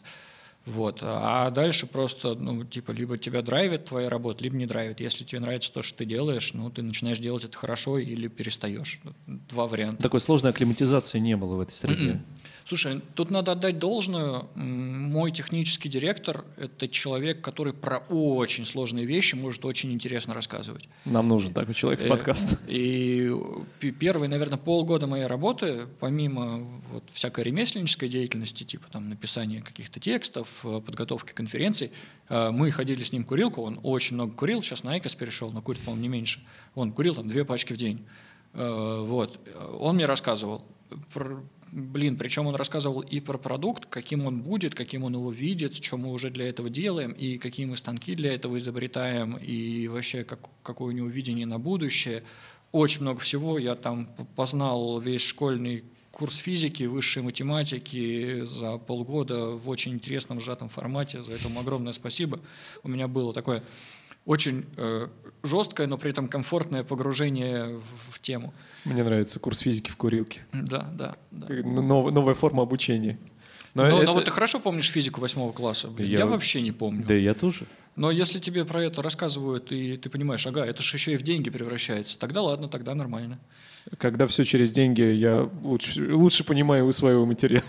Вот. 0.66 0.98
А 1.00 1.50
дальше 1.50 1.86
просто, 1.86 2.34
ну, 2.34 2.64
типа, 2.64 2.90
либо 2.90 3.16
тебя 3.16 3.40
драйвит 3.40 3.84
твоя 3.84 4.08
работа, 4.08 4.42
либо 4.42 4.56
не 4.56 4.66
драйвит. 4.66 4.98
Если 4.98 5.22
тебе 5.22 5.40
нравится 5.40 5.72
то, 5.72 5.80
что 5.82 5.98
ты 5.98 6.04
делаешь, 6.04 6.52
ну, 6.54 6.68
ты 6.70 6.82
начинаешь 6.82 7.20
делать 7.20 7.44
это 7.44 7.56
хорошо 7.56 7.98
или 7.98 8.26
перестаешь. 8.26 9.00
Два 9.26 9.68
варианта. 9.68 10.02
Такой 10.02 10.20
сложной 10.20 10.50
акклиматизации 10.50 11.20
не 11.20 11.36
было 11.36 11.54
в 11.54 11.60
этой 11.60 11.72
среде. 11.72 12.20
Слушай, 12.68 13.00
тут 13.14 13.30
надо 13.30 13.52
отдать 13.52 13.78
должную. 13.78 14.48
Мой 14.56 15.30
технический 15.30 15.88
директор– 15.88 16.44
это 16.56 16.88
человек, 16.88 17.40
который 17.40 17.72
про 17.72 17.98
очень 17.98 18.64
сложные 18.64 19.06
вещи 19.06 19.36
может 19.36 19.64
очень 19.64 19.92
интересно 19.92 20.34
рассказывать. 20.34 20.88
Нам 21.04 21.28
нужен 21.28 21.54
такой 21.54 21.74
человек 21.74 22.00
в 22.00 22.06
э, 22.06 22.08
подкаст. 22.08 22.58
И 22.66 23.32
первые, 24.00 24.28
наверное, 24.28 24.58
полгода 24.58 25.06
моей 25.06 25.26
работы, 25.26 25.86
помимо 26.00 26.58
вот 26.90 27.04
всякой 27.12 27.44
ремесленнической 27.44 28.08
деятельности, 28.08 28.64
типа 28.64 28.90
там 28.90 29.10
написания 29.10 29.62
каких-то 29.62 30.00
текстов, 30.00 30.64
э, 30.64 30.80
подготовки 30.80 31.32
конференций, 31.34 31.92
э, 32.28 32.50
мы 32.50 32.72
ходили 32.72 33.04
с 33.04 33.12
ним 33.12 33.22
курилку, 33.22 33.62
он 33.62 33.78
очень 33.84 34.16
много 34.16 34.32
курил, 34.32 34.64
сейчас 34.64 34.82
на 34.82 34.94
IQOS 34.94 35.14
перешел, 35.14 35.52
но 35.52 35.62
курит, 35.62 35.82
по-моему, 35.82 36.02
не 36.02 36.08
меньше. 36.08 36.44
Он 36.74 36.90
курил 36.90 37.14
там 37.14 37.28
две 37.28 37.44
пачки 37.44 37.72
в 37.72 37.76
день. 37.76 38.04
Вот. 38.52 39.38
Он 39.78 39.96
мне 39.96 40.06
рассказывал 40.06 40.64
блин, 41.72 42.16
причем 42.16 42.46
он 42.46 42.54
рассказывал 42.54 43.00
и 43.00 43.20
про 43.20 43.38
продукт, 43.38 43.86
каким 43.86 44.26
он 44.26 44.42
будет, 44.42 44.74
каким 44.74 45.04
он 45.04 45.14
его 45.14 45.30
видит, 45.30 45.82
что 45.82 45.96
мы 45.96 46.12
уже 46.12 46.30
для 46.30 46.48
этого 46.48 46.70
делаем, 46.70 47.12
и 47.12 47.38
какие 47.38 47.66
мы 47.66 47.76
станки 47.76 48.14
для 48.14 48.34
этого 48.34 48.58
изобретаем, 48.58 49.36
и 49.36 49.88
вообще 49.88 50.24
как, 50.24 50.40
какое 50.62 50.88
у 50.88 50.92
него 50.92 51.08
видение 51.08 51.46
на 51.46 51.58
будущее. 51.58 52.22
Очень 52.72 53.02
много 53.02 53.20
всего. 53.20 53.58
Я 53.58 53.74
там 53.74 54.08
познал 54.34 55.00
весь 55.00 55.22
школьный 55.22 55.84
курс 56.10 56.36
физики, 56.36 56.84
высшей 56.84 57.22
математики 57.22 58.42
за 58.44 58.78
полгода 58.78 59.50
в 59.50 59.68
очень 59.68 59.92
интересном 59.92 60.40
сжатом 60.40 60.68
формате. 60.68 61.22
За 61.22 61.32
это 61.32 61.48
огромное 61.58 61.92
спасибо. 61.92 62.40
У 62.82 62.88
меня 62.88 63.06
было 63.06 63.34
такое 63.34 63.62
очень 64.26 64.66
э, 64.76 65.08
жесткое, 65.42 65.86
но 65.86 65.96
при 65.96 66.10
этом 66.10 66.28
комфортное 66.28 66.84
погружение 66.84 67.78
в, 67.78 68.14
в 68.14 68.20
тему. 68.20 68.52
Мне 68.84 69.02
нравится 69.02 69.40
курс 69.40 69.60
физики 69.60 69.90
в 69.90 69.96
курилке. 69.96 70.44
Да, 70.52 70.90
да. 70.92 71.16
да. 71.30 71.46
Нов, 71.48 72.12
новая 72.12 72.34
форма 72.34 72.62
обучения. 72.62 73.18
Но, 73.74 73.84
но, 73.84 73.88
это... 73.98 74.06
но 74.06 74.14
вот 74.14 74.24
ты 74.24 74.30
хорошо 74.30 74.58
помнишь 74.58 74.90
физику 74.90 75.20
восьмого 75.20 75.52
класса? 75.52 75.90
Я... 75.98 76.20
я 76.20 76.26
вообще 76.26 76.60
не 76.60 76.72
помню. 76.72 77.04
Да, 77.06 77.14
я 77.14 77.34
тоже. 77.34 77.66
Но 77.94 78.10
если 78.10 78.38
тебе 78.38 78.64
про 78.64 78.84
это 78.84 79.00
рассказывают, 79.00 79.72
и 79.72 79.96
ты 79.96 80.10
понимаешь, 80.10 80.46
ага, 80.46 80.64
это 80.64 80.82
же 80.82 80.96
еще 80.96 81.12
и 81.12 81.16
в 81.16 81.22
деньги 81.22 81.48
превращается, 81.48 82.18
тогда 82.18 82.42
ладно, 82.42 82.68
тогда 82.68 82.94
нормально. 82.94 83.38
Когда 83.98 84.26
все 84.26 84.44
через 84.44 84.72
деньги, 84.72 85.02
я 85.02 85.48
лучше, 85.62 86.14
лучше 86.14 86.44
понимаю 86.44 86.90
своего 86.92 87.24
материала. 87.24 87.64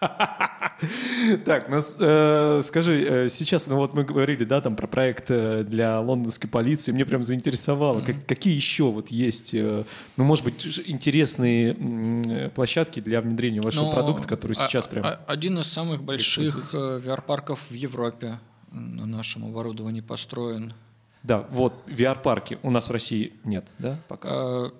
Так, 1.44 1.68
ну 1.68 1.80
э, 2.00 2.62
скажи, 2.62 3.02
э, 3.02 3.28
сейчас, 3.28 3.68
ну 3.68 3.76
вот 3.76 3.94
мы 3.94 4.04
говорили, 4.04 4.44
да, 4.44 4.60
там 4.60 4.76
про 4.76 4.86
проект 4.86 5.30
э, 5.30 5.62
для 5.64 6.00
лондонской 6.00 6.50
полиции, 6.50 6.92
мне 6.92 7.04
прям 7.04 7.22
заинтересовало, 7.22 8.00
как, 8.00 8.26
какие 8.26 8.54
еще 8.54 8.84
вот 8.90 9.08
есть, 9.08 9.54
ну, 9.54 9.84
может 10.16 10.44
быть, 10.44 10.82
интересные 10.86 12.50
площадки 12.50 13.00
для 13.00 13.20
внедрения 13.20 13.60
вашего 13.60 13.84
ну, 13.84 13.92
продукта, 13.92 14.28
который 14.28 14.52
а, 14.52 14.66
сейчас 14.66 14.86
прям... 14.86 15.06
А, 15.06 15.20
один 15.26 15.58
из 15.58 15.72
самых 15.72 16.02
больших 16.02 16.74
VR-парков 16.74 17.70
в 17.70 17.74
Европе 17.74 18.38
на 18.70 19.06
нашем 19.06 19.44
оборудовании 19.44 20.00
построен. 20.00 20.74
Да, 21.22 21.46
вот 21.50 21.72
VR-парки 21.86 22.58
у 22.62 22.70
нас 22.70 22.88
в 22.88 22.92
России 22.92 23.32
нет, 23.44 23.68
да, 23.78 23.98
пока? 24.08 24.70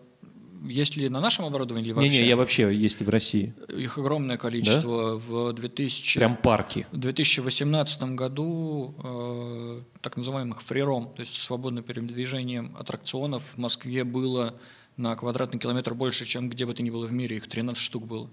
Есть 0.64 0.96
ли 0.96 1.08
на 1.08 1.20
нашем 1.20 1.44
оборудовании 1.44 1.86
или 1.86 1.92
вообще? 1.92 2.10
Не-не, 2.10 2.28
я 2.28 2.36
вообще 2.36 2.74
есть 2.74 3.00
ли 3.00 3.06
в 3.06 3.08
России. 3.08 3.54
Их 3.68 3.98
огромное 3.98 4.36
количество. 4.36 5.12
Да? 5.12 5.16
В 5.16 5.52
2000... 5.52 6.18
Прям 6.18 6.36
парки. 6.36 6.86
В 6.92 6.96
2018 6.96 8.02
году 8.14 8.94
э, 9.02 9.82
так 10.00 10.16
называемых 10.16 10.62
фриром, 10.62 11.12
то 11.14 11.20
есть 11.20 11.40
свободным 11.40 11.84
передвижением 11.84 12.74
аттракционов 12.78 13.54
в 13.54 13.58
Москве 13.58 14.04
было 14.04 14.54
на 14.96 15.16
квадратный 15.16 15.58
километр 15.58 15.94
больше, 15.94 16.24
чем 16.24 16.48
где 16.48 16.66
бы 16.66 16.74
то 16.74 16.82
ни 16.82 16.90
было 16.90 17.06
в 17.06 17.12
мире. 17.12 17.36
Их 17.36 17.48
13 17.48 17.82
штук 17.82 18.06
было. 18.06 18.30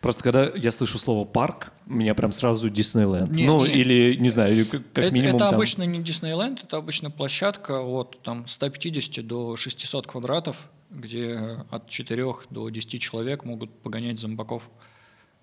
Просто 0.00 0.22
когда 0.22 0.50
я 0.54 0.70
слышу 0.70 0.98
слово 0.98 1.24
«парк», 1.24 1.72
меня 1.86 2.14
прям 2.14 2.32
сразу 2.32 2.68
Диснейленд. 2.68 3.32
Нет, 3.32 3.46
ну, 3.46 3.64
нет. 3.64 3.74
или, 3.74 4.16
не 4.16 4.28
знаю, 4.28 4.52
или 4.52 4.64
как 4.64 4.82
это, 4.94 5.10
минимум 5.10 5.36
Это 5.36 5.46
там... 5.46 5.54
обычно 5.54 5.84
не 5.84 6.02
Диснейленд, 6.02 6.64
это 6.64 6.76
обычно 6.76 7.10
площадка 7.10 7.80
от 7.80 8.20
там, 8.22 8.46
150 8.46 9.26
до 9.26 9.56
600 9.56 10.06
квадратов, 10.06 10.68
где 10.92 11.58
от 11.70 11.88
4 11.88 12.34
до 12.50 12.68
10 12.68 13.00
человек 13.00 13.44
могут 13.44 13.70
погонять 13.82 14.18
зомбаков. 14.18 14.70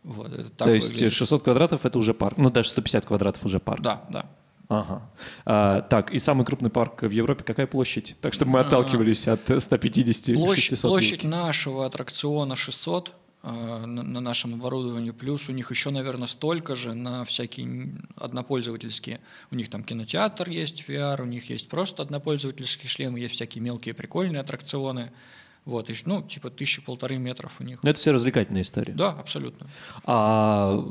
Вот, 0.04 0.32
это 0.32 0.50
так 0.50 0.68
То 0.68 0.74
есть 0.74 0.90
выглядит. 0.90 1.14
600 1.14 1.44
квадратов– 1.44 1.86
это 1.86 2.00
уже 2.00 2.14
парк? 2.14 2.38
Ну, 2.38 2.50
даже 2.50 2.70
150 2.70 3.06
квадратов 3.06 3.44
уже 3.46 3.60
парк? 3.60 3.82
Да, 3.82 4.04
да. 4.10 4.26
Ага. 4.70 5.02
А, 5.46 5.82
так, 5.82 6.12
и 6.12 6.20
самый 6.20 6.46
крупный 6.46 6.70
парк 6.70 7.02
в 7.02 7.10
Европе 7.10 7.44
какая 7.44 7.66
площадь? 7.66 8.16
Так, 8.22 8.34
чтобы 8.34 8.52
мы 8.52 8.60
отталкивались 8.60 9.28
от 9.28 9.62
150 9.62 10.36
площадь, 10.36 10.64
600 10.66 10.92
Площадь 10.92 11.24
нашего 11.24 11.88
аттракциона 11.88 12.56
600 12.56 13.10
а, 13.10 13.12
на, 13.42 13.86
на 13.86 14.20
нашем 14.20 14.54
оборудовании, 14.56 15.12
плюс 15.12 15.50
у 15.50 15.54
них 15.54 15.72
еще, 15.72 15.92
наверное, 15.92 16.28
столько 16.28 16.76
же 16.76 16.94
на 16.94 17.24
всякие 17.24 17.94
однопользовательские. 18.16 19.22
У 19.52 19.56
них 19.56 19.70
там 19.70 19.84
кинотеатр 19.84 20.50
есть 20.50 20.84
VR, 20.88 21.22
у 21.22 21.26
них 21.26 21.50
есть 21.50 21.70
просто 21.70 22.04
однопользовательские 22.04 22.90
шлемы, 22.90 23.20
есть 23.20 23.36
всякие 23.36 23.64
мелкие 23.64 23.94
прикольные 23.94 24.42
аттракционы. 24.42 25.12
Вот, 25.66 25.90
ну, 26.06 26.24
типа 26.24 26.50
тысячи 26.50 26.82
полторы 26.82 27.18
метров 27.18 27.60
у 27.62 27.64
них. 27.64 27.84
Но 27.84 27.90
это 27.90 28.00
все 28.00 28.12
развлекательная 28.12 28.64
история. 28.64 28.94
Да, 28.94 29.12
абсолютно. 29.12 29.68
А 30.04 30.84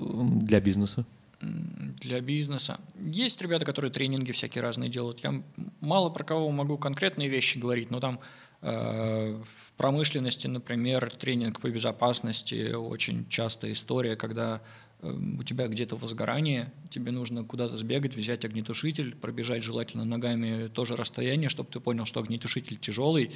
для 0.42 0.61
бизнеса? 0.61 1.05
для 1.40 2.20
бизнеса. 2.20 2.80
Есть 3.01 3.40
ребята, 3.42 3.64
которые 3.64 3.92
тренинги 3.92 4.32
всякие 4.32 4.62
разные 4.62 4.90
делают. 4.90 5.20
Я 5.20 5.42
мало 5.80 6.11
про 6.11 6.24
кого 6.24 6.51
могу 6.51 6.78
конкретные 6.78 7.28
вещи 7.28 7.59
говорить, 7.59 7.90
но 7.90 8.01
там 8.01 8.18
в 8.61 9.73
промышленности, 9.77 10.49
например, 10.49 11.11
тренинг 11.11 11.61
по 11.61 11.71
безопасности 11.71 12.73
очень 12.73 13.29
частая 13.29 13.71
история, 13.73 14.17
когда 14.17 14.61
эм, 15.01 15.39
у 15.39 15.45
тебя 15.45 15.69
где-то 15.69 15.95
возгорание, 15.95 16.73
тебе 16.91 17.13
нужно 17.13 17.45
куда-то 17.45 17.77
сбегать, 17.77 18.17
взять 18.17 18.45
огнетушитель, 18.45 19.15
пробежать 19.15 19.63
желательно 19.63 20.05
ногами 20.05 20.67
тоже 20.67 20.97
расстояние, 20.97 21.49
чтобы 21.49 21.71
ты 21.71 21.79
понял, 21.79 22.05
что 22.05 22.19
огнетушитель 22.19 22.79
тяжелый, 22.79 23.31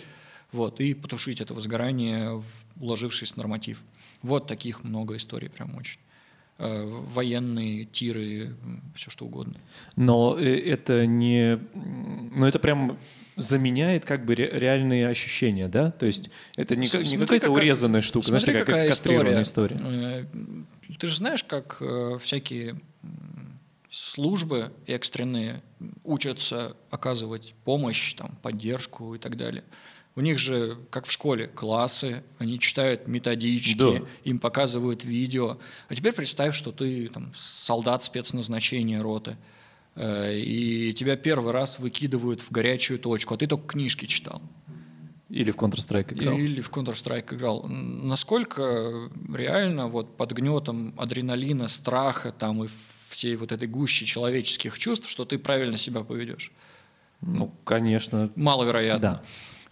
вот, 0.51 0.81
и 0.81 0.93
потушить 0.93 1.41
это 1.41 1.55
возгорание, 1.55 2.43
уложившись 2.81 3.33
в 3.33 3.37
норматив. 3.37 3.83
Вот 4.23 4.49
таких 4.49 4.83
много 4.83 5.17
историй 5.17 5.49
прям 5.51 5.77
очень. 5.77 6.01
Э, 6.59 6.85
военные, 6.85 7.87
тиры, 7.87 8.55
все 8.95 9.11
что 9.11 9.25
угодно. 9.25 9.55
Но 9.97 10.37
э, 10.39 10.45
это 10.45 11.07
не... 11.07 11.59
Ну, 11.75 12.47
это 12.47 12.59
прям 12.59 12.99
заменяет 13.37 14.05
как 14.05 14.25
бы 14.25 14.35
реальные 14.35 15.09
ощущения, 15.09 15.69
да? 15.69 15.91
То 15.91 16.07
есть 16.07 16.31
это 16.57 16.77
не, 16.77 16.87
не 16.87 17.19
какая-то 17.19 17.47
какая, 17.47 17.51
урезанная 17.51 18.01
штука, 18.01 18.27
смотри, 18.27 18.53
знаешь, 18.53 18.67
какая 18.67 18.89
кастрированная 18.89 19.43
история. 19.43 19.77
история. 19.77 20.29
Э, 20.91 20.97
ты 20.99 21.07
же 21.07 21.17
знаешь, 21.17 21.45
как 21.45 21.83
всякие 22.21 22.81
службы 23.91 24.73
экстренные 24.87 25.63
учатся 26.03 26.77
оказывать 26.91 27.55
помощь, 27.65 28.15
там, 28.15 28.37
поддержку 28.43 29.15
и 29.15 29.19
так 29.19 29.37
далее. 29.37 29.65
У 30.15 30.21
них 30.21 30.39
же, 30.39 30.79
как 30.91 31.07
в 31.07 31.11
школе, 31.11 31.47
классы, 31.47 32.23
они 32.39 32.59
читают 32.59 33.07
методички, 33.07 33.77
да. 33.77 34.07
им 34.25 34.39
показывают 34.39 35.05
видео. 35.05 35.59
А 35.89 35.95
теперь 35.95 36.13
представь, 36.13 36.55
что 36.55 36.73
ты 36.73 37.09
там, 37.09 37.33
солдат 37.35 38.05
спецназначения 38.05 39.03
роты, 39.03 39.33
э, 39.33 39.52
и 39.97 40.93
тебя 40.95 41.17
первый 41.17 41.53
раз 41.53 41.79
выкидывают 41.79 42.41
в 42.41 42.51
горячую 42.51 42.99
точку, 42.99 43.35
а 43.35 43.37
ты 43.37 43.47
только 43.47 43.67
книжки 43.67 44.07
читал. 44.07 44.41
Или 45.29 45.51
в 45.51 45.57
Counter-Strike 45.57 46.15
играл. 46.15 46.37
Или 46.37 46.61
в 46.61 46.71
Counter-Strike 46.71 47.35
играл. 47.35 47.65
Насколько 47.67 49.11
реально 49.35 49.87
вот 49.87 50.17
под 50.17 50.33
гнетом 50.33 50.95
адреналина, 50.99 51.69
страха 51.69 52.33
там 52.33 52.65
и 52.65 52.69
всей 53.09 53.37
вот 53.37 53.51
этой 53.51 53.67
гущи 53.67 54.05
человеческих 54.05 54.79
чувств, 54.79 55.09
что 55.09 55.25
ты 55.25 55.39
правильно 55.39 55.79
себя 55.79 56.03
поведешь? 56.03 56.53
Ну, 57.23 57.55
конечно. 57.65 58.31
Маловероятно. 58.37 59.01
Да. 59.01 59.23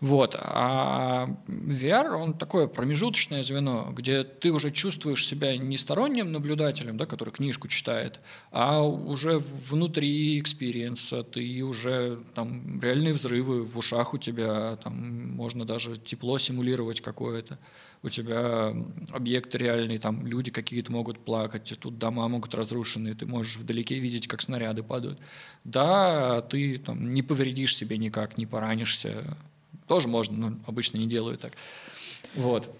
Вот. 0.01 0.35
А 0.39 1.29
VR, 1.47 2.15
он 2.15 2.35
такое 2.35 2.67
промежуточное 2.67 3.43
звено, 3.43 3.93
где 3.93 4.25
ты 4.25 4.51
уже 4.51 4.71
чувствуешь 4.71 5.27
себя 5.27 5.57
не 5.57 5.77
сторонним 5.77 6.33
наблюдателем, 6.33 6.97
да, 6.97 7.07
который 7.07 7.31
книжку 7.31 7.69
читает, 7.69 8.21
а 8.51 8.83
уже 8.83 9.39
внутри 9.39 10.41
experience 10.41 11.09
а, 11.09 11.23
ты 11.23 11.63
уже 11.63 12.19
там 12.35 12.81
реальные 12.81 13.13
взрывы 13.13 13.63
в 13.63 13.77
ушах 13.77 14.15
у 14.15 14.19
тебя, 14.19 14.77
там 14.77 15.35
можно 15.35 15.67
даже 15.67 15.97
тепло 15.97 16.39
симулировать 16.39 17.01
какое-то 17.01 17.59
у 18.03 18.09
тебя 18.09 18.75
объект 19.13 19.55
реальный, 19.55 19.99
там 19.99 20.27
люди 20.27 20.51
какие-то 20.51 20.91
могут 20.91 21.23
плакать, 21.23 21.75
тут 21.79 21.99
дома 21.99 22.27
могут 22.29 22.55
разрушены, 22.55 23.15
ты 23.15 23.27
можешь 23.27 23.57
вдалеке 23.57 23.99
видеть, 23.99 24.27
как 24.27 24.41
снаряды 24.41 24.83
падают. 24.83 25.19
Да, 25.65 26.41
ты 26.41 26.79
там 26.79 27.13
не 27.13 27.23
повредишь 27.23 27.77
себе 27.77 27.99
никак, 27.99 28.39
не 28.39 28.47
поранишься, 28.47 29.37
тоже 29.91 30.07
можно, 30.07 30.51
но 30.51 30.57
обычно 30.69 30.99
не 30.99 31.09
делают 31.09 31.41
так. 31.41 31.55
Вот. 32.37 32.73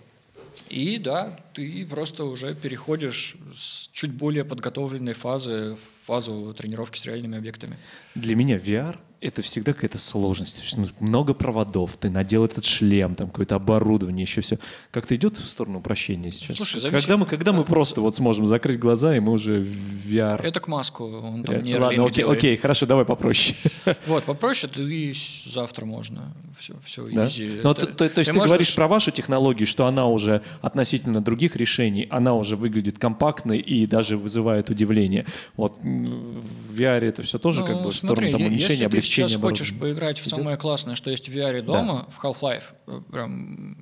И 0.69 0.97
да, 0.97 1.41
ты 1.55 1.85
просто 1.85 2.25
уже 2.25 2.55
переходишь 2.55 3.35
с 3.53 3.89
чуть 3.89 4.13
более 4.13 4.45
подготовленной 4.45 5.15
фазы 5.15 5.75
в 5.75 6.07
фазу 6.07 6.55
тренировки 6.57 6.97
с 6.97 7.05
реальными 7.07 7.37
объектами. 7.37 7.77
Для 8.15 8.37
меня 8.37 8.59
VR 8.59 8.97
это 9.21 9.43
всегда 9.43 9.75
какая-то 9.75 9.99
сложность. 9.99 10.57
То 10.57 10.63
есть, 10.63 10.77
ну, 10.79 10.87
много 10.99 11.35
проводов, 11.35 11.97
ты 11.99 12.09
надел 12.09 12.45
этот 12.45 12.65
шлем, 12.65 13.15
там 13.15 13.29
какое-то 13.29 13.55
оборудование, 13.55 14.23
еще 14.23 14.41
все. 14.41 14.59
Как-то 14.91 15.15
идет 15.15 15.37
в 15.37 15.47
сторону 15.47 15.81
упрощения 15.81 16.31
сейчас? 16.31 16.57
Слушай. 16.57 16.91
Когда 16.91 17.19
мы, 17.19 17.27
когда 17.27 17.53
мы 17.53 17.65
просто 17.65 18.01
вот 18.01 18.15
сможем 18.17 18.47
закрыть 18.47 18.79
глаза, 18.79 19.15
и 19.15 19.21
мы 19.21 19.33
уже 19.33 19.61
в 19.61 20.07
VR... 20.09 20.41
Это 20.43 20.61
к 20.61 20.69
маску, 20.69 21.05
он 21.05 21.45
там 21.45 21.63
не 21.63 21.77
Ладно, 21.77 22.05
окей, 22.05 22.15
делает. 22.15 22.39
окей, 22.39 22.57
хорошо, 22.57 22.87
давай 22.87 23.05
попроще. 23.05 23.57
Вот, 24.07 24.25
попроще, 24.25 24.73
ты 24.73 24.83
и 24.83 25.15
завтра 25.45 25.85
можно. 25.85 26.35
Все, 26.59 26.75
все 26.85 27.07
да? 27.11 27.25
easy. 27.25 27.61
Но 27.63 27.73
это, 27.73 27.87
то, 27.87 27.95
то, 27.95 28.05
есть 28.05 28.15
ты, 28.15 28.25
ты 28.25 28.33
можешь... 28.33 28.49
говоришь 28.49 28.75
про 28.75 28.89
вашу 28.89 29.11
технологию, 29.11 29.67
что 29.67 29.87
она 29.87 30.07
уже 30.07 30.43
относительно 30.63 31.21
других 31.21 31.57
решений, 31.57 32.07
она 32.11 32.35
уже 32.35 32.57
выглядит 32.57 32.99
компактной 32.99 33.59
и 33.59 33.87
даже 33.87 34.17
вызывает 34.17 34.71
удивление. 34.71 35.27
Вот 35.57 35.79
в 35.79 36.81
VR 36.81 37.01
это 37.01 37.23
все 37.23 37.39
тоже 37.39 37.61
ну, 37.61 37.67
как 37.67 37.83
бы 37.83 37.91
в 37.91 37.95
сторону 37.95 38.31
там, 38.31 38.43
уменьшения, 38.43 38.87
облегчения 38.87 39.10
сейчас 39.11 39.37
хочешь 39.37 39.79
поиграть 39.79 40.19
в 40.19 40.29
самое 40.29 40.57
классное, 40.57 40.95
что 40.95 41.11
есть 41.11 41.29
в 41.29 41.37
VR 41.37 41.63
дома, 41.63 42.07
да. 42.07 42.11
в 42.11 42.25
Half-Life, 42.25 42.65
э, 42.87 43.01
прям 43.11 43.77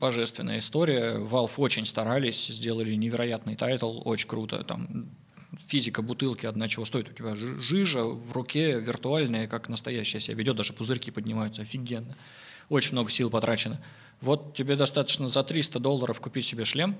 божественная 0.00 0.58
история. 0.58 1.18
Valve 1.18 1.52
очень 1.58 1.84
старались, 1.84 2.46
сделали 2.46 2.94
невероятный 2.94 3.54
тайтл, 3.54 4.00
очень 4.04 4.28
круто. 4.28 4.64
Там 4.64 5.10
физика 5.58 6.02
бутылки 6.02 6.46
одна 6.46 6.68
чего 6.68 6.84
стоит. 6.84 7.10
У 7.10 7.12
тебя 7.12 7.36
жижа 7.36 8.04
в 8.04 8.32
руке 8.32 8.80
виртуальная, 8.80 9.46
как 9.46 9.68
настоящая 9.68 10.20
себя 10.20 10.36
ведет, 10.36 10.56
даже 10.56 10.72
пузырьки 10.72 11.10
поднимаются, 11.10 11.62
офигенно. 11.62 12.16
Очень 12.68 12.92
много 12.92 13.10
сил 13.10 13.30
потрачено. 13.30 13.80
Вот 14.20 14.54
тебе 14.54 14.76
достаточно 14.76 15.28
за 15.28 15.42
300 15.42 15.80
долларов 15.80 16.20
купить 16.20 16.44
себе 16.44 16.64
шлем, 16.64 16.96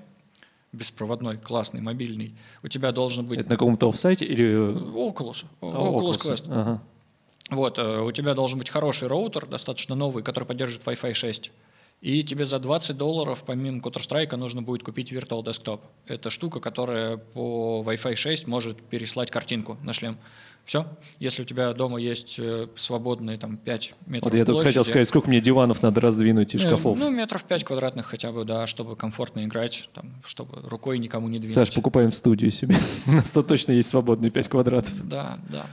беспроводной, 0.73 1.37
классный, 1.37 1.81
мобильный. 1.81 2.35
У 2.63 2.67
тебя 2.67 2.91
должен 2.91 3.25
быть... 3.25 3.39
Это 3.39 3.49
на 3.49 3.55
каком-то 3.55 3.89
офсайте 3.89 4.25
или... 4.25 4.45
Oculus. 4.45 5.45
Oculus, 5.61 5.93
Oculus 5.93 6.17
Quest. 6.17 6.45
Ага. 6.49 6.81
Вот, 7.51 7.77
э, 7.77 7.99
у 7.99 8.11
тебя 8.11 8.33
должен 8.33 8.57
быть 8.57 8.69
хороший 8.69 9.07
роутер, 9.07 9.45
достаточно 9.45 9.93
новый, 9.93 10.23
который 10.23 10.45
поддерживает 10.45 10.87
Wi-Fi 10.87 11.13
6. 11.13 11.51
И 11.99 12.23
тебе 12.23 12.45
за 12.45 12.57
20 12.57 12.97
долларов, 12.97 13.43
помимо 13.45 13.77
Counter-Strike, 13.79 14.35
нужно 14.35 14.63
будет 14.63 14.81
купить 14.81 15.11
Virtual 15.11 15.43
Desktop. 15.43 15.81
Это 16.07 16.31
штука, 16.31 16.59
которая 16.59 17.17
по 17.17 17.83
Wi-Fi 17.85 18.15
6 18.15 18.47
может 18.47 18.81
переслать 18.81 19.29
картинку 19.29 19.77
на 19.83 19.93
шлем. 19.93 20.17
Все. 20.63 20.87
Если 21.19 21.41
у 21.41 21.45
тебя 21.45 21.73
дома 21.73 21.99
есть 21.99 22.39
э, 22.39 22.67
свободные 22.75 23.37
там 23.37 23.57
5 23.57 23.95
метров 24.07 24.31
Вот 24.31 24.37
я 24.37 24.45
только 24.45 24.63
хотел 24.63 24.83
сказать, 24.83 25.07
сколько 25.07 25.27
мне 25.27 25.41
диванов 25.41 25.83
надо 25.83 26.01
раздвинуть 26.01 26.55
и 26.55 26.57
ну, 26.57 26.63
шкафов. 26.63 26.97
Ну, 26.97 27.11
метров 27.11 27.43
5 27.43 27.63
квадратных 27.65 28.05
хотя 28.05 28.31
бы, 28.31 28.45
да, 28.45 28.65
чтобы 28.65 28.95
комфортно 28.95 29.43
играть, 29.43 29.89
там, 29.93 30.21
чтобы 30.23 30.61
рукой 30.69 30.99
никому 30.99 31.27
не 31.27 31.39
двинуть. 31.39 31.55
Саш, 31.55 31.73
покупаем 31.73 32.11
в 32.11 32.15
студию 32.15 32.51
себе. 32.51 32.75
У 33.07 33.11
нас 33.11 33.31
тут 33.31 33.47
точно 33.47 33.73
есть 33.73 33.89
свободные 33.89 34.31
5 34.31 34.47
квадратов. 34.47 35.07
Да, 35.07 35.37
да. 35.49 35.67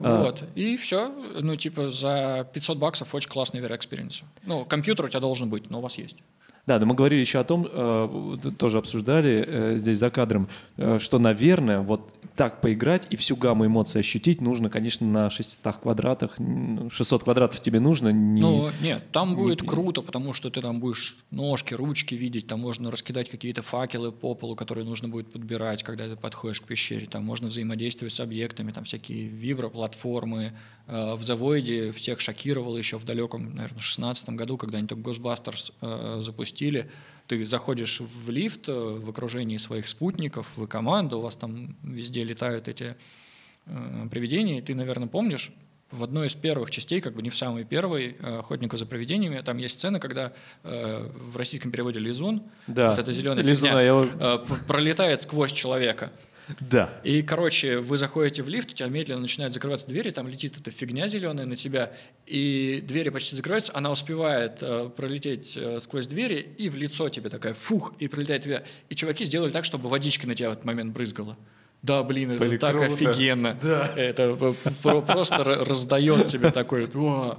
А. 0.00 0.22
Вот. 0.22 0.42
И 0.54 0.76
все. 0.76 1.08
Ну, 1.40 1.56
типа, 1.56 1.90
за 1.90 2.48
500 2.52 2.78
баксов 2.78 3.14
очень 3.14 3.30
классный 3.30 3.60
VR 3.60 3.78
experience. 3.78 4.24
Ну, 4.44 4.64
компьютер 4.64 5.04
у 5.04 5.08
тебя 5.08 5.20
должен 5.20 5.48
быть, 5.48 5.70
но 5.70 5.78
у 5.78 5.82
вас 5.82 5.98
есть. 5.98 6.22
Да, 6.66 6.78
но 6.78 6.86
мы 6.86 6.94
говорили 6.94 7.20
еще 7.20 7.40
о 7.40 7.44
том, 7.44 7.66
э, 7.70 8.36
тоже 8.58 8.78
обсуждали 8.78 9.44
э, 9.46 9.76
здесь 9.76 9.98
за 9.98 10.10
кадром, 10.10 10.48
э, 10.76 10.98
что, 10.98 11.18
наверное, 11.18 11.80
вот 11.80 12.14
так 12.36 12.60
поиграть 12.60 13.06
и 13.10 13.16
всю 13.16 13.36
гамму 13.36 13.66
эмоций 13.66 14.00
ощутить 14.00 14.40
нужно, 14.40 14.70
конечно, 14.70 15.06
на 15.06 15.30
600 15.30 15.76
квадратах. 15.76 16.38
600 16.90 17.24
квадратов 17.24 17.60
тебе 17.60 17.80
нужно. 17.80 18.08
Не, 18.08 18.40
ну, 18.40 18.70
нет, 18.80 19.02
там 19.12 19.30
не, 19.30 19.36
будет 19.36 19.62
круто, 19.62 20.02
потому 20.02 20.32
что 20.32 20.50
ты 20.50 20.60
там 20.62 20.80
будешь 20.80 21.18
ножки, 21.30 21.74
ручки 21.74 22.14
видеть, 22.14 22.46
там 22.46 22.60
можно 22.60 22.90
раскидать 22.90 23.28
какие-то 23.28 23.62
факелы 23.62 24.10
по 24.10 24.34
полу, 24.34 24.54
которые 24.54 24.84
нужно 24.84 25.08
будет 25.08 25.30
подбирать, 25.30 25.82
когда 25.82 26.08
ты 26.08 26.16
подходишь 26.16 26.60
к 26.60 26.64
пещере, 26.64 27.06
там 27.06 27.24
можно 27.24 27.48
взаимодействовать 27.48 28.12
с 28.12 28.20
объектами, 28.20 28.72
там 28.72 28.84
всякие 28.84 29.26
виброплатформы. 29.26 30.54
В 30.86 31.22
Завоиде 31.22 31.92
всех 31.92 32.20
шокировало 32.20 32.76
еще 32.76 32.98
в 32.98 33.04
далеком, 33.04 33.54
наверное, 33.54 33.80
16 33.80 34.30
году, 34.30 34.58
когда 34.58 34.78
они 34.78 34.86
только 34.86 35.10
Ghostbusters 35.10 36.20
запустили, 36.20 36.90
ты 37.26 37.44
заходишь 37.44 38.00
в 38.00 38.30
лифт 38.30 38.68
э, 38.68 38.72
в 38.72 39.08
окружении 39.08 39.56
своих 39.56 39.88
спутников, 39.88 40.56
вы 40.56 40.66
команда, 40.66 41.16
у 41.16 41.20
вас 41.20 41.36
там 41.36 41.76
везде 41.82 42.24
летают 42.24 42.68
эти 42.68 42.96
э, 43.66 44.08
привидения, 44.10 44.58
и 44.58 44.62
ты, 44.62 44.74
наверное, 44.74 45.08
помнишь, 45.08 45.52
в 45.90 46.02
одной 46.02 46.26
из 46.26 46.34
первых 46.34 46.70
частей, 46.70 47.00
как 47.00 47.14
бы 47.14 47.22
не 47.22 47.30
в 47.30 47.36
самой 47.36 47.64
первой, 47.64 48.16
э, 48.18 48.38
«Охотника 48.38 48.76
за 48.76 48.84
привидениями», 48.84 49.40
там 49.40 49.56
есть 49.58 49.78
сцена, 49.78 50.00
когда 50.00 50.32
э, 50.64 51.08
в 51.14 51.36
российском 51.36 51.70
переводе 51.70 52.00
«Лизун», 52.00 52.42
да. 52.66 52.90
вот 52.90 52.98
эта 52.98 53.12
зеленая 53.12 53.44
Лизуна, 53.44 53.70
фигня, 53.70 53.82
я... 53.82 54.08
э, 54.18 54.38
пролетает 54.66 55.22
сквозь 55.22 55.52
человека. 55.52 56.12
Да. 56.60 57.00
И, 57.04 57.22
короче, 57.22 57.78
вы 57.78 57.96
заходите 57.96 58.42
в 58.42 58.48
лифт, 58.48 58.70
у 58.70 58.74
тебя 58.74 58.88
медленно 58.88 59.20
начинают 59.20 59.54
закрываться 59.54 59.86
двери, 59.86 60.10
там 60.10 60.28
летит 60.28 60.56
эта 60.58 60.70
фигня 60.70 61.08
зеленая 61.08 61.46
на 61.46 61.56
тебя, 61.56 61.92
и 62.26 62.82
двери 62.86 63.08
почти 63.08 63.36
закрываются, 63.36 63.72
она 63.74 63.90
успевает 63.90 64.58
э, 64.60 64.90
пролететь 64.94 65.56
э, 65.56 65.80
сквозь 65.80 66.06
двери, 66.06 66.36
и 66.58 66.68
в 66.68 66.76
лицо 66.76 67.08
тебе 67.08 67.30
такая 67.30 67.54
фух, 67.54 67.94
и 67.98 68.08
прилетает 68.08 68.42
тебя. 68.42 68.64
И 68.88 68.94
чуваки 68.94 69.24
сделали 69.24 69.50
так, 69.50 69.64
чтобы 69.64 69.88
водичка 69.88 70.26
на 70.26 70.34
тебя 70.34 70.50
в 70.50 70.52
этот 70.52 70.64
момент 70.64 70.92
брызгала. 70.92 71.36
Да, 71.84 72.02
блин, 72.02 72.30
это 72.30 72.40
Были 72.40 72.56
так 72.56 72.72
круто. 72.72 72.94
офигенно. 72.94 73.58
Да. 73.62 73.92
Это 73.94 74.34
просто 74.82 75.44
раздает 75.44 76.24
тебе 76.26 76.50
такой, 76.50 76.88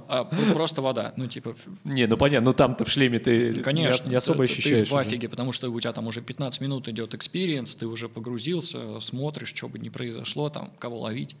а 0.08 0.24
просто 0.54 0.82
вода, 0.82 1.12
ну 1.16 1.26
типа. 1.26 1.56
Не, 1.82 2.06
ну 2.06 2.16
понятно, 2.16 2.50
ну 2.50 2.52
там-то 2.52 2.84
в 2.84 2.88
шлеме 2.88 3.18
ты 3.18 3.54
Конечно, 3.54 4.08
не 4.08 4.14
особо 4.14 4.44
ощущаешь. 4.44 4.86
Ты 4.86 4.94
в 4.94 4.96
офиге, 4.96 5.28
потому 5.28 5.50
что 5.50 5.68
у 5.68 5.80
тебя 5.80 5.92
там 5.92 6.06
уже 6.06 6.20
15 6.20 6.60
минут 6.60 6.86
идет 6.88 7.12
experience, 7.12 7.74
ты 7.74 7.88
уже 7.88 8.08
погрузился, 8.08 9.00
смотришь, 9.00 9.52
что 9.52 9.68
бы 9.68 9.80
ни 9.80 9.88
произошло, 9.88 10.48
там, 10.48 10.70
кого 10.78 11.00
ловить. 11.00 11.34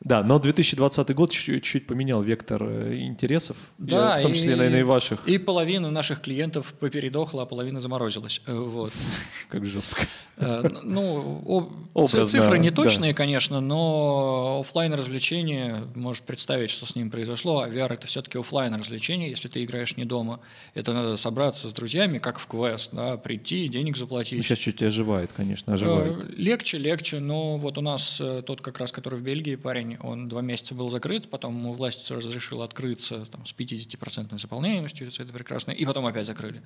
Да, 0.00 0.22
но 0.22 0.38
2020 0.38 1.14
год 1.14 1.32
чуть-чуть 1.32 1.88
поменял 1.88 2.22
вектор 2.22 2.62
э, 2.62 2.98
интересов, 3.00 3.56
да, 3.78 4.18
в 4.18 4.22
том 4.22 4.32
числе, 4.32 4.52
и, 4.52 4.56
наверное, 4.56 4.80
и 4.80 4.84
ваших. 4.84 5.26
И 5.26 5.38
половина 5.38 5.90
наших 5.90 6.20
клиентов 6.20 6.72
попередохла, 6.78 7.42
а 7.42 7.46
половина 7.46 7.80
заморозилась. 7.80 8.40
Э, 8.46 8.54
вот. 8.54 8.92
Как 9.48 9.66
жестко. 9.66 10.02
Э, 10.36 10.68
ну, 10.84 11.88
цифры 12.06 12.60
не 12.60 12.70
точные, 12.70 13.12
конечно, 13.12 13.60
но 13.60 14.60
офлайн 14.60 14.94
развлечения, 14.94 15.82
можешь 15.96 16.22
представить, 16.22 16.70
что 16.70 16.86
с 16.86 16.94
ним 16.94 17.10
произошло. 17.10 17.62
А 17.62 17.68
VR 17.68 17.94
это 17.94 18.06
все-таки 18.06 18.38
офлайн 18.38 18.74
развлечение, 18.74 19.30
если 19.30 19.48
ты 19.48 19.64
играешь 19.64 19.96
не 19.96 20.04
дома. 20.04 20.38
Это 20.74 20.92
надо 20.92 21.16
собраться 21.16 21.68
с 21.68 21.72
друзьями, 21.72 22.18
как 22.18 22.38
в 22.38 22.46
квест, 22.46 22.90
да, 22.92 23.16
прийти, 23.16 23.66
денег 23.66 23.96
заплатить. 23.96 24.44
Сейчас 24.44 24.58
чуть 24.58 24.80
оживает, 24.80 25.32
конечно, 25.32 25.74
оживает. 25.74 26.24
Легче, 26.36 26.78
легче, 26.78 27.18
но 27.18 27.58
вот 27.58 27.78
у 27.78 27.80
нас 27.80 28.22
тот 28.46 28.60
как 28.60 28.78
раз, 28.78 28.92
который 28.92 29.18
в 29.18 29.22
Бельгии 29.22 29.56
парень, 29.56 29.87
день. 29.88 29.98
Он 30.02 30.28
два 30.28 30.42
месяца 30.42 30.74
был 30.74 30.88
закрыт, 30.90 31.30
потом 31.30 31.56
ему 31.56 31.72
власть 31.72 32.10
разрешила 32.10 32.64
открыться 32.64 33.24
там, 33.26 33.44
с 33.46 33.54
50% 33.54 34.36
заполняемостью, 34.36 35.08
это 35.08 35.32
прекрасно, 35.32 35.72
и 35.72 35.84
потом 35.84 36.06
опять 36.06 36.26
закрыли. 36.26 36.62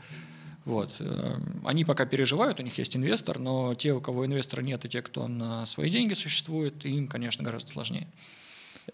Вот. 0.65 0.91
Э, 1.01 1.39
они 1.65 1.85
пока 1.85 2.07
переживают, 2.07 2.61
у 2.61 2.63
них 2.63 2.77
есть 2.79 2.97
инвестор, 2.97 3.39
но 3.39 3.75
те, 3.75 3.93
у 3.93 4.01
кого 4.01 4.27
инвестора 4.27 4.63
нет, 4.63 4.85
и 4.85 4.89
те, 4.89 5.03
кто 5.03 5.27
на 5.27 5.67
свои 5.67 5.91
деньги 5.91 6.15
существует, 6.15 6.85
им, 6.85 7.09
конечно, 7.09 7.43
гораздо 7.43 7.71
сложнее. 7.71 8.07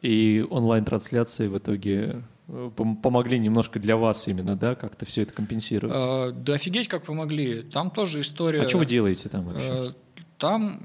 И 0.03 0.45
онлайн-трансляции 0.49 1.49
в 1.49 1.59
итоге 1.59 2.23
э, 2.49 2.71
помогли 3.03 3.39
немножко 3.39 3.79
для 3.79 3.97
вас 3.97 4.29
именно, 4.29 4.57
да, 4.57 4.75
как-то 4.75 5.05
все 5.05 5.23
это 5.23 5.35
компенсировать? 5.35 5.97
Э, 5.97 6.33
да 6.33 6.55
офигеть, 6.55 6.89
как 6.89 7.05
помогли. 7.05 7.63
Там 7.63 7.91
тоже 7.91 8.21
история... 8.21 8.63
А 8.63 8.69
что 8.69 8.79
вы 8.79 8.87
делаете 8.87 9.29
там 9.29 9.45
вообще? 9.45 9.95
Там 10.39 10.81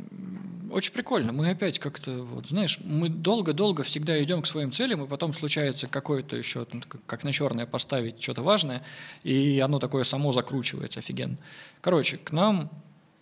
очень 0.73 0.91
прикольно. 0.91 1.31
Мы 1.31 1.49
опять 1.49 1.79
как-то, 1.79 2.23
вот, 2.23 2.47
знаешь, 2.47 2.79
мы 2.83 3.09
долго-долго 3.09 3.83
всегда 3.83 4.21
идем 4.23 4.41
к 4.41 4.47
своим 4.47 4.71
целям, 4.71 5.03
и 5.03 5.07
потом 5.07 5.33
случается 5.33 5.87
какое-то 5.87 6.35
еще, 6.35 6.65
как 7.05 7.23
на 7.23 7.31
черное 7.31 7.65
поставить 7.65 8.21
что-то 8.21 8.41
важное, 8.41 8.83
и 9.23 9.59
оно 9.59 9.79
такое 9.79 10.03
само 10.03 10.31
закручивается 10.31 10.99
офигенно. 10.99 11.37
Короче, 11.81 12.17
к 12.17 12.31
нам 12.31 12.69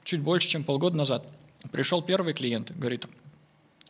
чуть 0.04 0.22
больше, 0.22 0.48
чем 0.48 0.64
полгода 0.64 0.96
назад 0.96 1.28
пришел 1.72 2.02
первый 2.02 2.34
клиент, 2.34 2.72
говорит, 2.72 3.06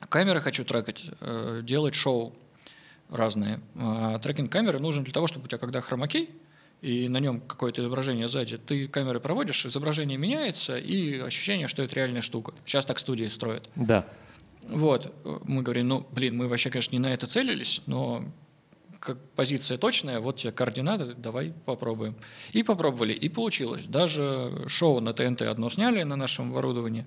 камеры 0.09 0.41
хочу 0.41 0.65
трекать, 0.65 1.05
э, 1.21 1.61
делать 1.63 1.95
шоу 1.95 2.33
разные. 3.09 3.59
А 3.75 4.17
трекинг 4.19 4.51
камеры 4.51 4.79
нужен 4.79 5.03
для 5.03 5.13
того, 5.13 5.27
чтобы 5.27 5.45
у 5.45 5.47
тебя, 5.47 5.57
когда 5.57 5.81
хромакей, 5.81 6.29
и 6.81 7.07
на 7.09 7.17
нем 7.19 7.41
какое-то 7.41 7.81
изображение 7.81 8.27
сзади, 8.27 8.57
ты 8.57 8.87
камеры 8.87 9.19
проводишь, 9.19 9.65
изображение 9.65 10.17
меняется, 10.17 10.77
и 10.77 11.19
ощущение, 11.19 11.67
что 11.67 11.83
это 11.83 11.95
реальная 11.95 12.21
штука. 12.21 12.53
Сейчас 12.65 12.85
так 12.85 12.99
студии 12.99 13.25
строят. 13.25 13.69
Да. 13.75 14.07
Вот, 14.67 15.13
мы 15.43 15.61
говорим, 15.61 15.87
ну, 15.87 16.07
блин, 16.11 16.37
мы 16.37 16.47
вообще, 16.47 16.69
конечно, 16.69 16.95
не 16.95 16.99
на 16.99 17.13
это 17.13 17.27
целились, 17.27 17.81
но 17.85 18.25
как 18.99 19.17
позиция 19.31 19.77
точная, 19.77 20.19
вот 20.19 20.37
тебе 20.37 20.51
координаты, 20.51 21.15
давай 21.15 21.53
попробуем. 21.65 22.15
И 22.51 22.61
попробовали, 22.61 23.13
и 23.13 23.29
получилось. 23.29 23.85
Даже 23.85 24.65
шоу 24.67 24.99
на 24.99 25.13
ТНТ 25.13 25.41
одно 25.41 25.69
сняли 25.69 26.03
на 26.03 26.15
нашем 26.15 26.51
оборудовании. 26.51 27.05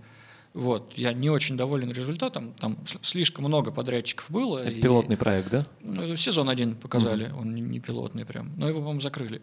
Вот, 0.55 0.93
я 0.95 1.13
не 1.13 1.31
очень 1.31 1.57
доволен 1.57 1.91
результатом. 1.91 2.55
Там 2.55 2.79
слишком 3.03 3.45
много 3.45 3.73
подрядчиков 3.73 4.31
было. 4.31 4.59
Это 4.59 4.71
и... 4.71 4.81
пилотный 4.81 5.17
проект, 5.17 5.51
да? 5.51 5.67
Ну, 5.81 6.15
сезон 6.15 6.49
один 6.49 6.77
показали, 6.77 7.29
угу. 7.29 7.41
он 7.41 7.55
не 7.57 7.81
пилотный 7.81 8.25
прям. 8.25 8.53
Но 8.57 8.69
его, 8.69 8.79
по-моему, 8.79 9.01
закрыли. 9.01 9.43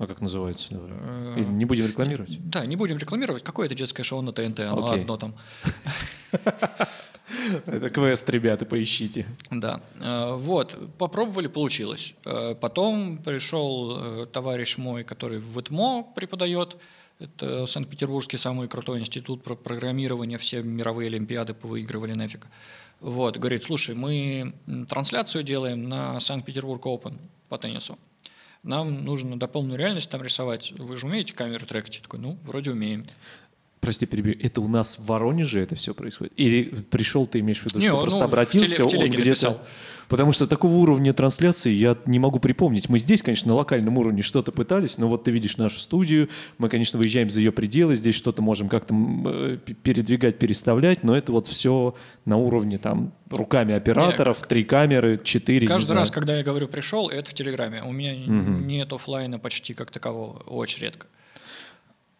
А 0.00 0.06
как 0.06 0.20
называется? 0.20 0.68
Э, 0.70 1.40
не 1.40 1.66
будем 1.66 1.86
рекламировать? 1.86 2.38
Да, 2.48 2.64
не 2.64 2.76
будем 2.76 2.98
рекламировать. 2.98 3.42
Какое-то 3.42 3.74
детское 3.74 4.02
шоу 4.02 4.20
на 4.22 4.32
ТНТ, 4.32 4.60
оно 4.60 4.90
одно 4.90 5.16
там. 5.16 5.34
Это 7.66 7.90
квест, 7.90 8.28
ребята, 8.28 8.64
поищите. 8.66 9.26
Да. 9.50 9.82
Э, 9.98 10.34
вот, 10.34 10.76
попробовали, 10.96 11.48
получилось. 11.48 12.14
Э, 12.26 12.54
потом 12.54 13.18
пришел 13.18 14.26
товарищ 14.26 14.78
мой, 14.78 15.04
который 15.04 15.38
в 15.38 15.58
ВТМО 15.58 16.06
преподает. 16.14 16.78
Это 17.20 17.66
Санкт-Петербургский 17.66 18.38
самый 18.38 18.66
крутой 18.66 19.00
институт 19.00 19.44
про 19.44 19.54
программирование, 19.54 20.38
все 20.38 20.62
мировые 20.62 21.08
олимпиады 21.08 21.52
повыигрывали 21.52 22.14
нафиг. 22.14 22.46
Вот, 23.00 23.36
говорит, 23.36 23.62
слушай, 23.62 23.94
мы 23.94 24.54
трансляцию 24.88 25.44
делаем 25.44 25.88
на 25.88 26.18
Санкт-Петербург 26.18 26.84
Open 26.86 27.18
по 27.48 27.58
теннису 27.58 27.98
нам 28.62 29.04
нужно 29.04 29.38
дополненную 29.38 29.78
реальность 29.78 30.10
там 30.10 30.22
рисовать. 30.22 30.72
Вы 30.76 30.96
же 30.96 31.06
умеете 31.06 31.32
камеру 31.34 31.66
трекать? 31.66 31.96
Я 31.96 32.02
такой, 32.02 32.20
ну, 32.20 32.38
вроде 32.44 32.70
умеем. 32.72 33.06
Прости, 33.80 34.04
перебью. 34.04 34.36
Это 34.38 34.60
у 34.60 34.68
нас 34.68 34.98
в 34.98 35.06
Воронеже 35.06 35.60
это 35.60 35.74
все 35.74 35.94
происходит? 35.94 36.34
Или 36.36 36.64
пришел, 36.64 37.26
ты 37.26 37.40
имеешь 37.40 37.60
в 37.60 37.66
виду, 37.66 37.78
Не, 37.78 37.86
что 37.86 37.96
ну, 37.96 38.02
просто 38.02 38.24
обратился, 38.24 38.84
в 38.84 38.88
теле, 38.88 39.06
в 39.06 39.14
он 39.14 39.20
где-то... 39.20 39.62
Потому 40.08 40.32
что 40.32 40.48
такого 40.48 40.74
уровня 40.74 41.12
трансляции 41.12 41.70
я 41.70 41.96
не 42.04 42.18
могу 42.18 42.40
припомнить. 42.40 42.88
Мы 42.88 42.98
здесь, 42.98 43.22
конечно, 43.22 43.48
на 43.48 43.54
локальном 43.54 43.96
уровне 43.96 44.22
что-то 44.22 44.50
пытались, 44.50 44.98
но 44.98 45.08
вот 45.08 45.22
ты 45.22 45.30
видишь 45.30 45.56
нашу 45.56 45.78
студию, 45.78 46.28
мы, 46.58 46.68
конечно, 46.68 46.98
выезжаем 46.98 47.30
за 47.30 47.38
ее 47.38 47.52
пределы, 47.52 47.94
здесь 47.94 48.16
что-то 48.16 48.42
можем 48.42 48.68
как-то 48.68 48.92
э, 48.92 49.58
передвигать, 49.82 50.36
переставлять, 50.36 51.04
но 51.04 51.16
это 51.16 51.30
вот 51.30 51.46
все 51.46 51.94
на 52.24 52.36
уровне 52.36 52.76
там 52.76 53.12
руками 53.30 53.72
операторов, 53.72 54.46
три 54.48 54.64
камеры, 54.64 55.18
четыре. 55.22 55.68
Каждый 55.68 55.92
раз, 55.92 56.10
когда 56.10 56.36
я 56.36 56.42
говорю 56.42 56.66
«пришел», 56.66 57.08
это 57.08 57.30
в 57.30 57.34
Телеграме. 57.34 57.82
У 57.84 57.92
меня 57.92 58.12
угу. 58.12 58.64
нет 58.64 58.92
офлайна 58.92 59.38
почти 59.38 59.74
как 59.74 59.92
такового, 59.92 60.38
очень 60.40 60.82
редко 60.82 61.06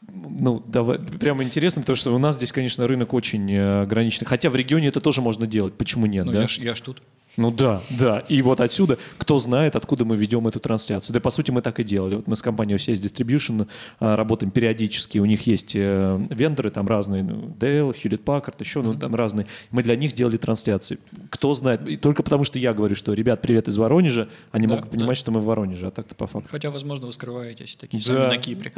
ну, 0.09 0.63
давай, 0.67 0.99
прямо 0.99 1.43
интересно, 1.45 1.83
потому 1.83 1.97
что 1.97 2.15
у 2.15 2.19
нас 2.19 2.37
здесь, 2.37 2.53
конечно, 2.53 2.87
рынок 2.87 3.13
очень 3.13 3.51
э, 3.53 3.83
ограниченный. 3.83 4.27
Хотя 4.27 4.51
в 4.51 4.57
регионе 4.57 4.89
это 4.89 5.01
тоже 5.01 5.21
можно 5.21 5.47
делать. 5.47 5.75
Почему 5.75 6.07
нет? 6.07 6.27
Ну, 6.27 6.33
да? 6.33 6.43
я, 6.43 6.49
ж, 6.49 6.59
я 6.59 6.75
ж 6.75 6.81
тут. 6.81 7.03
Ну 7.37 7.51
да, 7.51 7.81
да. 7.91 8.21
И 8.29 8.43
вот 8.43 8.61
отсюда, 8.61 8.99
кто 9.19 9.39
знает, 9.39 9.77
откуда 9.77 10.05
мы 10.05 10.17
ведем 10.17 10.49
эту 10.49 10.59
трансляцию. 10.59 11.15
Да, 11.15 11.21
по 11.21 11.31
сути, 11.31 11.51
мы 11.51 11.63
так 11.63 11.79
и 11.79 11.85
делали. 11.85 12.17
Вот 12.17 12.27
мы 12.27 12.35
с 12.35 12.43
компанией 12.43 12.77
OCS 12.77 13.01
Distribution 13.01 13.69
а, 14.01 14.17
работаем 14.17 14.51
периодически. 14.51 15.19
У 15.19 15.25
них 15.25 15.47
есть 15.47 15.77
э, 15.77 16.25
вендоры 16.31 16.71
там 16.71 16.89
разные, 16.89 17.23
ну, 17.23 17.55
Dell, 17.59 17.95
Hewlett 17.95 18.25
Packard, 18.25 18.57
еще, 18.59 18.83
ну, 18.83 18.95
там 18.95 19.15
разные. 19.15 19.47
Мы 19.71 19.83
для 19.83 19.95
них 19.95 20.13
делали 20.13 20.39
трансляции. 20.39 20.99
Кто 21.31 21.55
знает, 21.55 21.87
и 21.87 21.97
только 21.97 22.25
потому 22.25 22.43
что 22.43 22.59
я 22.59 22.75
говорю, 22.75 22.97
что, 22.97 23.13
ребят, 23.13 23.43
привет 23.43 23.69
из 23.69 23.77
Воронежа, 23.77 24.29
они 24.51 24.67
да, 24.67 24.75
могут 24.75 24.91
понимать, 24.91 25.11
да. 25.11 25.21
что 25.21 25.31
мы 25.31 25.41
в 25.41 25.45
Воронеже, 25.45 25.87
а 25.87 25.91
так-то 25.91 26.17
по 26.17 26.27
факту. 26.27 26.49
Хотя, 26.51 26.71
возможно, 26.71 27.07
вы 27.07 27.13
скрываетесь 27.13 27.77
такие 27.77 28.03
да. 28.09 28.29
на 28.29 28.39
Кипре. 28.39 28.73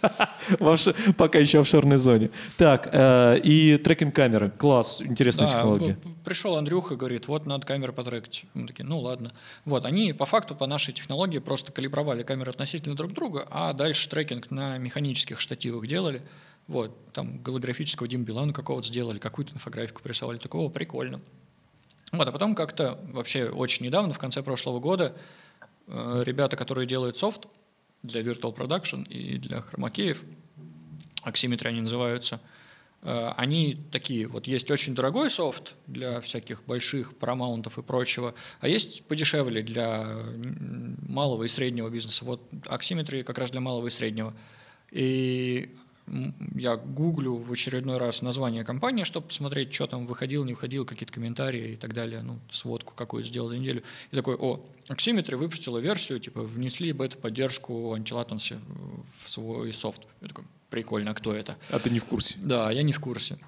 Пока 1.16 1.38
еще 1.38 1.58
в 1.58 1.60
офшорной 1.62 1.96
зоне. 1.96 2.30
Так, 2.56 2.88
э, 2.92 3.38
и 3.42 3.76
трекинг-камеры. 3.78 4.50
Класс, 4.50 5.00
интересная 5.00 5.48
технология. 5.48 5.98
Пришел 6.24 6.56
Андрюха 6.56 6.94
и 6.94 6.96
говорит, 6.96 7.28
вот 7.28 7.46
надо 7.46 7.66
камеры 7.66 7.92
потрекать. 7.92 8.44
Мы 8.54 8.66
такие, 8.66 8.84
ну 8.84 8.98
ладно. 9.00 9.32
Вот, 9.64 9.84
они 9.84 10.12
по 10.12 10.26
факту 10.26 10.54
по 10.54 10.66
нашей 10.66 10.92
технологии 10.92 11.38
просто 11.38 11.72
калибровали 11.72 12.22
камеры 12.22 12.50
относительно 12.50 12.94
друг 12.94 13.12
друга, 13.12 13.46
а 13.50 13.72
дальше 13.72 14.08
трекинг 14.08 14.50
на 14.50 14.78
механических 14.78 15.40
штативах 15.40 15.86
делали. 15.86 16.22
Вот, 16.68 17.12
там 17.12 17.38
голографического 17.42 18.08
Дим 18.08 18.24
Билана 18.24 18.52
какого-то 18.52 18.88
сделали, 18.88 19.18
какую-то 19.18 19.54
инфографику 19.54 20.02
присылали, 20.02 20.38
такого 20.38 20.68
прикольно. 20.68 21.20
Вот, 22.12 22.26
а 22.26 22.32
потом 22.32 22.54
как-то 22.54 22.98
вообще 23.12 23.48
очень 23.48 23.86
недавно, 23.86 24.12
в 24.12 24.18
конце 24.18 24.42
прошлого 24.42 24.80
года, 24.80 25.14
э, 25.86 26.22
ребята, 26.24 26.56
которые 26.56 26.86
делают 26.86 27.16
софт, 27.16 27.46
для 28.02 28.22
Virtual 28.22 28.54
Production 28.54 29.06
и 29.08 29.38
для 29.38 29.60
хромакеев, 29.60 30.24
оксиметры 31.22 31.70
они 31.70 31.80
называются, 31.80 32.40
э, 33.02 33.32
они 33.36 33.78
такие, 33.90 34.28
вот 34.28 34.46
есть 34.46 34.70
очень 34.70 34.94
дорогой 34.94 35.30
софт 35.30 35.74
для 35.86 36.20
всяких 36.20 36.64
больших 36.64 37.16
промаунтов 37.16 37.78
и 37.78 37.82
прочего, 37.82 38.34
а 38.60 38.68
есть 38.68 39.04
подешевле 39.06 39.62
для 39.62 40.24
малого 41.08 41.44
и 41.44 41.48
среднего 41.48 41.88
бизнеса. 41.88 42.24
Вот 42.24 42.42
оксиметры 42.66 43.22
как 43.22 43.38
раз 43.38 43.50
для 43.50 43.60
малого 43.60 43.88
и 43.88 43.90
среднего. 43.90 44.34
И 44.90 45.74
я 46.54 46.76
гуглю 46.76 47.36
в 47.36 47.52
очередной 47.52 47.98
раз 47.98 48.22
название 48.22 48.64
компании, 48.64 49.04
чтобы 49.04 49.26
посмотреть, 49.26 49.74
что 49.74 49.86
там 49.86 50.06
выходил, 50.06 50.44
не 50.44 50.54
выходил, 50.54 50.84
какие-то 50.84 51.12
комментарии 51.12 51.72
и 51.72 51.76
так 51.76 51.94
далее, 51.94 52.22
ну, 52.22 52.38
сводку 52.50 52.94
какую 52.94 53.22
сделал 53.22 53.48
за 53.48 53.58
неделю. 53.58 53.82
И 54.10 54.16
такой, 54.16 54.36
о, 54.36 54.64
Oximetry 54.88 55.36
выпустила 55.36 55.78
версию, 55.78 56.20
типа, 56.20 56.42
внесли 56.42 56.92
бета-поддержку 56.92 57.92
антилатенси 57.94 58.58
в 59.02 59.28
свой 59.28 59.72
софт. 59.72 60.02
Я 60.20 60.28
такой, 60.28 60.44
прикольно, 60.70 61.10
а 61.10 61.14
кто 61.14 61.34
это? 61.34 61.56
А 61.70 61.78
ты 61.78 61.90
не 61.90 61.98
в 61.98 62.04
курсе? 62.04 62.36
Да, 62.42 62.70
я 62.70 62.82
не 62.82 62.92
в 62.92 63.00
курсе. 63.00 63.38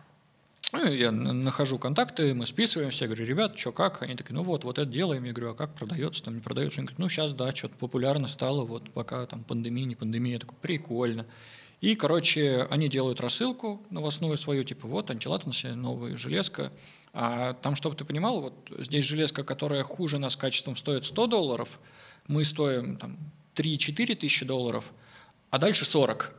Ну, 0.71 0.85
я 0.85 1.13
нахожу 1.13 1.79
контакты, 1.79 2.35
мы 2.35 2.45
списываемся, 2.45 3.05
я 3.05 3.09
говорю, 3.09 3.25
ребят, 3.25 3.59
что 3.59 3.73
как? 3.73 4.03
Они 4.03 4.15
такие, 4.17 4.35
ну 4.35 4.43
вот, 4.43 4.65
вот 4.65 4.79
это 4.79 4.91
делаем. 4.91 5.25
Я 5.25 5.33
говорю, 5.33 5.53
а 5.53 5.55
как 5.55 5.75
продается, 5.75 6.23
там 6.23 6.35
не 6.35 6.41
продается? 6.41 6.81
Они 6.81 6.87
говорят, 6.87 6.99
ну 6.99 7.09
сейчас, 7.09 7.33
да, 7.33 7.53
что-то 7.53 7.75
популярно 7.77 8.27
стало, 8.27 8.65
вот 8.65 8.91
пока 8.91 9.25
там 9.25 9.45
пандемия, 9.45 9.87
не 9.87 9.95
пандемия. 9.95 10.35
Я 10.35 10.41
такой, 10.41 10.59
прикольно. 10.61 11.25
И, 11.81 11.95
короче, 11.95 12.67
они 12.71 12.89
делают 12.89 13.21
рассылку 13.21 13.87
новостную 13.91 14.37
свою, 14.37 14.65
типа 14.65 14.89
вот 14.89 15.11
антилатенси, 15.11 15.69
новая 15.69 16.17
железка. 16.17 16.73
А 17.13 17.55
там, 17.55 17.77
чтобы 17.77 17.97
ты 17.97 18.05
понимал, 18.05 18.41
вот 18.41 18.71
здесь 18.79 19.05
железка, 19.05 19.45
которая 19.45 19.83
хуже 19.83 20.19
нас 20.19 20.37
качеством 20.37 20.77
стоит 20.77 21.05
100 21.05 21.27
долларов, 21.29 21.79
мы 22.27 22.45
стоим 22.45 22.97
там 22.97 23.17
3-4 23.55 24.15
тысячи 24.17 24.45
долларов, 24.45 24.93
а 25.51 25.59
дальше 25.59 25.85
40. 25.85 26.35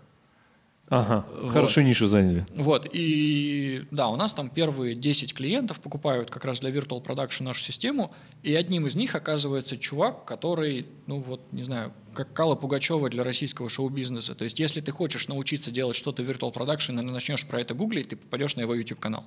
Ага, 0.89 1.25
Вот. 1.41 1.51
хорошую 1.51 1.85
нишу 1.85 2.07
заняли. 2.07 2.45
Вот, 2.55 2.87
и 2.91 3.85
да, 3.91 4.07
у 4.07 4.15
нас 4.15 4.33
там 4.33 4.49
первые 4.49 4.95
10 4.95 5.33
клиентов 5.33 5.79
покупают 5.79 6.31
как 6.31 6.45
раз 6.45 6.59
для 6.59 6.71
Virtual 6.71 7.03
Production 7.03 7.43
нашу 7.43 7.61
систему, 7.61 8.11
и 8.41 8.55
одним 8.55 8.87
из 8.87 8.95
них 8.95 9.13
оказывается 9.13 9.77
чувак, 9.77 10.25
который, 10.25 10.87
ну 11.05 11.19
вот, 11.19 11.51
не 11.51 11.63
знаю, 11.63 11.93
как 12.13 12.33
Кала 12.33 12.55
Пугачева 12.55 13.09
для 13.09 13.23
российского 13.23 13.69
шоу-бизнеса. 13.69 14.33
То 14.33 14.43
есть, 14.43 14.59
если 14.59 14.81
ты 14.81 14.91
хочешь 14.91 15.27
научиться 15.27 15.71
делать 15.71 15.95
что-то 15.95 16.23
в 16.23 16.29
Virtual 16.29 16.51
Production 16.51 16.99
и 16.99 17.03
начнешь 17.03 17.45
про 17.45 17.61
это 17.61 17.75
гуглить, 17.75 18.09
ты 18.09 18.15
попадешь 18.15 18.55
на 18.55 18.61
его 18.61 18.73
YouTube-канал. 18.73 19.25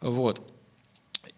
Вот. 0.00 0.40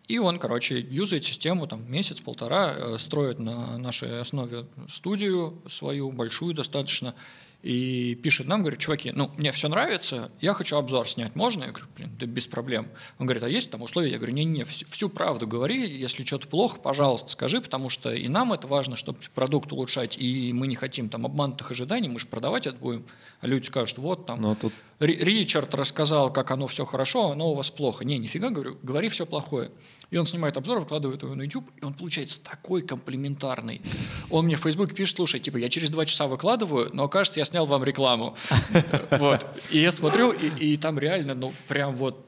И 0.09 0.19
он, 0.19 0.39
короче, 0.39 0.79
юзает 0.79 1.25
систему 1.25 1.67
там 1.67 1.91
месяц-полтора, 1.91 2.75
э, 2.77 2.99
строит 2.99 3.39
на 3.39 3.79
нашей 3.79 4.21
основе 4.21 4.67
студию 4.89 5.63
свою, 5.67 6.13
большую 6.13 6.55
достаточно, 6.55 7.15
и 7.63 8.17
пишет 8.17 8.49
нам, 8.49 8.63
говорит, 8.63 8.81
чуваки, 8.81 9.13
ну, 9.15 9.31
мне 9.37 9.53
все 9.53 9.69
нравится, 9.69 10.33
я 10.41 10.53
хочу 10.53 10.77
обзор 10.77 11.09
снять, 11.09 11.37
можно? 11.37 11.65
Я 11.65 11.71
говорю, 11.71 11.87
блин, 11.97 12.11
да 12.19 12.27
без 12.27 12.47
проблем. 12.47 12.89
Он 13.19 13.27
говорит, 13.27 13.45
а 13.45 13.49
есть 13.49 13.71
там 13.71 13.83
условия? 13.83 14.11
Я 14.11 14.17
говорю, 14.19 14.35
не-не, 14.35 14.65
всю, 14.65 15.09
правду 15.09 15.47
говори, 15.47 15.89
если 15.97 16.25
что-то 16.25 16.49
плохо, 16.49 16.81
пожалуйста, 16.81 17.31
скажи, 17.31 17.61
потому 17.61 17.89
что 17.89 18.11
и 18.11 18.27
нам 18.29 18.53
это 18.53 18.67
важно, 18.67 18.97
чтобы 18.97 19.21
продукт 19.35 19.73
улучшать, 19.73 20.19
и 20.19 20.53
мы 20.53 20.67
не 20.67 20.75
хотим 20.75 21.09
там 21.09 21.25
обманутых 21.25 21.71
ожиданий, 21.71 22.09
мы 22.09 22.19
же 22.19 22.27
продавать 22.27 22.67
это 22.67 22.77
будем, 22.79 23.07
а 23.41 23.47
люди 23.47 23.67
скажут, 23.67 23.99
вот 23.99 24.27
там, 24.27 24.41
Но 24.41 24.57
тут 24.57 24.73
Ри- 24.99 25.17
Ричард 25.17 25.75
рассказал, 25.75 26.33
как 26.33 26.51
оно 26.51 26.67
все 26.67 26.85
хорошо, 26.85 27.29
а 27.29 27.33
оно 27.33 27.53
у 27.53 27.55
вас 27.55 27.71
плохо. 27.71 28.05
Не, 28.05 28.19
нифига, 28.19 28.51
говорю, 28.51 28.79
говори 28.83 29.09
все 29.09 29.25
плохое. 29.25 29.71
И 30.13 30.19
он 30.19 30.27
снимает 30.27 30.59
обзор, 30.59 30.79
выкладывает 30.79 31.23
его 31.23 31.35
на 31.35 31.43
YouTube, 31.43 31.71
и 31.81 31.85
он 31.87 31.95
получается 31.95 32.39
такой 32.39 32.83
комплиментарный. 32.83 33.81
Он 34.29 34.45
мне 34.45 34.57
в 34.57 34.61
Facebook 34.61 34.95
пишет, 34.95 35.17
слушай, 35.17 35.41
типа, 35.41 35.57
я 35.57 35.71
через 35.71 35.89
два 35.89 36.05
часа 36.05 36.27
выкладываю, 36.27 36.91
но 36.93 37.09
кажется, 37.09 37.41
я 37.41 37.47
снял 37.47 37.65
вам 37.65 37.83
рекламу. 37.83 38.37
Вот. 39.11 39.47
И 39.71 39.79
я 39.79 39.91
смотрю, 39.91 40.33
и, 40.33 40.77
там 40.77 40.99
реально, 40.99 41.35
ну, 41.35 41.55
прям 41.67 41.95
вот 41.95 42.27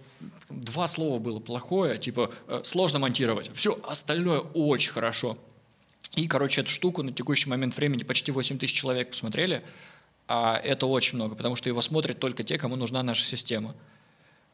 два 0.48 0.86
слова 0.86 1.18
было 1.18 1.40
плохое, 1.40 1.98
типа, 1.98 2.30
э, 2.48 2.60
сложно 2.64 2.98
монтировать. 2.98 3.50
Все 3.52 3.78
остальное 3.86 4.40
очень 4.40 4.92
хорошо. 4.92 5.36
И, 6.16 6.26
короче, 6.26 6.62
эту 6.62 6.70
штуку 6.70 7.02
на 7.02 7.12
текущий 7.12 7.50
момент 7.50 7.76
времени 7.76 8.02
почти 8.02 8.32
8 8.32 8.58
тысяч 8.58 8.74
человек 8.74 9.10
посмотрели, 9.10 9.62
а 10.26 10.58
это 10.62 10.86
очень 10.86 11.16
много, 11.16 11.34
потому 11.34 11.56
что 11.56 11.68
его 11.68 11.82
смотрят 11.82 12.18
только 12.18 12.44
те, 12.44 12.56
кому 12.56 12.76
нужна 12.76 13.02
наша 13.02 13.24
система. 13.24 13.74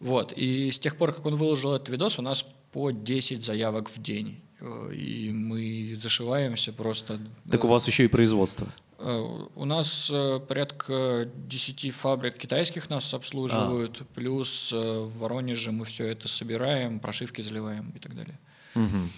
Вот. 0.01 0.33
И 0.33 0.71
с 0.71 0.79
тех 0.79 0.97
пор, 0.97 1.13
как 1.15 1.27
он 1.27 1.37
выложил 1.37 1.75
этот 1.75 1.89
видос, 1.91 2.19
у 2.19 2.23
нас 2.23 2.43
по 2.73 2.91
10 2.91 3.43
заявок 3.43 3.91
в 3.91 4.01
день. 4.03 4.41
Э, 4.61 4.93
И 4.95 5.31
мы 5.31 5.95
зашиваемся 5.97 6.73
просто. 6.73 7.21
так 7.51 7.65
у 7.65 7.69
вас 7.69 7.87
еще 7.87 8.05
и 8.05 8.09
производство. 8.09 8.67
Э, 8.99 9.47
У 9.55 9.65
нас 9.65 10.11
э, 10.13 10.41
порядка 10.49 11.29
10 11.47 11.95
фабрик 11.95 12.37
китайских 12.37 12.91
нас 12.91 13.13
обслуживают, 13.15 14.03
плюс 14.15 14.73
э, 14.73 15.01
в 15.01 15.19
Воронеже 15.19 15.71
мы 15.73 15.85
все 15.85 16.07
это 16.07 16.29
собираем, 16.29 17.01
прошивки 17.01 17.43
заливаем 17.43 17.91
и 17.97 17.99
так 17.99 18.15
далее. 18.15 18.39
Мгм. 18.75 19.11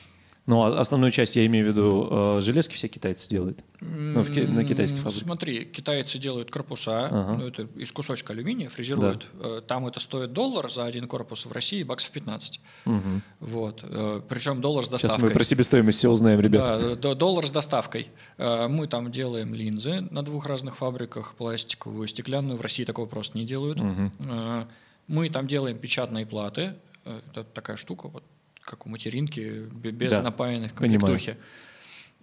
Ну, 0.44 0.60
а 0.62 0.80
основную 0.80 1.12
часть, 1.12 1.36
я 1.36 1.46
имею 1.46 1.66
в 1.66 1.68
виду, 1.68 2.08
э, 2.10 2.40
железки 2.40 2.74
все 2.74 2.88
китайцы 2.88 3.28
делают. 3.30 3.62
Ну, 3.80 4.22
в 4.22 4.28
на 4.50 4.64
китайских 4.64 4.98
фабриках. 4.98 5.22
Смотри, 5.22 5.64
китайцы 5.64 6.18
делают 6.18 6.50
корпуса, 6.50 7.06
Ага. 7.06 7.36
ну, 7.38 7.46
это 7.46 7.62
из 7.76 7.92
кусочка 7.92 8.32
алюминия 8.32 8.68
фрезеруют. 8.68 9.24
Э, 9.34 9.60
Там 9.66 9.86
это 9.86 10.00
стоит 10.00 10.32
доллар 10.32 10.68
за 10.68 10.84
один 10.84 11.06
корпус, 11.06 11.46
в 11.46 11.52
России 11.52 11.84
баксов 11.84 12.10
15. 12.10 12.60
Мгм. 12.86 13.22
Вот. 13.38 13.84
Причем 14.28 14.60
доллар 14.60 14.82
с 14.84 14.88
Сейчас 14.88 15.02
доставкой. 15.02 15.28
мы 15.28 15.32
про 15.34 15.44
себестоимость 15.44 15.98
все 15.98 16.08
узнаем, 16.10 16.40
ребят. 16.40 16.80
Да, 16.80 16.96
до- 16.96 17.14
доллар 17.14 17.46
с 17.46 17.50
доставкой. 17.52 18.08
Э, 18.38 18.66
Мы 18.66 18.88
там 18.88 19.12
делаем 19.12 19.54
линзы 19.54 20.00
на 20.10 20.22
двух 20.24 20.46
разных 20.46 20.76
фабриках, 20.76 21.34
пластиковую, 21.36 22.08
стеклянную. 22.08 22.56
В 22.58 22.62
России 22.62 22.84
такого 22.84 23.06
просто 23.06 23.38
не 23.38 23.44
делают. 23.44 23.78
Э, 24.18 24.64
Мы 25.06 25.30
там 25.30 25.46
делаем 25.46 25.78
печатные 25.78 26.26
платы. 26.26 26.74
Э, 27.04 27.20
Это 27.30 27.44
такая 27.44 27.76
штука, 27.76 28.08
вот 28.08 28.24
как 28.62 28.86
у 28.86 28.88
материнки, 28.88 29.66
бе- 29.72 29.90
без 29.90 30.10
Да, 30.12 30.22
напаянных 30.22 30.72
понимаю. 30.74 31.00
комплектухи. 31.00 31.36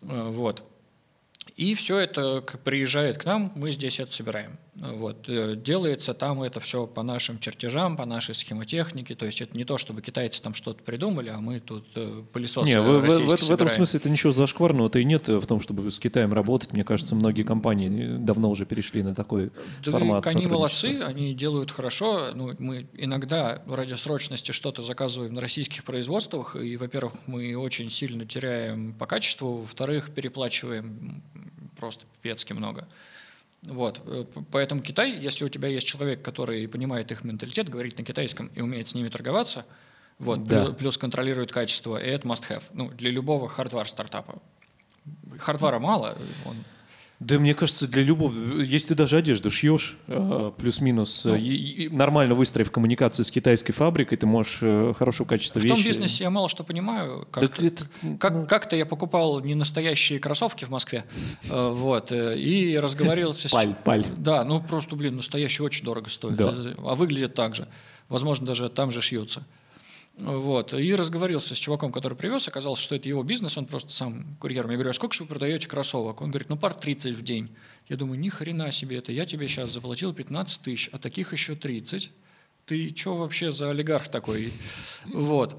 Э, 0.01 0.29
Вот. 0.31 0.63
И 1.57 1.75
все 1.75 1.97
это 1.97 2.41
приезжает 2.63 3.17
к 3.17 3.25
нам, 3.25 3.51
мы 3.55 3.71
здесь 3.71 3.99
это 3.99 4.11
собираем. 4.13 4.57
Вот. 4.75 5.27
Э, 5.27 5.55
Делается 5.57 6.13
там 6.13 6.41
это 6.41 6.59
все 6.61 6.87
по 6.87 7.03
нашим 7.03 7.37
чертежам, 7.39 7.97
по 7.97 8.05
нашей 8.05 8.33
схемотехнике. 8.33 9.13
То 9.15 9.25
есть 9.25 9.41
это 9.41 9.57
не 9.57 9.65
то, 9.65 9.77
чтобы 9.77 10.01
китайцы 10.01 10.41
там 10.41 10.53
что-то 10.53 10.81
придумали, 10.83 11.29
а 11.29 11.39
мы 11.41 11.59
тут 11.59 11.85
э, 11.95 12.23
пылесосы 12.31 12.69
Не, 12.71 12.79
в, 12.79 12.85
в- 12.85 12.99
в- 12.99 13.03
российские 13.03 13.27
в 13.27 13.33
этом 13.33 13.45
собираем. 13.45 13.75
смысле 13.75 13.99
это 13.99 14.09
ничего 14.09 14.31
зашкварного-то 14.31 14.99
и 14.99 15.03
нет 15.03 15.27
э, 15.27 15.37
в 15.37 15.45
том, 15.47 15.59
чтобы 15.59 15.89
с 15.91 15.99
Китаем 15.99 16.33
работать. 16.33 16.71
Мне 16.71 16.83
кажется, 16.85 17.13
многие 17.15 17.43
компании 17.43 18.15
давно 18.17 18.49
уже 18.49 18.65
перешли 18.65 19.03
на 19.03 19.13
такой 19.13 19.51
Да 19.83 19.91
формат 19.91 20.25
они 20.27 20.47
молодцы, 20.47 21.01
они 21.05 21.33
делают 21.33 21.71
хорошо. 21.71 22.29
Ну, 22.33 22.53
мы 22.59 22.87
иногда 22.93 23.61
ради 23.67 23.95
срочности 23.95 24.53
что-то 24.53 24.81
заказываем 24.81 25.33
на 25.33 25.41
российских 25.41 25.83
производствах, 25.83 26.55
и, 26.55 26.77
во-первых, 26.77 27.13
мы 27.27 27.55
очень 27.57 27.89
сильно 27.89 28.25
теряем 28.25 28.93
по 28.93 29.05
качеству, 29.05 29.57
во-вторых, 29.57 30.11
переплачиваем 30.11 31.21
просто 31.79 32.05
пипецки 32.21 32.53
много. 32.53 32.87
Вот. 33.63 33.99
э, 34.05 34.25
Поэтому 34.51 34.81
Китай, 34.81 35.11
если 35.11 35.43
у 35.45 35.49
тебя 35.49 35.67
есть 35.67 35.87
человек, 35.87 36.21
который 36.21 36.67
понимает 36.67 37.11
их 37.11 37.23
менталитет, 37.23 37.69
говорит 37.69 37.97
на 37.97 38.03
китайском 38.05 38.47
и 38.55 38.61
умеет 38.61 38.87
с 38.87 38.95
ними 38.95 39.09
торговаться, 39.09 39.65
вот, 40.17 40.43
Да. 40.43 40.65
плю- 40.65 40.73
плюс 40.73 40.97
контролирует 40.97 41.51
качество, 41.51 41.97
и 41.97 42.07
это 42.07 42.27
must-have. 42.27 42.63
Ну, 42.73 42.89
для 42.89 43.09
любого 43.11 43.47
хардвар-стартапа. 43.49 44.41
Хардвара 45.39 45.79
мало, 45.79 46.17
он 46.45 46.57
Да, 47.19 47.37
мне 47.37 47.53
кажется, 47.53 47.85
для 47.85 48.01
любого, 48.03 48.33
если 48.61 48.89
ты 48.89 48.95
даже 48.95 49.17
одежду 49.17 49.51
шьешь, 49.51 49.97
э, 50.07 50.51
плюс-минус, 50.57 51.25
Ну. 51.25 51.35
и- 51.35 51.41
и 51.85 51.89
нормально 51.89 52.33
выстроив 52.33 52.71
коммуникацию 52.71 53.25
с 53.25 53.31
китайской 53.31 53.73
фабрикой, 53.73 54.17
ты 54.17 54.25
можешь 54.25 54.59
э, 54.61 54.93
хорошего 54.97 55.27
качества 55.27 55.59
В 55.59 55.63
вещи... 55.63 55.75
том 55.75 55.83
бизнесе 55.83 56.23
я 56.23 56.29
мало 56.29 56.47
что 56.47 56.63
понимаю. 56.63 57.27
Как, 57.29 57.41
Так 57.49 57.61
это, 57.61 57.83
как, 58.19 58.33
ну, 58.35 58.47
как-то 58.47 58.77
я 58.77 58.85
покупал 58.85 59.41
не 59.41 59.53
настоящие 59.53 60.19
кроссовки 60.19 60.63
в 60.63 60.69
Москве, 60.69 61.03
э, 61.49 61.71
вот, 61.73 62.13
э, 62.13 62.39
и 62.39 62.77
разговаривался 62.79 63.49
с... 63.49 63.51
Паль, 63.51 63.75
паль. 63.83 64.05
Да, 64.15 64.45
ну 64.45 64.61
просто, 64.61 64.95
блин, 64.95 65.17
настоящие 65.17 65.65
очень 65.65 65.83
дорого 65.83 66.09
стоят, 66.09 66.37
Да. 66.37 66.55
а 66.77 66.95
выглядят 66.95 67.33
так 67.35 67.53
же. 67.53 67.67
Возможно, 68.07 68.47
даже 68.47 68.69
там 68.69 68.91
же 68.91 69.01
шьются. 69.01 69.43
Вот. 70.19 70.73
И 70.73 70.93
разговорился 70.95 71.55
с 71.55 71.57
чуваком, 71.57 71.91
который 71.91 72.17
привез, 72.17 72.47
оказалось, 72.47 72.79
что 72.79 72.95
это 72.95 73.07
его 73.07 73.23
бизнес, 73.23 73.57
он 73.57 73.65
просто 73.65 73.91
сам 73.91 74.35
курьером. 74.39 74.71
Я 74.71 74.75
говорю, 74.75 74.89
а 74.89 74.93
сколько 74.93 75.15
же 75.15 75.23
вы 75.23 75.29
продаете 75.29 75.67
кроссовок? 75.67 76.21
Он 76.21 76.29
говорит, 76.29 76.49
ну 76.49 76.57
пар 76.57 76.73
30 76.73 77.15
в 77.15 77.21
день. 77.23 77.49
Я 77.87 77.95
думаю, 77.95 78.19
ни 78.19 78.29
хрена 78.29 78.71
себе 78.71 78.97
это, 78.97 79.11
я 79.11 79.25
тебе 79.25 79.47
сейчас 79.47 79.71
заплатил 79.71 80.13
15 80.13 80.61
тысяч, 80.61 80.89
а 80.91 80.99
таких 80.99 81.31
еще 81.31 81.55
30. 81.55 82.11
Ты 82.65 82.95
что 82.95 83.15
вообще 83.15 83.51
за 83.51 83.71
олигарх 83.71 84.09
такой? 84.09 84.51
Вот. 85.05 85.57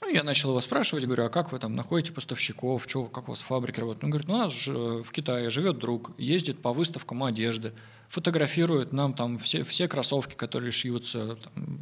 Ну, 0.00 0.08
я 0.08 0.22
начал 0.22 0.50
его 0.50 0.60
спрашивать, 0.60 1.04
говорю, 1.04 1.24
а 1.24 1.28
как 1.28 1.52
вы 1.52 1.58
там 1.58 1.74
находите 1.74 2.12
поставщиков, 2.12 2.86
чё, 2.86 3.04
как 3.04 3.28
у 3.28 3.32
вас 3.32 3.40
фабрики 3.40 3.80
работают? 3.80 4.04
Он 4.04 4.10
говорит, 4.10 4.28
ну, 4.28 4.34
у 4.34 4.38
нас 4.38 4.52
же 4.52 5.02
в 5.02 5.10
Китае 5.10 5.50
живет 5.50 5.78
друг, 5.78 6.12
ездит 6.18 6.62
по 6.62 6.72
выставкам 6.72 7.24
одежды, 7.24 7.72
фотографирует 8.08 8.92
нам 8.92 9.12
там 9.14 9.38
все, 9.38 9.62
все 9.62 9.88
кроссовки, 9.88 10.34
которые 10.34 10.70
шьются, 10.72 11.36
там, 11.36 11.78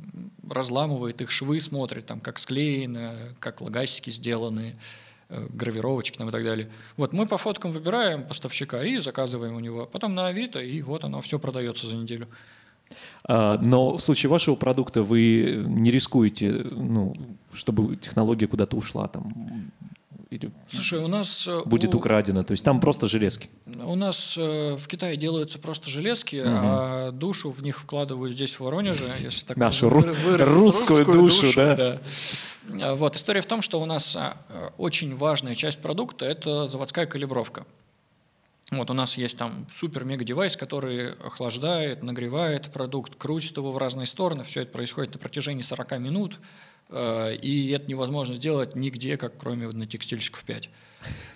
разламывает 0.51 1.21
их 1.23 1.31
швы, 1.31 1.61
смотрит, 1.61 2.07
там, 2.07 2.21
как 2.21 2.39
склеено, 2.39 3.15
как 3.39 3.61
лагасики 3.61 4.11
сделаны, 4.11 4.77
э, 5.29 5.47
гравировочки 5.51 6.19
там 6.19 6.29
и 6.29 6.33
так 6.33 6.45
далее. 6.45 6.69
Вот 6.97 7.13
мы 7.13 7.27
по 7.27 7.39
фоткам 7.39 7.71
выбираем 7.71 8.25
поставщика 8.25 8.85
и 8.85 8.99
заказываем 8.99 9.55
у 9.57 9.61
него. 9.61 9.87
Потом 9.87 10.15
на 10.15 10.27
Авито, 10.29 10.61
и 10.61 10.83
вот 10.83 11.05
оно 11.05 11.21
все 11.21 11.39
продается 11.39 11.87
за 11.87 11.97
неделю. 11.97 12.29
А, 13.25 13.59
Но 13.59 13.97
в 13.97 14.01
случае 14.03 14.31
вашего 14.31 14.55
продукта 14.55 15.03
вы 15.03 15.65
не 15.67 15.91
рискуете, 15.91 16.53
ну, 16.53 17.15
чтобы 17.53 17.97
технология 17.97 18.47
куда-то 18.47 18.77
ушла 18.77 19.09
там 19.09 19.33
или 20.31 20.51
Слушай, 20.71 20.99
у 21.01 21.09
нас... 21.09 21.47
э, 21.49 21.63
будет 21.67 21.95
у- 21.95 21.99
украдена. 21.99 22.43
То 22.45 22.53
есть 22.53 22.65
там 22.65 22.81
просто 22.81 23.07
железки. 23.09 23.49
У 23.85 23.95
нас 23.95 24.37
э, 24.39 24.75
в 24.75 24.87
Китае 24.89 25.17
делаются 25.17 25.59
просто 25.59 25.89
железки, 25.91 26.43
а 26.45 27.11
душу 27.13 27.51
в 27.51 27.63
них 27.63 27.79
вкладывают 27.81 28.33
здесь, 28.35 28.55
в 28.55 28.61
Воронеже, 28.61 29.05
если 29.21 29.45
так 29.45 29.57
Нашу 29.57 29.89
вы- 29.89 30.01
ру- 30.01 30.13
выразиться, 30.13 30.55
русскую 30.55 31.05
душу, 31.05 31.53
да. 31.55 31.99
А, 32.81 32.95
Вот, 32.95 33.17
история 33.17 33.41
в 33.41 33.47
том, 33.47 33.63
что 33.63 33.81
у 33.81 33.87
нас 33.87 34.17
а, 34.17 34.37
очень 34.79 35.15
важная 35.15 35.55
часть 35.55 35.81
продукта– 35.81 36.25
это 36.27 36.67
заводская 36.67 37.07
калибровка. 37.07 37.67
Вот 38.73 38.91
у 38.91 38.95
нас 38.95 39.17
есть 39.17 39.39
там 39.39 39.67
супер-мега-девайс, 39.71 40.57
который 40.57 41.13
охлаждает, 41.15 42.03
нагревает 42.03 42.73
продукт, 42.73 43.15
крутит 43.17 43.57
его 43.57 43.71
в 43.71 43.79
разные 43.79 44.07
стороны. 44.07 44.43
Все 44.43 44.63
это 44.63 44.73
происходит 44.73 45.15
на 45.15 45.21
протяжении 45.21 45.63
40 45.63 45.99
минут, 46.01 46.41
и 46.91 47.71
это 47.75 47.91
невозможно 47.91 48.35
сделать 48.35 48.77
нигде, 48.77 49.17
как 49.17 49.37
кроме 49.39 49.69
на 49.69 49.87
текстильщиков 49.87 50.43
5. 50.45 50.71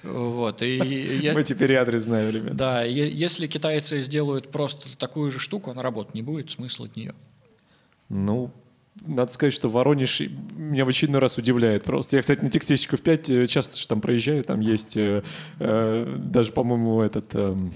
Вот, 0.05 0.63
и 0.63 0.77
я- 1.23 1.35
Мы 1.35 1.43
теперь 1.43 1.73
и 1.73 1.75
адрес 1.77 2.03
знаем, 2.03 2.35
ребят. 2.35 2.57
да, 2.57 2.83
если 2.85 3.47
китайцы 3.47 4.01
сделают 4.01 4.51
просто 4.51 4.97
такую 4.97 5.31
же 5.31 5.39
штуку, 5.39 5.71
она 5.71 5.83
работать 5.83 6.15
не 6.15 6.23
будет, 6.23 6.51
смысла 6.51 6.87
от 6.87 6.97
нее. 6.97 7.15
Ну, 8.09 8.51
надо 9.07 9.31
сказать, 9.33 9.53
что 9.53 9.69
Воронеж 9.69 10.21
меня 10.21 10.85
в 10.85 10.89
очередной 10.89 11.21
раз 11.21 11.39
удивляет 11.39 11.85
просто. 11.85 12.17
Я, 12.17 12.23
кстати, 12.23 12.41
на 12.41 12.51
Текстильщиков 12.51 13.01
5 13.01 13.31
э, 13.31 13.47
часто 13.47 13.79
же 13.79 13.87
там 13.87 14.01
проезжаю, 14.01 14.43
там 14.45 14.61
есть 14.61 14.97
э, 14.97 15.23
э, 15.61 16.17
даже, 16.19 16.51
по-моему, 16.53 17.01
этот 17.01 17.33
эм, 17.35 17.73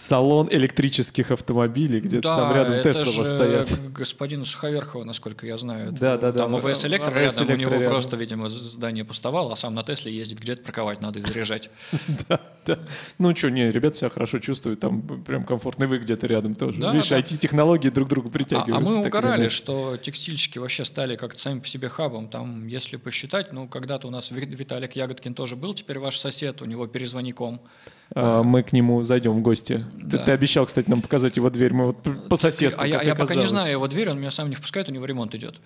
салон 0.00 0.48
электрических 0.50 1.30
автомобилей, 1.30 2.00
где-то 2.00 2.22
Да, 2.28 2.36
там 2.38 2.54
рядом 2.56 2.82
Тесла 2.82 3.24
стоят. 3.24 3.92
господину 3.92 4.44
Суховерхова, 4.44 5.04
насколько 5.04 5.46
я 5.46 5.58
знаю. 5.58 5.92
Да, 5.92 6.16
да, 6.16 6.32
да. 6.32 6.38
Там 6.40 6.54
ОВС 6.54 6.84
Электро 6.86 7.14
рядом, 7.18 7.48
у 7.50 7.56
него 7.56 7.72
рядом. 7.72 7.88
просто, 7.90 8.16
видимо, 8.16 8.48
здание 8.48 9.04
пустовало, 9.04 9.52
а 9.52 9.56
сам 9.56 9.74
на 9.74 9.82
Тесле 9.82 10.12
ездит, 10.12 10.40
где-то 10.40 10.62
парковать 10.62 11.00
надо 11.00 11.18
и 11.18 11.22
заряжать. 11.22 11.70
Да, 12.28 12.40
да. 12.66 12.78
Ну 13.18 13.34
что, 13.36 13.50
не, 13.50 13.70
ребята 13.70 13.96
себя 13.96 14.10
хорошо 14.10 14.38
чувствуют, 14.38 14.80
там 14.80 15.02
прям 15.02 15.44
комфортно, 15.44 15.84
и 15.84 15.86
вы 15.86 15.98
где-то 15.98 16.26
рядом 16.26 16.54
тоже. 16.54 16.80
Видишь. 16.80 17.12
IT-технологии 17.12 17.88
друг 17.90 18.08
к 18.08 18.10
другу 18.10 18.28
А, 18.28 18.32
притягиваются. 18.32 18.76
а 18.76 18.80
мы 19.00 19.06
угорали, 19.06 19.48
что 19.48 19.96
текстильщики 19.96 20.58
вообще 20.58 20.84
стали 20.84 21.16
как-то 21.16 21.38
сами 21.38 21.60
по 21.60 21.66
себе 21.66 21.88
хабом. 21.88 22.28
Там, 22.28 22.66
если 22.66 22.96
посчитать, 22.96 23.52
ну, 23.52 23.68
когда-то 23.68 24.08
у 24.08 24.10
нас 24.10 24.30
Ви- 24.30 24.46
Виталик 24.46 24.96
Ягодкин 24.96 25.34
тоже 25.34 25.56
был, 25.56 25.74
теперь 25.74 25.98
ваш 25.98 26.16
сосед, 26.18 26.62
у 26.62 26.64
него 26.64 26.86
перезвони 26.86 27.32
ком. 27.32 27.60
А, 27.60 27.99
мы 28.14 28.62
к 28.62 28.72
нему 28.72 29.02
зайдем 29.02 29.32
в 29.38 29.42
гости. 29.42 29.84
Ты, 30.00 30.18
Да. 30.18 30.24
ты 30.24 30.32
обещал, 30.32 30.66
кстати, 30.66 30.88
нам 30.90 31.00
показать 31.02 31.36
его 31.36 31.48
дверь. 31.50 31.72
Мы 31.72 31.86
вот 31.86 32.02
п- 32.02 32.10
по 32.28 32.36
соседству, 32.36 32.82
а 32.82 32.86
я, 32.86 32.98
как 32.98 33.06
я 33.06 33.14
пока 33.14 33.34
не 33.36 33.46
знаю 33.46 33.70
его 33.70 33.86
дверь, 33.86 34.10
он 34.10 34.18
меня 34.18 34.30
сам 34.30 34.48
не 34.48 34.56
впускает, 34.56 34.88
у 34.88 34.92
него 34.92 35.04
ремонт 35.04 35.34
идет. 35.34 35.60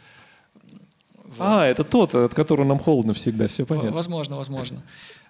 Вот. 1.25 1.37
А, 1.39 1.67
это 1.67 1.85
тот, 1.85 2.15
от 2.15 2.35
которого 2.35 2.65
нам 2.67 2.79
холодно 2.79 3.13
всегда, 3.15 3.49
все 3.49 3.65
понятно. 3.67 3.91
Возможно, 3.93 4.37
возможно. 4.37 4.83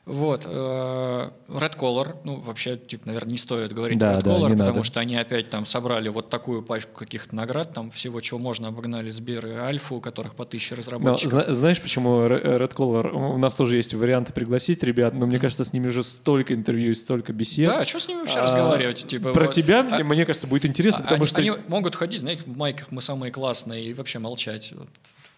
Вот. 0.06 0.42
э, 0.44 1.30
Red 1.48 1.78
Color, 1.78 2.16
ну, 2.24 2.36
вообще, 2.40 2.76
типа, 2.76 3.06
наверное, 3.06 3.32
не 3.32 3.38
стоит 3.38 3.72
говорить 3.72 3.98
Да, 3.98 4.18
Red 4.18 4.22
да, 4.22 4.30
Color, 4.32 4.50
потому 4.50 4.68
надо. 4.68 4.84
что 4.84 5.00
они 5.00 5.16
опять 5.16 5.48
там 5.48 5.64
собрали 5.64 6.10
вот 6.10 6.28
такую 6.28 6.62
пачку 6.62 6.92
каких-то 6.94 7.34
наград, 7.34 7.72
там 7.72 7.90
всего, 7.90 8.20
чего 8.20 8.38
можно, 8.38 8.68
обогнали 8.68 9.08
Сбер 9.08 9.46
и 9.46 9.52
Альфу, 9.52 9.96
у 9.96 10.00
которых 10.02 10.34
по 10.34 10.44
тысяче 10.44 10.74
Но 10.74 10.80
разработчиков. 10.80 11.30
зна- 11.30 11.54
знаешь, 11.54 11.80
почему 11.80 12.16
Red 12.26 12.74
Color? 12.74 13.12
У 13.12 13.38
нас 13.38 13.54
тоже 13.54 13.76
есть 13.78 13.94
варианты 13.94 14.34
пригласить 14.34 14.82
ребят, 14.82 15.14
но 15.14 15.24
мне 15.24 15.38
кажется, 15.38 15.64
с 15.64 15.72
ними 15.72 15.86
уже 15.88 16.02
столько 16.02 16.52
интервью 16.52 16.90
и 16.90 16.94
столько 16.94 17.32
бесед. 17.32 17.70
Да, 17.70 17.84
что 17.86 17.98
с 17.98 18.06
ними 18.06 18.18
вообще 18.20 18.40
А, 18.40 18.44
разговаривать? 18.44 19.06
Типа, 19.06 19.32
Про 19.32 19.46
вот, 19.46 19.54
тебя, 19.54 19.80
а- 19.90 20.04
мне 20.04 20.26
кажется, 20.26 20.46
будет 20.46 20.66
интересно, 20.66 21.00
а- 21.00 21.04
потому 21.04 21.22
они, 21.22 21.26
что... 21.28 21.40
они 21.40 21.52
могут 21.68 21.96
ходить, 21.96 22.20
знаете, 22.20 22.42
в 22.44 22.54
майках 22.56 22.88
мы 22.90 23.00
самые 23.00 23.32
классные 23.32 23.84
и 23.86 23.94
вообще 23.94 24.18
молчать. 24.18 24.74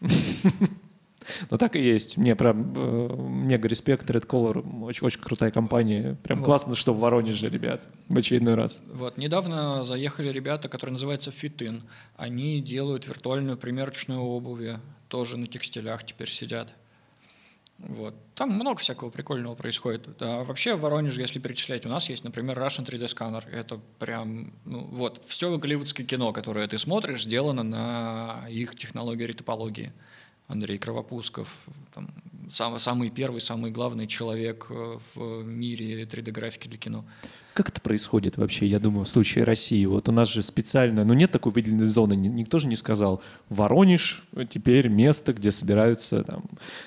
Ну 1.50 1.58
так 1.58 1.76
и 1.76 1.80
есть. 1.80 2.16
Мне 2.16 2.36
прям 2.36 2.72
э, 2.76 3.16
мега 3.18 3.68
респект, 3.68 4.08
Red 4.10 4.26
Color, 4.26 4.84
очень, 4.84 5.06
очень 5.06 5.20
крутая 5.20 5.50
компания. 5.50 6.16
Прям 6.22 6.38
Вот. 6.38 6.44
классно, 6.44 6.74
что 6.74 6.92
в 6.92 7.00
Воронеже, 7.00 7.48
ребят, 7.48 7.88
в 8.08 8.16
очередной 8.16 8.54
раз. 8.54 8.82
Вот. 8.92 9.16
Недавно 9.16 9.84
заехали 9.84 10.30
ребята, 10.30 10.68
которые 10.68 10.92
называются 10.92 11.30
Fitin. 11.30 11.82
Они 12.16 12.60
делают 12.60 13.06
виртуальную 13.06 13.56
примерочную 13.56 14.20
обуви, 14.20 14.78
тоже 15.08 15.36
на 15.36 15.46
текстилях 15.46 16.04
теперь 16.04 16.28
сидят. 16.28 16.74
Вот. 17.78 18.14
Там 18.34 18.50
много 18.52 18.78
всякого 18.78 19.10
прикольного 19.10 19.54
происходит. 19.54 20.08
А 20.20 20.44
вообще 20.44 20.74
в 20.74 20.80
Воронеже, 20.80 21.20
если 21.20 21.38
перечислять, 21.38 21.84
у 21.84 21.88
нас 21.88 22.08
есть, 22.08 22.24
например, 22.24 22.58
Russian 22.58 22.86
3D 22.86 23.06
сканер. 23.08 23.46
Это 23.52 23.80
прям, 23.98 24.54
ну 24.64 24.80
вот, 24.90 25.22
все 25.26 25.56
голливудское 25.58 26.06
кино, 26.06 26.32
которое 26.32 26.66
ты 26.68 26.78
смотришь, 26.78 27.24
сделано 27.24 27.62
на 27.62 28.46
их 28.48 28.76
технологии 28.76 29.24
ретопологии. 29.24 29.92
Андрей 30.48 30.78
Кровопусков, 30.78 31.66
там, 31.94 32.08
самый, 32.50 32.78
самый 32.78 33.10
первый, 33.10 33.40
самый 33.40 33.70
главный 33.70 34.06
человек 34.06 34.66
э, 34.70 34.98
в 35.14 35.42
мире 35.44 36.04
3D-графики 36.04 36.68
для 36.68 36.78
кино. 36.78 37.04
Как 37.52 37.70
это 37.70 37.80
происходит 37.80 38.36
вообще, 38.36 38.66
я 38.66 38.78
думаю, 38.78 39.06
в 39.06 39.08
случае 39.08 39.44
России? 39.44 39.84
Вот 39.86 40.08
у 40.10 40.12
нас 40.12 40.28
же 40.28 40.42
специально, 40.42 41.04
ну 41.04 41.14
нет 41.14 41.32
такой 41.32 41.52
выделенной 41.52 41.86
зоны, 41.86 42.12
ни- 42.14 42.28
никто 42.28 42.58
же 42.58 42.68
не 42.68 42.76
сказал, 42.76 43.22
Воронеж 43.48 44.24
теперь 44.50 44.88
место, 44.88 45.32
где 45.32 45.50
собираются 45.50 46.22
там 46.22 46.44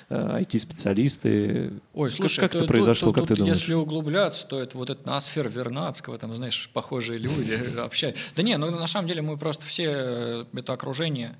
э, 0.08 0.42
IT-специалисты. 0.42 1.72
Ой, 1.92 2.08
Как- 2.08 2.16
слушай, 2.16 2.40
как 2.40 2.50
это 2.52 2.60
тут- 2.60 2.68
произошло, 2.68 3.08
тут- 3.08 3.14
как 3.16 3.26
ты 3.28 3.36
думаешь? 3.36 3.58
Если 3.58 3.74
углубляться, 3.74 4.46
то 4.46 4.60
это 4.62 4.78
вот 4.78 4.90
это 4.90 5.06
ноосфера 5.06 5.48
Вернадского, 5.48 6.18
там, 6.18 6.34
знаешь, 6.34 6.70
похожие 6.72 7.18
люди 7.18 7.52
общаются. 7.78 8.22
Да 8.36 8.42
не, 8.42 8.56
ну 8.56 8.70
на 8.70 8.86
самом 8.86 9.08
деле 9.08 9.22
мы 9.22 9.36
просто 9.36 9.66
все 9.66 9.84
э, 9.88 10.44
это 10.54 10.72
окружение. 10.72 11.36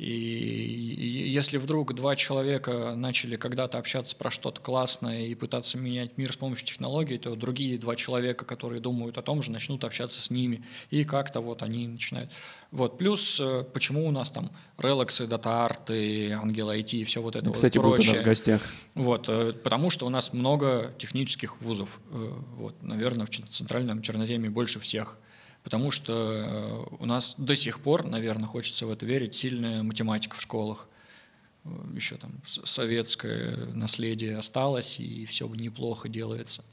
И 0.00 1.28
если 1.28 1.58
вдруг 1.58 1.94
два 1.94 2.16
человека 2.16 2.94
начали 2.96 3.36
когда-то 3.36 3.76
общаться 3.76 4.16
про 4.16 4.30
что-то 4.30 4.58
классное 4.62 5.26
и 5.26 5.34
пытаться 5.34 5.76
менять 5.76 6.16
мир 6.16 6.32
с 6.32 6.38
помощью 6.38 6.66
технологий, 6.68 7.18
то 7.18 7.36
другие 7.36 7.76
два 7.76 7.96
человека, 7.96 8.46
которые 8.46 8.80
думают 8.80 9.18
о 9.18 9.22
том 9.22 9.42
же, 9.42 9.52
начнут 9.52 9.84
общаться 9.84 10.22
с 10.22 10.30
ними. 10.30 10.64
И 10.88 11.04
как-то 11.04 11.42
вот 11.42 11.62
они 11.62 11.86
начинают. 11.86 12.30
Вот. 12.70 12.96
Плюс, 12.96 13.38
э, 13.40 13.62
почему 13.74 14.08
у 14.08 14.10
нас 14.10 14.30
там 14.30 14.52
релаксы, 14.78 15.26
дата-арты, 15.26 16.32
ангел 16.32 16.70
IT 16.70 16.94
и 16.94 17.04
все 17.04 17.20
вот 17.20 17.36
это 17.36 17.50
Кстати, 17.50 17.76
вот 17.76 17.88
будут 17.88 17.98
у 17.98 18.02
нас 18.04 18.06
прочее. 18.06 18.22
в 18.22 18.26
гостях. 18.26 18.62
Вот, 18.94 19.28
э, 19.28 19.52
потому 19.52 19.90
что 19.90 20.06
у 20.06 20.08
нас 20.08 20.32
много 20.32 20.94
технических 20.96 21.60
вузов. 21.60 22.00
э, 22.10 22.32
Вот, 22.56 22.82
наверное, 22.82 23.26
в 23.26 23.30
центральном 23.30 24.00
Черноземье 24.00 24.48
больше 24.48 24.80
всех. 24.80 25.18
Потому 25.62 25.90
что 25.90 26.12
э, 26.90 26.96
у 27.00 27.06
нас 27.06 27.34
до 27.36 27.54
сих 27.54 27.80
пор, 27.80 28.06
наверное, 28.06 28.46
хочется 28.46 28.86
в 28.86 28.90
это 28.90 29.04
верить, 29.04 29.34
сильная 29.34 29.82
математика 29.82 30.36
в 30.36 30.40
школах. 30.40 30.88
Э, 31.64 31.68
Еще 31.94 32.16
там 32.16 32.40
советское 32.44 33.66
наследие 33.74 34.38
осталось, 34.38 34.98
и 34.98 35.26
все 35.26 35.46
неплохо 35.48 36.08
делается. 36.08 36.64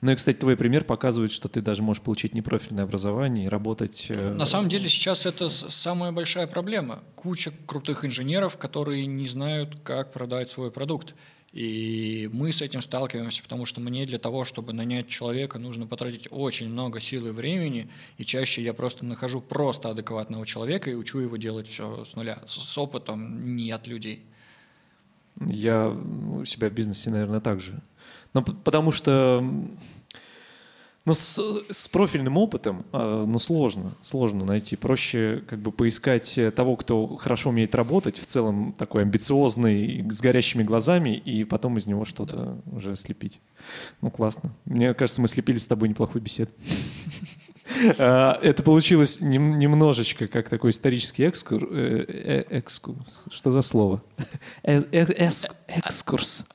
Ну 0.00 0.12
и, 0.12 0.14
кстати, 0.14 0.38
твой 0.38 0.56
пример 0.56 0.84
показывает, 0.84 1.30
что 1.30 1.48
ты 1.48 1.60
даже 1.60 1.82
можешь 1.82 2.02
получить 2.02 2.32
непрофильное 2.32 2.84
образование 2.84 3.46
и 3.46 3.48
работать... 3.48 4.06
э, 4.08 4.32
На 4.32 4.46
самом 4.46 4.68
деле 4.68 4.88
сейчас 4.88 5.26
это 5.26 5.48
самая 5.48 6.12
большая 6.12 6.46
проблема. 6.46 7.02
Куча 7.16 7.52
крутых 7.66 8.04
инженеров, 8.04 8.56
которые 8.56 9.04
не 9.06 9.26
знают, 9.26 9.80
как 9.82 10.12
продать 10.12 10.48
свой 10.48 10.70
продукт. 10.70 11.14
И 11.52 12.30
мы 12.32 12.52
с 12.52 12.62
этим 12.62 12.80
сталкиваемся, 12.80 13.42
потому 13.42 13.66
что 13.66 13.80
мне 13.80 14.06
для 14.06 14.18
того, 14.18 14.44
чтобы 14.44 14.72
нанять 14.72 15.08
человека, 15.08 15.58
нужно 15.58 15.86
потратить 15.86 16.28
очень 16.30 16.68
много 16.68 17.00
сил 17.00 17.26
и 17.26 17.30
времени, 17.30 17.88
и 18.18 18.24
чаще 18.24 18.62
я 18.62 18.72
просто 18.72 19.04
нахожу 19.04 19.40
просто 19.40 19.90
адекватного 19.90 20.46
человека 20.46 20.90
и 20.90 20.94
учу 20.94 21.18
его 21.18 21.36
делать 21.36 21.68
все 21.68 22.04
с 22.04 22.14
нуля, 22.14 22.38
с, 22.46 22.78
опытом 22.78 23.56
не 23.56 23.72
от 23.72 23.88
людей. 23.88 24.24
Я 25.40 25.88
у 25.88 26.44
себя 26.44 26.68
в 26.68 26.72
бизнесе, 26.72 27.10
наверное, 27.10 27.40
так 27.40 27.60
же. 27.60 27.82
Но 28.32 28.42
потому 28.42 28.92
что 28.92 29.44
м, 31.10 31.14
ну, 31.14 31.14
с, 31.14 31.40
с 31.70 31.88
профильным 31.88 32.36
опытом 32.36 32.84
э, 32.92 33.24
ну, 33.26 33.38
сложно, 33.38 33.92
сложно 34.02 34.44
найти. 34.44 34.76
Проще 34.76 35.42
как 35.48 35.58
бы 35.58 35.72
поискать 35.72 36.38
э, 36.38 36.50
того, 36.50 36.76
кто 36.76 37.06
хорошо 37.16 37.50
умеет 37.50 37.74
работать, 37.74 38.18
в 38.18 38.24
целом 38.24 38.72
такой 38.78 39.02
амбициозный, 39.02 40.06
с 40.10 40.20
горящими 40.20 40.62
глазами, 40.62 41.16
и 41.16 41.44
потом 41.44 41.78
из 41.78 41.86
него 41.86 42.04
что-то 42.04 42.58
уже 42.72 42.96
слепить. 42.96 43.40
Ну, 44.00 44.10
классно. 44.10 44.52
Мне 44.64 44.94
кажется, 44.94 45.20
мы 45.20 45.28
слепили 45.28 45.58
с 45.58 45.66
тобой 45.66 45.88
неплохую 45.88 46.22
беседу. 46.22 46.50
А, 47.98 48.38
Это 48.42 48.64
получилось 48.64 49.20
нем- 49.20 49.58
немножечко 49.58 50.26
как 50.26 50.48
такой 50.48 50.70
исторический 50.70 51.22
э, 51.24 52.44
экскурс. 52.50 53.24
Что 53.30 53.52
за 53.52 53.62
слово? 53.62 54.02
Экскурс. 55.68 56.46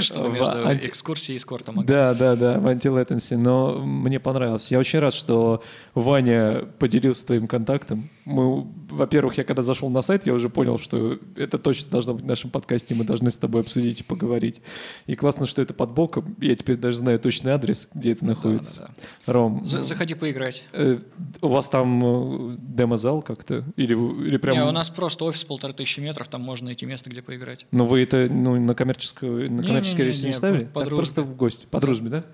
Что 0.00 0.22
В 0.22 0.32
между 0.32 0.66
анти- 0.66 0.88
экскурсией 0.88 1.36
и 1.36 1.38
скортом. 1.38 1.84
Да, 1.84 2.14
да, 2.14 2.36
да, 2.36 2.58
в 2.58 2.66
антилетенсе. 2.66 3.36
Но 3.36 3.78
мне 3.78 4.18
понравилось. 4.20 4.70
Я 4.70 4.78
очень 4.78 4.98
рад, 4.98 5.14
что 5.14 5.62
Ваня 5.94 6.66
поделился 6.78 7.26
твоим 7.26 7.46
контактом. 7.46 8.10
Мы, 8.26 8.66
во-первых, 8.90 9.38
я 9.38 9.44
когда 9.44 9.62
зашел 9.62 9.88
на 9.88 10.02
сайт, 10.02 10.26
я 10.26 10.34
уже 10.34 10.48
понял, 10.48 10.78
что 10.78 11.16
это 11.36 11.58
точно 11.58 11.92
должно 11.92 12.14
быть 12.14 12.24
в 12.24 12.26
нашем 12.26 12.50
подкасте. 12.50 12.94
Мы 12.96 13.04
должны 13.04 13.30
с 13.30 13.36
тобой 13.38 13.60
обсудить 13.60 14.00
и 14.00 14.02
поговорить. 14.04 14.62
И 15.06 15.14
классно, 15.14 15.46
что 15.46 15.62
это 15.62 15.72
под 15.74 15.92
боком. 15.92 16.34
Я 16.40 16.56
теперь 16.56 16.74
даже 16.76 16.96
знаю 16.98 17.20
точный 17.20 17.52
адрес, 17.52 17.88
где 17.94 18.10
это 18.12 18.24
находится. 18.24 18.80
Да, 18.80 18.86
да, 18.88 18.92
да. 19.26 19.32
Ром, 19.32 19.64
За- 19.64 19.82
Заходи 19.82 20.14
поиграть. 20.14 20.64
э, 20.72 20.98
у 21.40 21.46
вас 21.48 21.68
там 21.68 22.54
э, 22.54 22.56
демозал 22.58 23.22
как-то? 23.22 23.62
Или, 23.76 23.94
или 24.26 24.38
прям... 24.38 24.56
Не, 24.56 24.64
у 24.64 24.72
нас 24.72 24.90
просто 24.90 25.24
офис 25.24 25.44
полторы 25.44 25.72
тысячи 25.72 26.00
метров, 26.00 26.26
там 26.26 26.42
можно 26.42 26.66
найти 26.66 26.84
место, 26.84 27.08
где 27.08 27.22
поиграть. 27.22 27.64
Но 27.70 27.86
вы 27.86 28.02
это 28.02 28.26
ну, 28.28 28.58
на 28.60 28.74
коммерческую 28.74 29.32
на 29.32 29.38
Не-не-не-не, 29.38 29.66
коммерческий 29.68 30.02
рейс 30.02 30.22
не 30.24 30.30
по- 30.32 30.36
ставили? 30.36 30.64
по 30.64 30.80
Так 30.80 30.88
дружбе. 30.88 30.96
просто 30.96 31.22
в 31.22 31.36
гости. 31.36 31.66
По 31.70 31.78
дружбе, 31.80 32.08
да? 32.10 32.24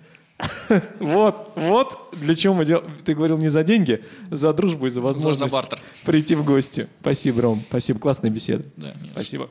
Вот, 0.99 1.53
вот 1.55 1.99
для 2.13 2.35
чего 2.35 2.55
мы 2.55 2.65
делаем. 2.65 2.91
Ты 3.05 3.15
говорил 3.15 3.39
не 3.39 3.49
за 3.49 3.63
деньги, 3.63 4.03
за 4.31 4.53
дружбу 4.53 4.87
и 4.87 4.91
за 4.91 5.01
ну, 5.01 5.07
возможность 5.07 5.51
за 5.51 5.57
бартер. 5.57 5.81
прийти 6.05 6.35
в 6.35 6.45
гости. 6.45 6.89
Спасибо, 7.01 7.43
Ром. 7.43 7.65
Спасибо, 7.69 7.99
классная 7.99 8.31
беседа. 8.31 8.65
Да, 8.77 8.95
Спасибо. 9.15 9.51